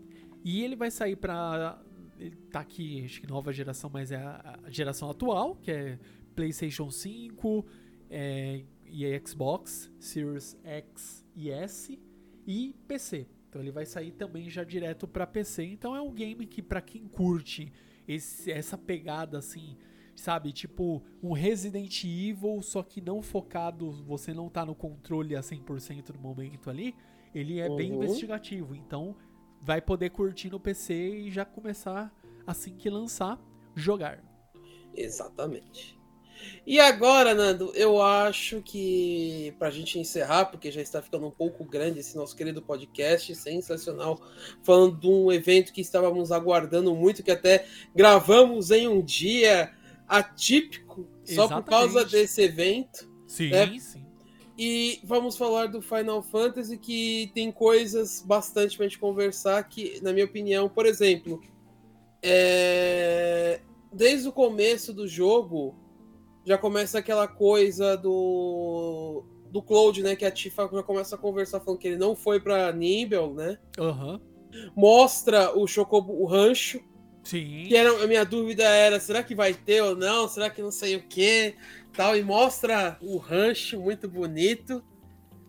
E 0.44 0.62
ele 0.62 0.76
vai 0.76 0.90
sair 0.90 1.16
pra. 1.16 1.80
Ele 2.18 2.36
tá 2.50 2.60
aqui, 2.60 3.02
acho 3.04 3.20
que 3.22 3.26
nova 3.26 3.50
geração, 3.52 3.88
mas 3.92 4.12
é 4.12 4.16
a, 4.16 4.58
a 4.64 4.70
geração 4.70 5.08
atual, 5.10 5.56
que 5.56 5.70
é 5.70 5.98
PlayStation 6.34 6.90
5 6.90 7.64
é, 8.10 8.62
e 8.86 9.20
Xbox, 9.26 9.90
Series 9.98 10.56
X 10.62 11.24
e 11.34 11.50
S 11.50 11.98
e 12.46 12.74
PC. 12.86 13.26
Então 13.50 13.60
ele 13.60 13.72
vai 13.72 13.84
sair 13.84 14.12
também 14.12 14.48
já 14.48 14.62
direto 14.62 15.08
pra 15.08 15.26
PC. 15.26 15.64
Então 15.64 15.94
é 15.96 16.00
um 16.00 16.12
game 16.12 16.46
que 16.46 16.62
pra 16.62 16.80
quem 16.80 17.08
curte 17.08 17.72
esse- 18.06 18.50
essa 18.52 18.78
pegada 18.78 19.38
assim, 19.38 19.76
sabe, 20.14 20.52
tipo 20.52 21.02
um 21.20 21.32
Resident 21.32 22.04
Evil, 22.04 22.62
só 22.62 22.80
que 22.80 23.00
não 23.00 23.20
focado, 23.20 23.90
você 24.04 24.32
não 24.32 24.48
tá 24.48 24.64
no 24.64 24.74
controle 24.74 25.34
a 25.34 25.42
100% 25.42 26.10
no 26.14 26.20
momento 26.20 26.70
ali, 26.70 26.94
ele 27.34 27.58
é 27.58 27.68
bem 27.68 27.90
Uhum. 27.90 28.04
investigativo. 28.04 28.72
Então 28.76 29.16
vai 29.60 29.80
poder 29.82 30.10
curtir 30.10 30.48
no 30.48 30.60
PC 30.60 30.94
e 30.94 31.30
já 31.30 31.44
começar 31.44 32.14
assim 32.46 32.76
que 32.76 32.88
lançar 32.88 33.36
jogar. 33.74 34.22
Exatamente. 34.94 35.98
E 36.66 36.78
agora, 36.78 37.34
Nando, 37.34 37.72
eu 37.74 38.00
acho 38.00 38.62
que 38.62 39.54
pra 39.58 39.70
gente 39.70 39.98
encerrar, 39.98 40.46
porque 40.46 40.70
já 40.70 40.80
está 40.80 41.02
ficando 41.02 41.26
um 41.26 41.30
pouco 41.30 41.64
grande 41.64 42.00
esse 42.00 42.16
nosso 42.16 42.36
querido 42.36 42.62
podcast, 42.62 43.34
sensacional, 43.34 44.20
falando 44.62 44.98
de 44.98 45.08
um 45.08 45.32
evento 45.32 45.72
que 45.72 45.80
estávamos 45.80 46.30
aguardando 46.30 46.94
muito, 46.94 47.22
que 47.22 47.30
até 47.30 47.66
gravamos 47.94 48.70
em 48.70 48.86
um 48.86 49.02
dia 49.02 49.72
atípico, 50.06 51.08
só 51.24 51.48
por 51.48 51.64
causa 51.64 52.04
desse 52.04 52.42
evento. 52.42 53.10
Sim, 53.26 53.52
É. 53.52 53.78
sim. 53.78 54.04
E 54.62 55.00
vamos 55.04 55.38
falar 55.38 55.68
do 55.68 55.80
Final 55.80 56.22
Fantasy, 56.22 56.76
que 56.76 57.30
tem 57.34 57.50
coisas 57.50 58.22
bastante 58.22 58.76
pra 58.76 58.86
gente 58.86 58.98
conversar, 58.98 59.62
que, 59.66 59.98
na 60.02 60.12
minha 60.12 60.26
opinião, 60.26 60.68
por 60.68 60.84
exemplo, 60.84 61.40
é, 62.22 63.60
desde 63.92 64.28
o 64.28 64.32
começo 64.32 64.92
do 64.92 65.08
jogo, 65.08 65.74
já 66.44 66.58
começa 66.58 66.98
aquela 66.98 67.28
coisa 67.28 67.96
do 67.96 69.24
do 69.50 69.60
Cloud, 69.60 70.00
né, 70.02 70.14
que 70.14 70.24
a 70.24 70.30
Tifa 70.30 70.68
já 70.72 70.82
começa 70.82 71.16
a 71.16 71.18
conversar 71.18 71.58
falando 71.58 71.80
que 71.80 71.88
ele 71.88 71.96
não 71.96 72.14
foi 72.14 72.38
pra 72.38 72.70
Nibel, 72.72 73.34
né? 73.34 73.58
Aham. 73.78 74.20
Mostra 74.76 75.56
o 75.58 75.66
Chocobo, 75.66 76.12
o 76.12 76.24
rancho, 76.24 76.80
Sim. 77.24 77.64
que 77.66 77.76
era, 77.76 78.02
a 78.02 78.06
minha 78.06 78.24
dúvida 78.24 78.62
era, 78.62 79.00
será 79.00 79.24
que 79.24 79.34
vai 79.34 79.52
ter 79.52 79.82
ou 79.82 79.96
não? 79.96 80.28
Será 80.28 80.48
que 80.50 80.62
não 80.62 80.70
sei 80.70 80.94
o 80.94 81.02
que? 81.02 81.56
Tal, 81.96 82.16
e 82.16 82.22
mostra 82.22 82.96
o 83.02 83.16
rancho 83.16 83.80
muito 83.80 84.08
bonito. 84.08 84.84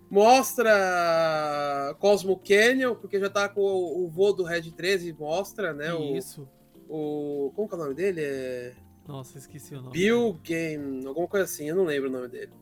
Mostra 0.10 1.96
Cosmo 2.00 2.38
Canyon, 2.38 2.96
porque 2.96 3.18
já 3.18 3.30
tá 3.30 3.48
com 3.48 3.62
o, 3.62 4.04
o 4.04 4.10
voo 4.10 4.34
do 4.34 4.44
Red 4.44 4.70
13, 4.72 5.14
mostra, 5.14 5.74
né? 5.74 5.94
O, 5.94 6.18
Isso. 6.18 6.50
o. 6.90 7.52
Como 7.56 7.70
que 7.70 7.76
é 7.76 7.78
o 7.78 7.82
nome 7.82 7.94
dele? 7.94 8.22
É. 8.22 8.74
Nossa, 9.08 9.38
esqueci 9.38 9.74
o 9.74 9.82
nome. 9.82 9.94
Bill 9.94 10.40
Game, 10.44 11.06
alguma 11.06 11.28
coisa 11.28 11.46
assim, 11.46 11.68
eu 11.68 11.76
não 11.76 11.84
lembro 11.84 12.10
o 12.10 12.12
nome 12.12 12.28
dele. 12.28 12.54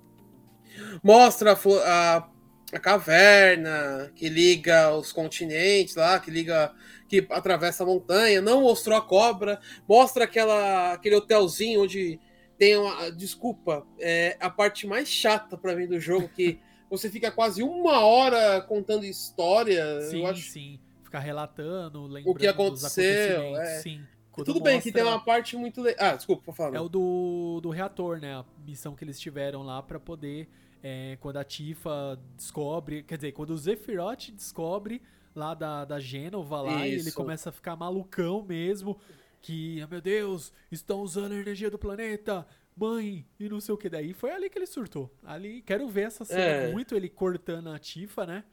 Mostra 1.03 1.53
a, 1.53 2.17
a, 2.17 2.29
a 2.73 2.79
caverna 2.79 4.11
que 4.15 4.29
liga 4.29 4.95
os 4.95 5.11
continentes 5.11 5.95
lá, 5.95 6.19
que 6.19 6.31
liga. 6.31 6.73
que 7.07 7.25
atravessa 7.29 7.83
a 7.83 7.85
montanha. 7.85 8.41
Não 8.41 8.61
mostrou 8.61 8.97
a 8.97 9.01
cobra. 9.01 9.59
Mostra 9.87 10.23
aquela, 10.23 10.93
aquele 10.93 11.15
hotelzinho 11.15 11.83
onde 11.83 12.19
tem 12.57 12.77
uma. 12.77 13.11
Desculpa, 13.11 13.85
é 13.99 14.37
a 14.39 14.49
parte 14.49 14.87
mais 14.87 15.07
chata 15.07 15.57
pra 15.57 15.75
mim 15.75 15.87
do 15.87 15.99
jogo, 15.99 16.29
que 16.29 16.59
você 16.89 17.09
fica 17.09 17.31
quase 17.31 17.63
uma 17.63 18.05
hora 18.05 18.61
contando 18.61 19.05
história. 19.05 20.01
Sim, 20.01 20.21
eu 20.21 20.27
acho. 20.27 20.49
sim. 20.49 20.79
Ficar 21.03 21.19
relatando, 21.19 22.05
lembrando 22.05 22.37
que 22.37 22.45
aconteceu, 22.45 23.57
é. 23.57 23.79
Sim. 23.79 24.03
Tudo 24.43 24.61
bem 24.61 24.79
que 24.81 24.91
tem 24.91 25.03
uma 25.03 25.19
parte 25.23 25.55
muito. 25.57 25.81
le- 25.81 25.95
Ah, 25.99 26.15
desculpa, 26.15 26.43
vou 26.45 26.55
falar. 26.55 26.75
É 26.75 26.79
o 26.81 26.89
do, 26.89 27.59
do 27.61 27.69
reator, 27.69 28.19
né? 28.19 28.35
A 28.35 28.45
missão 28.65 28.95
que 28.95 29.03
eles 29.03 29.19
tiveram 29.19 29.63
lá 29.63 29.81
pra 29.83 29.99
poder. 29.99 30.47
é, 30.81 31.17
quando 31.19 31.37
a 31.37 31.43
Tifa 31.43 32.17
descobre. 32.37 33.03
Quer 33.03 33.17
dizer, 33.17 33.31
quando 33.33 33.49
o 33.49 33.57
Zephyroth 33.57 34.31
descobre 34.31 35.01
lá 35.35 35.53
da, 35.53 35.83
da 35.83 35.99
Gênova 35.99 36.61
lá 36.61 36.87
e 36.87 36.91
ele 36.93 37.01
Isso. 37.01 37.13
começa 37.15 37.49
a 37.49 37.51
ficar 37.51 37.75
malucão 37.75 38.43
mesmo. 38.43 38.97
Que, 39.41 39.81
ah, 39.81 39.87
meu 39.87 39.99
Deus, 40.01 40.53
estão 40.71 41.01
usando 41.01 41.33
a 41.33 41.35
energia 41.35 41.69
do 41.69 41.77
planeta. 41.77 42.45
mãe, 42.75 43.25
e 43.37 43.49
não 43.49 43.59
sei 43.59 43.73
o 43.73 43.77
que. 43.77 43.89
Daí 43.89 44.13
foi 44.13 44.31
ali 44.31 44.49
que 44.49 44.57
ele 44.57 44.65
surtou. 44.65 45.13
Ali, 45.25 45.61
quero 45.63 45.87
ver 45.89 46.07
essa 46.07 46.23
cena 46.23 46.41
É. 46.41 46.71
muito, 46.71 46.95
ele 46.95 47.09
cortando 47.09 47.67
a 47.71 47.77
Tifa, 47.77 48.25
né? 48.25 48.45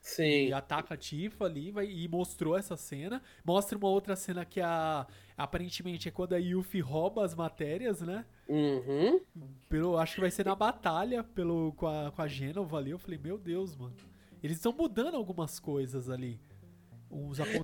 Sim. 0.00 0.46
E 0.48 0.52
ataca 0.52 0.94
a 0.94 0.96
Tifa 0.96 1.44
ali 1.46 1.70
vai, 1.72 1.86
e 1.90 2.06
mostrou 2.08 2.56
essa 2.56 2.76
cena. 2.76 3.20
Mostra 3.44 3.76
uma 3.78 3.88
outra 3.88 4.14
cena 4.14 4.44
que 4.44 4.60
a. 4.60 5.04
Aparentemente 5.42 6.08
é 6.08 6.10
quando 6.12 6.34
a 6.34 6.38
Yuffie 6.38 6.80
rouba 6.80 7.24
as 7.24 7.34
matérias, 7.34 8.00
né? 8.00 8.24
Uhum. 8.48 9.20
Pelo, 9.68 9.98
acho 9.98 10.14
que 10.16 10.20
vai 10.20 10.30
ser 10.30 10.44
na 10.46 10.54
batalha 10.54 11.24
pelo, 11.24 11.72
com, 11.76 11.86
a, 11.86 12.10
com 12.12 12.22
a 12.22 12.28
Genova 12.28 12.78
ali. 12.78 12.90
Eu 12.90 12.98
falei, 12.98 13.18
meu 13.22 13.36
Deus, 13.38 13.76
mano. 13.76 13.94
Eles 14.42 14.56
estão 14.56 14.72
mudando 14.72 15.16
algumas 15.16 15.58
coisas 15.60 16.08
ali. 16.10 16.40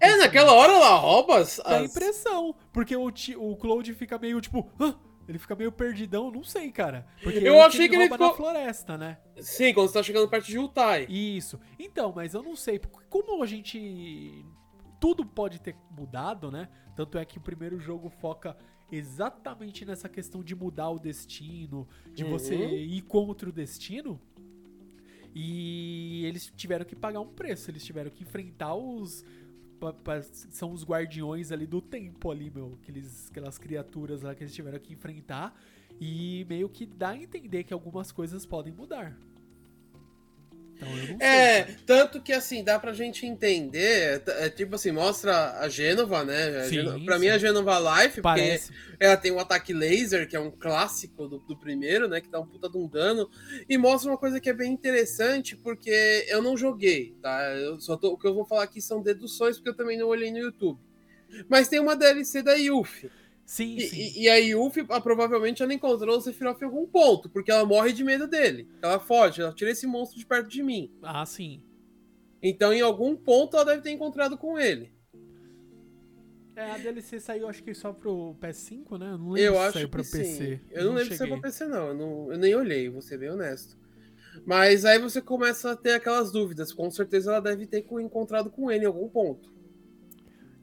É, 0.01 0.17
naquela 0.17 0.53
hora 0.53 0.73
ela 0.73 0.97
rouba 0.97 1.39
as. 1.39 1.59
Dá 1.65 1.83
impressão. 1.83 2.55
Porque 2.73 2.95
o, 2.95 3.07
o 3.07 3.57
Cloud 3.57 3.95
fica 3.95 4.19
meio 4.19 4.41
tipo. 4.41 4.71
"Hã?" 4.79 4.95
Ele 5.27 5.39
fica 5.39 5.55
meio 5.55 5.71
perdidão, 5.71 6.31
não 6.31 6.43
sei, 6.43 6.71
cara. 6.73 7.07
Porque 7.23 7.39
Eu 7.39 7.61
achei 7.63 7.87
que 7.87 7.95
ele 7.95 8.09
rouba 8.09 8.15
ficou- 8.17 8.29
na 8.29 8.35
floresta, 8.55 8.97
né? 8.97 9.19
Sim, 9.41 9.75
quando 9.75 9.89
você 9.89 9.95
tá 9.95 10.03
chegando 10.03 10.27
perto 10.29 10.47
de 10.47 10.59
Utai. 10.59 11.05
Isso. 11.07 11.61
Então, 11.79 12.13
mas 12.17 12.33
eu 12.33 12.43
não 12.43 12.57
sei. 12.57 12.81
Como 13.11 13.43
a 13.43 13.47
gente. 13.47 14.45
Tudo 15.01 15.25
pode 15.25 15.61
ter 15.61 15.77
mudado, 15.91 16.51
né? 16.51 16.69
Tanto 16.97 17.19
é 17.19 17.25
que 17.25 17.39
o 17.39 17.41
primeiro 17.41 17.79
jogo 17.79 18.09
foca 18.09 18.57
exatamente 18.91 19.85
nessa 19.85 20.09
questão 20.09 20.43
de 20.43 20.55
mudar 20.57 20.91
o 20.91 20.99
destino, 20.99 21.87
de 22.15 22.25
Uhum. 22.25 22.31
você 22.31 22.55
ir 22.57 23.03
contra 23.03 23.49
o 23.49 23.53
destino. 23.53 24.21
E 25.35 26.25
eles 26.25 26.51
tiveram 26.57 26.85
que 26.85 26.97
pagar 26.97 27.21
um 27.21 27.29
preço, 27.29 27.71
eles 27.71 27.85
tiveram 27.85 28.11
que 28.11 28.23
enfrentar 28.23 28.75
os. 28.75 29.25
pa- 29.79 29.93
pa- 29.93 30.23
São 30.23 30.73
os 30.73 30.85
guardiões 30.85 31.53
ali 31.53 31.67
do 31.67 31.81
tempo 31.81 32.31
ali, 32.33 32.51
meu. 32.51 32.77
Aqueles, 32.83 33.29
aquelas 33.31 33.59
criaturas 33.59 34.23
lá 34.23 34.35
que 34.35 34.43
eles 34.43 34.53
tiveram 34.55 34.79
que 34.81 34.93
enfrentar. 34.93 35.55
E 36.01 36.45
meio 36.49 36.69
que 36.69 36.85
dá 36.87 37.11
a 37.11 37.17
entender 37.17 37.63
que 37.65 37.73
algumas 37.73 38.11
coisas 38.11 38.45
podem 38.45 38.73
mudar. 38.73 39.17
Então 40.81 40.89
eu 40.97 40.97
não 41.09 41.19
sei. 41.19 41.27
É, 41.27 41.65
tanto 41.85 42.23
que 42.23 42.33
assim, 42.33 42.63
dá 42.63 42.79
pra 42.79 42.93
gente 42.93 43.27
entender, 43.27 44.23
é, 44.27 44.47
é, 44.47 44.49
tipo 44.49 44.77
assim, 44.77 44.93
mostra 44.93 45.59
a 45.59 45.69
Gênova, 45.69 46.25
né? 46.25 46.61
A 46.61 46.65
Sim, 46.65 46.75
Gênova- 46.77 47.05
pra 47.05 47.15
sim. 47.17 47.21
mim 47.21 47.29
a 47.29 47.37
Gênova 47.39 47.79
Life, 48.05 48.21
Parece. 48.23 48.69
porque 48.73 48.97
ela 49.05 49.17
tem 49.17 49.33
um 49.33 49.41
ataque 49.41 49.73
laser, 49.73 50.29
que 50.29 50.37
é 50.37 50.41
um 50.41 50.51
clássico 50.53 51.27
do, 51.27 51.39
do 51.41 51.57
primeiro, 51.57 52.09
né? 52.09 52.21
Que 52.21 52.29
dá 52.29 52.39
um 52.39 52.47
puta 52.47 52.69
de 52.71 52.79
um 52.79 52.87
dano. 52.87 53.29
E 53.69 53.77
mostra 53.77 54.09
uma 54.11 54.17
coisa 54.19 54.39
que 54.41 54.49
é 54.49 54.55
bem 54.55 54.73
interessante, 54.73 55.57
porque 55.57 56.25
eu 56.29 56.41
não 56.41 56.57
joguei, 56.57 57.17
tá? 57.21 57.43
Eu 57.57 57.81
só 57.81 57.97
tô, 57.97 58.13
o 58.13 58.17
que 58.19 58.27
eu 58.29 58.35
vou 58.35 58.45
falar 58.45 58.63
aqui 58.63 58.81
são 58.81 59.03
deduções, 59.03 59.57
porque 59.57 59.71
eu 59.71 59.77
também 59.77 59.99
não 59.99 60.07
olhei 60.07 60.31
no 60.31 60.39
YouTube. 60.39 60.79
Mas 61.49 61.69
tem 61.69 61.81
uma 61.81 61.97
DLC 61.97 62.41
da 62.43 62.55
Yuffie. 62.55 63.11
Sim, 63.49 63.77
E, 63.79 63.81
sim. 63.81 63.97
e- 63.97 64.23
e 64.25 64.29
a 64.29 64.37
Yuffie 64.37 64.85
ah, 64.91 65.01
provavelmente 65.01 65.63
ela 65.63 65.73
encontrou 65.73 66.19
o 66.19 66.21
Sephiroth 66.21 66.61
em 66.61 66.67
algum 66.67 66.87
ponto, 66.87 67.31
porque 67.31 67.51
ela 67.51 67.65
morre 67.65 67.95
de 67.95 68.05
medo 68.05 68.27
dele. 68.27 68.69
Ela 68.83 69.01
foge, 69.01 69.41
ela 69.41 69.55
tira 69.55 69.71
esse 69.71 69.87
monstro 69.87 70.19
de 70.19 70.27
perto 70.27 70.51
de 70.51 70.63
mim. 70.63 70.93
Ah, 71.03 71.25
sim. 71.25 71.63
Então, 72.43 72.75
em 72.75 72.83
algum 72.83 73.17
ponto, 73.17 73.57
ela 73.57 73.65
deve 73.65 73.81
ter 73.81 73.91
encontrado 73.91 74.37
com 74.37 74.59
ele. 74.59 74.93
É, 76.55 76.73
a 76.73 76.77
DLC 76.77 77.21
saiu 77.21 77.49
acho 77.49 77.63
que 77.63 77.73
só 77.73 77.91
pro 77.93 78.37
PS5, 78.39 78.99
né? 78.99 79.13
Eu 79.13 79.19
não 79.19 79.31
lembro 79.31 79.41
Eu 79.41 79.53
se 79.55 79.59
acho 79.61 79.73
saiu 79.75 79.87
que 79.89 79.93
pra 79.93 80.05
sim. 80.05 80.19
PC. 80.19 80.61
Eu 80.71 80.85
não, 80.85 80.93
lembro 80.93 81.07
se 81.07 81.15
é 81.15 81.17
cheguei. 81.17 81.33
pra 81.33 81.43
PC, 81.43 81.67
não. 81.69 81.87
Eu, 81.89 81.95
não. 81.95 82.33
eu 82.33 82.39
nem 82.39 82.55
olhei, 82.55 82.91
vou 82.91 83.01
ser 83.01 83.17
bem 83.17 83.31
honesto. 83.31 83.79
Mas 84.45 84.85
aí 84.85 84.99
você 84.99 85.23
começa 85.23 85.71
a 85.71 85.77
ter 85.77 85.93
aquelas 85.95 86.31
dúvidas. 86.31 86.71
Com 86.73 86.91
certeza 86.91 87.31
ela 87.31 87.41
deve 87.41 87.67
ter 87.67 87.81
co- 87.83 87.99
encontrado 87.99 88.51
com 88.51 88.71
ele 88.71 88.85
em 88.85 88.87
algum 88.87 89.09
ponto. 89.09 89.51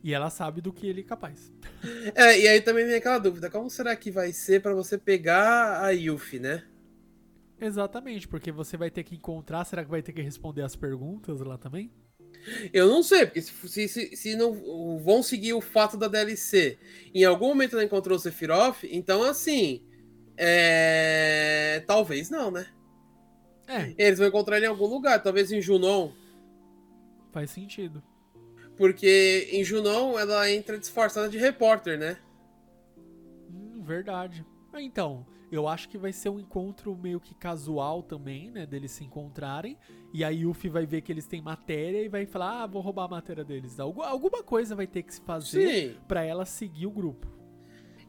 E 0.06 0.14
ela 0.14 0.30
sabe 0.30 0.62
do 0.62 0.72
que 0.72 0.86
ele 0.86 1.02
é 1.02 1.04
capaz. 1.04 1.52
É, 2.16 2.40
e 2.40 2.48
aí 2.48 2.62
também 2.62 2.86
vem 2.86 2.96
aquela 2.96 3.18
dúvida. 3.18 3.50
Como 3.50 3.70
será 3.70 3.96
que 3.96 4.12
vai 4.12 4.32
ser 4.32 4.62
pra 4.62 4.74
você 4.74 4.98
pegar 4.98 5.82
a 5.84 5.90
Yuffie, 5.90 6.40
né? 6.40 6.64
Exatamente, 7.60 8.28
porque 8.28 8.52
você 8.52 8.78
vai 8.78 8.92
ter 8.92 9.04
que 9.04 9.16
encontrar. 9.16 9.66
Será 9.66 9.84
que 9.84 9.90
vai 9.90 10.02
ter 10.04 10.14
que 10.14 10.22
responder 10.22 10.62
as 10.62 10.76
perguntas 10.76 11.40
lá 11.42 11.58
também? 11.58 11.92
Eu 12.72 12.88
não 12.88 13.02
sei, 13.02 13.26
porque 13.26 13.42
se, 13.42 13.52
se, 13.68 13.88
se- 13.88 14.16
se 14.16 14.36
não 14.36 15.00
vão 15.00 15.24
seguir 15.24 15.54
o 15.54 15.62
fato 15.62 15.98
da 15.98 16.08
DLC, 16.08 16.78
em 17.14 17.24
algum 17.24 17.48
momento 17.48 17.74
ela 17.74 17.84
encontrou 17.84 18.16
o 18.18 18.20
Sephiroth, 18.20 18.84
então 18.84 19.24
assim. 19.24 19.84
É... 20.38 21.84
Talvez 21.88 22.30
não, 22.30 22.52
né? 22.52 22.68
É, 23.68 23.94
Eles 23.98 24.20
vão 24.20 24.28
encontrar 24.28 24.58
ele 24.58 24.66
em 24.68 24.70
algum 24.70 24.86
lugar, 24.86 25.22
talvez 25.24 25.52
em 25.52 25.62
Junon. 25.62 26.12
faz 27.32 27.52
sentido. 27.52 28.04
Porque 28.78 29.48
em 29.52 29.64
Junon 29.64 30.18
ela 30.20 30.50
entra 30.52 30.78
disfarçada 30.78 31.30
de 31.30 31.38
repórter, 31.38 31.98
né? 31.98 32.18
Hum, 33.50 33.82
verdade. 33.84 34.46
Ah, 34.74 34.82
Então, 34.82 35.26
eu 35.52 35.68
acho 35.68 35.88
que 35.88 35.98
vai 35.98 36.12
ser 36.12 36.30
um 36.30 36.40
encontro 36.40 36.96
meio 36.96 37.20
que 37.20 37.34
casual 37.36 38.04
também, 38.04 38.52
né? 38.52 38.66
Deles 38.66 38.92
se 38.92 39.04
encontrarem. 39.04 39.78
E 40.14 40.24
a 40.24 40.30
Yuffie 40.30 40.70
vai 40.70 40.86
ver 40.86 41.02
que 41.02 41.12
eles 41.12 41.26
têm 41.28 41.42
matéria 41.42 42.02
e 42.02 42.10
vai 42.10 42.26
falar: 42.26 42.64
Ah, 42.64 42.68
vou 42.68 42.82
roubar 42.82 43.06
a 43.06 43.08
matéria 43.10 43.44
deles. 43.44 43.80
Algu- 43.80 44.02
alguma 44.02 44.44
coisa 44.44 44.76
vai 44.76 44.88
ter 44.88 45.04
que 45.04 45.14
se 45.14 45.22
fazer 45.22 45.98
pra 46.08 46.24
ela 46.24 46.46
seguir 46.46 46.88
o 46.88 46.92
grupo. 46.92 47.28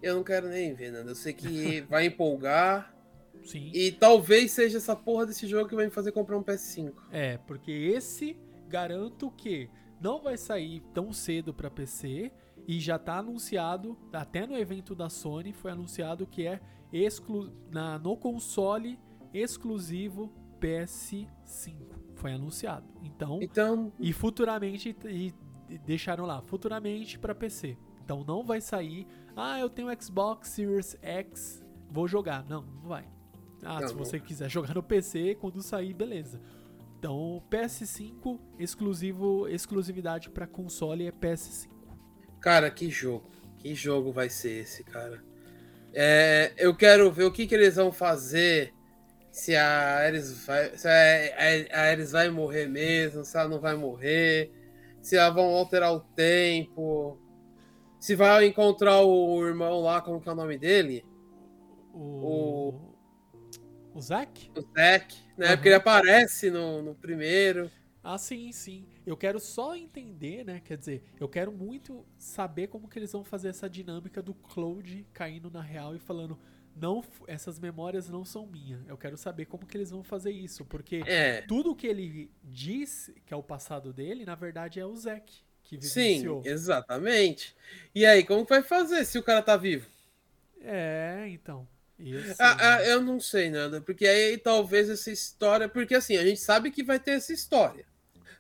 eu 0.03 0.17
não 0.17 0.25
quero 0.25 0.49
nem 0.49 0.75
ver, 0.75 0.91
Nando. 0.91 1.11
Eu 1.11 1.15
sei 1.15 1.33
que 1.33 1.81
vai 1.89 2.07
empolgar. 2.07 2.93
Sim. 3.45 3.71
E 3.73 3.93
talvez 3.93 4.51
seja 4.51 4.79
essa 4.79 4.97
porra 4.97 5.27
desse 5.27 5.47
jogo 5.47 5.69
que 5.69 5.75
vai 5.77 5.85
me 5.85 5.91
fazer 5.93 6.11
comprar 6.11 6.37
um 6.37 6.43
PS5. 6.43 6.93
É, 7.13 7.39
porque 7.39 7.71
esse 7.71 8.37
garanto 8.69 9.31
que 9.31 9.71
não 10.01 10.21
vai 10.23 10.37
sair 10.37 10.81
tão 10.93 11.13
cedo 11.13 11.53
pra 11.55 11.71
PC 11.71 12.33
e 12.67 12.79
já 12.81 12.99
tá 12.99 13.19
anunciado, 13.19 13.97
até 14.13 14.47
no 14.47 14.57
evento 14.57 14.95
da 14.95 15.09
Sony 15.09 15.53
foi 15.53 15.71
anunciado 15.71 16.27
que 16.27 16.47
é 16.47 16.61
exclu 16.93 17.53
na, 17.71 17.99
no 17.99 18.17
console 18.17 18.99
exclusivo 19.33 20.33
PS5. 20.61 21.77
Foi 22.15 22.33
anunciado. 22.33 22.87
Então, 23.03 23.39
Então, 23.43 23.93
e 23.99 24.13
futuramente 24.13 24.97
e, 25.05 25.33
e 25.69 25.79
deixaram 25.79 26.25
lá, 26.27 26.41
futuramente 26.43 27.19
pra 27.19 27.35
PC. 27.35 27.77
Então 28.05 28.25
não 28.25 28.45
vai 28.45 28.61
sair, 28.61 29.07
ah, 29.37 29.59
eu 29.59 29.69
tenho 29.69 29.89
Xbox 30.01 30.49
Series 30.51 30.97
X, 31.03 31.63
vou 31.91 32.07
jogar. 32.09 32.45
Não, 32.49 32.63
não 32.63 32.89
vai. 32.89 33.07
Ah, 33.63 33.81
Não, 33.81 33.89
se 33.89 33.95
não. 33.95 34.05
você 34.05 34.21
quiser 34.21 34.49
jogar 34.49 34.75
no 34.75 34.83
PC, 34.83 35.35
quando 35.37 35.61
sair, 35.63 35.93
beleza. 35.93 36.41
Então, 37.07 37.41
PS5 37.49 38.37
exclusivo, 38.59 39.47
exclusividade 39.47 40.29
pra 40.29 40.45
console 40.45 41.07
é 41.07 41.13
PS5. 41.13 41.71
cara, 42.41 42.69
que 42.69 42.91
jogo. 42.91 43.31
Que 43.59 43.77
jogo 43.77 44.11
vai 44.11 44.29
ser 44.29 44.63
esse, 44.63 44.83
cara? 44.83 45.23
É, 45.95 46.53
eu 46.59 46.75
quero 46.75 47.09
ver 47.13 47.23
o 47.23 47.31
que, 47.31 47.47
que 47.47 47.55
eles 47.55 47.77
vão 47.77 47.93
fazer. 47.93 48.75
Se 49.31 49.55
a 49.55 49.99
Ares 49.99 50.45
vai, 50.45 50.77
se 50.77 50.89
a, 50.89 51.79
a 51.79 51.81
Ares 51.83 52.11
vai 52.11 52.29
morrer 52.29 52.67
mesmo, 52.67 53.25
se 53.25 53.39
ela 53.39 53.49
não 53.49 53.61
vai 53.61 53.77
morrer. 53.77 54.51
Se 55.01 55.17
elas 55.17 55.33
vão 55.33 55.55
alterar 55.55 55.95
o 55.95 56.01
tempo. 56.01 57.21
Se 58.01 58.17
vai 58.17 58.47
encontrar 58.47 59.03
o 59.03 59.47
irmão 59.47 59.79
lá, 59.79 60.01
como 60.01 60.21
que 60.21 60.29
é 60.29 60.33
o 60.33 60.35
nome 60.35 60.59
dele? 60.59 61.05
O 61.95 62.75
o 62.77 62.86
Zack? 64.01 64.51
O 64.57 64.61
Zack, 64.61 65.17
né? 65.37 65.53
Uhum. 65.53 65.57
Porque 65.57 65.69
ele 65.69 65.75
aparece 65.77 66.51
no, 66.51 66.83
no 66.83 66.95
primeiro. 66.97 67.71
Ah, 68.03 68.19
sim, 68.19 68.53
sim. 68.53 68.87
Eu 69.05 69.17
quero 69.17 69.41
só 69.41 69.75
entender, 69.75 70.45
né? 70.45 70.61
Quer 70.61 70.77
dizer, 70.77 71.03
eu 71.19 71.29
quero 71.29 71.51
muito 71.53 72.07
saber 72.17 72.69
como 72.69 72.89
que 72.89 72.99
eles 72.99 73.11
vão 73.13 73.25
fazer 73.25 73.49
essa 73.49 73.69
dinâmica 73.69 74.23
do 74.23 74.33
Cloud 74.35 75.07
caindo 75.13 75.51
na 75.51 75.61
real 75.61 75.95
e 75.95 75.99
falando, 75.99 76.39
não, 76.75 77.03
essas 77.27 77.59
memórias 77.59 78.09
não 78.09 78.25
são 78.25 78.47
minhas. 78.47 78.87
Eu 78.87 78.97
quero 78.97 79.17
saber 79.17 79.47
como 79.47 79.67
que 79.67 79.77
eles 79.77 79.91
vão 79.91 80.05
fazer 80.05 80.31
isso, 80.31 80.65
porque 80.65 81.03
É. 81.05 81.43
tudo 81.49 81.75
que 81.75 81.87
ele 81.87 82.31
diz 82.45 83.11
que 83.25 83.35
é 83.35 83.37
o 83.37 83.43
passado 83.43 83.93
dele, 83.93 84.25
na 84.25 84.35
verdade 84.37 84.79
é 84.79 84.87
o 84.87 84.95
Zack 84.95 85.45
que 85.65 85.77
Sim, 85.81 86.37
vivenciou. 86.37 86.43
exatamente. 86.45 87.57
E 87.95 88.05
aí, 88.05 88.25
como 88.25 88.45
que 88.45 88.51
vai 88.51 88.63
fazer 88.63 89.05
se 89.07 89.19
o 89.19 89.23
cara 89.23 89.43
tá 89.43 89.57
vivo? 89.57 89.89
É, 90.61 91.27
então. 91.29 91.67
Ah, 92.39 92.77
ah, 92.77 92.83
eu 92.85 93.01
não 93.01 93.19
sei, 93.19 93.51
Nanda, 93.51 93.81
porque 93.81 94.07
aí 94.07 94.37
talvez 94.37 94.91
essa 94.91 95.11
história. 95.11 95.69
Porque 95.69 95.95
assim, 95.95 96.17
a 96.17 96.25
gente 96.25 96.41
sabe 96.41 96.71
que 96.71 96.83
vai 96.83 96.99
ter 96.99 97.13
essa 97.13 97.33
história. 97.33 97.87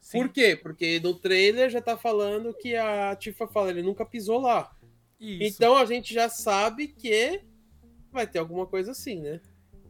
Sim, 0.00 0.18
Por 0.18 0.28
quê? 0.28 0.54
Porque 0.54 1.00
no 1.00 1.14
trailer 1.14 1.68
já 1.68 1.80
tá 1.80 1.96
falando 1.96 2.54
que 2.54 2.76
a 2.76 3.16
Tifa 3.16 3.46
fala, 3.48 3.70
ele 3.70 3.82
nunca 3.82 4.04
pisou 4.04 4.40
lá. 4.40 4.76
isso. 5.18 5.56
Então 5.56 5.76
a 5.76 5.84
gente 5.84 6.12
já 6.14 6.28
sabe 6.28 6.88
que 6.88 7.42
vai 8.12 8.26
ter 8.26 8.38
alguma 8.38 8.66
coisa 8.66 8.92
assim, 8.92 9.20
né? 9.20 9.40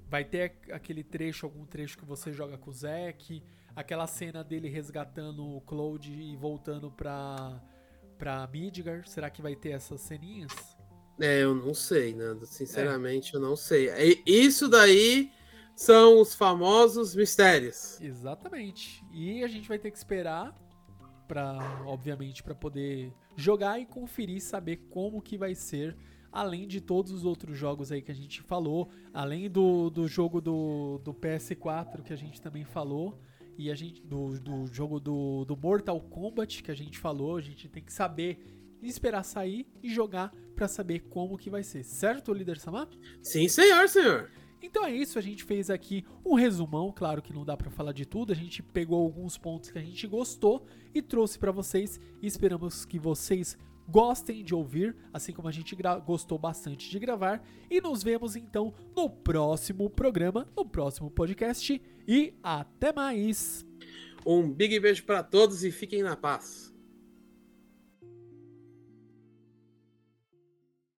Vai 0.09 0.25
ter 0.25 0.57
aquele 0.71 1.03
trecho, 1.03 1.45
algum 1.45 1.67
trecho 1.67 1.99
que 1.99 2.05
você 2.05 2.33
joga 2.33 2.57
com 2.57 2.71
o 2.71 2.73
Zack, 2.73 3.43
aquela 3.75 4.07
cena 4.07 4.43
dele 4.43 4.69
resgatando 4.69 5.45
o 5.45 5.61
Cloud 5.61 6.11
e 6.11 6.37
voltando 6.37 6.91
pra, 6.91 7.61
pra 8.17 8.47
Midgar. 8.47 9.07
Será 9.07 9.29
que 9.29 9.43
vai 9.43 9.57
ter 9.57 9.71
essas 9.71 10.01
ceninhas? 10.01 10.76
É, 11.19 11.43
eu 11.43 11.55
não 11.55 11.73
sei, 11.75 12.15
Nanda. 12.15 12.45
Sinceramente, 12.47 13.35
eu 13.35 13.41
não 13.41 13.57
sei. 13.57 13.89
E- 13.91 14.23
Isso 14.27 14.69
daí 14.69 15.31
são 15.75 16.21
os 16.21 16.35
famosos 16.35 17.15
mistérios. 17.15 18.01
Exatamente. 18.01 19.05
E 19.13 19.43
a 19.43 19.49
gente 19.49 19.69
vai 19.69 19.79
ter 19.79 19.91
que 19.91 19.97
esperar 19.99 20.55
para, 21.27 21.83
obviamente, 21.87 22.43
para 22.43 22.55
poder 22.55 23.13
jogar 23.37 23.79
e 23.81 23.87
conferir, 23.87 24.41
saber 24.41 24.77
como 24.91 25.21
que 25.21 25.37
vai 25.37 25.55
ser 25.55 25.97
além 26.31 26.67
de 26.69 26.81
todos 26.83 27.13
os 27.13 27.25
outros 27.25 27.57
jogos 27.57 27.91
aí 27.91 28.03
que 28.03 28.11
a 28.13 28.15
gente 28.15 28.43
falou, 28.43 28.91
além 29.13 29.49
do, 29.49 29.89
do 29.89 30.07
jogo 30.07 30.39
do, 30.41 31.01
do 31.03 31.15
PS4 31.15 32.03
que 32.03 32.13
a 32.13 32.17
gente 32.17 32.43
também 32.43 32.63
falou, 32.63 33.19
e 33.57 33.71
a 33.71 33.75
gente 33.75 34.03
do, 34.03 34.39
do 34.39 34.67
jogo 34.67 35.01
do, 35.01 35.47
do 35.47 35.57
Mortal 35.57 35.99
Kombat 35.99 36.63
que 36.63 36.71
a 36.71 36.75
gente 36.75 36.99
falou, 36.99 37.37
a 37.37 37.41
gente 37.41 37.69
tem 37.69 37.83
que 37.83 37.93
saber 37.93 38.56
esperar 38.83 39.23
sair 39.23 39.67
e 39.83 39.93
jogar 39.93 40.33
para 40.55 40.69
saber 40.69 41.01
como 41.09 41.37
que 41.37 41.51
vai 41.51 41.63
ser, 41.63 41.85
certo, 41.85 42.33
líder 42.33 42.59
Samar? 42.59 42.89
Sim, 43.23 43.49
senhor, 43.49 43.89
senhor. 43.89 44.31
Então 44.63 44.85
é 44.85 44.93
isso, 44.93 45.19
a 45.19 45.23
gente 45.23 45.45
fez 45.45 45.71
aqui 45.71 46.05
um 46.25 46.35
resumão, 46.35 46.91
claro 46.91 47.21
que 47.23 47.33
não 47.33 47.45
dá 47.45 47.57
para 47.57 47.71
falar 47.71 47.93
de 47.93 48.07
tudo, 48.07 48.33
a 48.33 48.37
gente 48.37 48.63
pegou 48.63 49.03
alguns 49.03 49.37
pontos 49.37 49.71
que 49.71 49.79
a 49.79 49.83
gente 49.83 50.07
gostou 50.07 50.67
e 50.95 51.03
trouxe 51.03 51.39
para 51.39 51.53
vocês 51.53 52.01
esperamos 52.23 52.85
que 52.85 52.99
vocês 52.99 53.57
gostem 53.89 54.43
de 54.43 54.55
ouvir, 54.55 54.97
assim 55.13 55.33
como 55.33 55.49
a 55.49 55.53
gente 55.53 55.77
gostou 56.05 56.39
bastante 56.39 56.91
de 56.91 56.99
gravar. 56.99 57.43
E 57.71 57.81
nos 57.81 58.03
vemos 58.03 58.37
então 58.37 58.75
no 58.97 59.09
próximo 59.09 59.89
programa, 59.89 60.47
no 60.57 60.65
próximo 60.65 61.11
podcast. 61.11 61.81
E 62.07 62.35
até 62.43 62.93
mais! 62.93 63.65
Um 64.27 64.51
big 64.51 64.81
beijo 64.81 65.05
para 65.05 65.23
todos 65.23 65.63
e 65.65 65.71
fiquem 65.71 66.03
na 66.03 66.17
paz. 66.17 66.76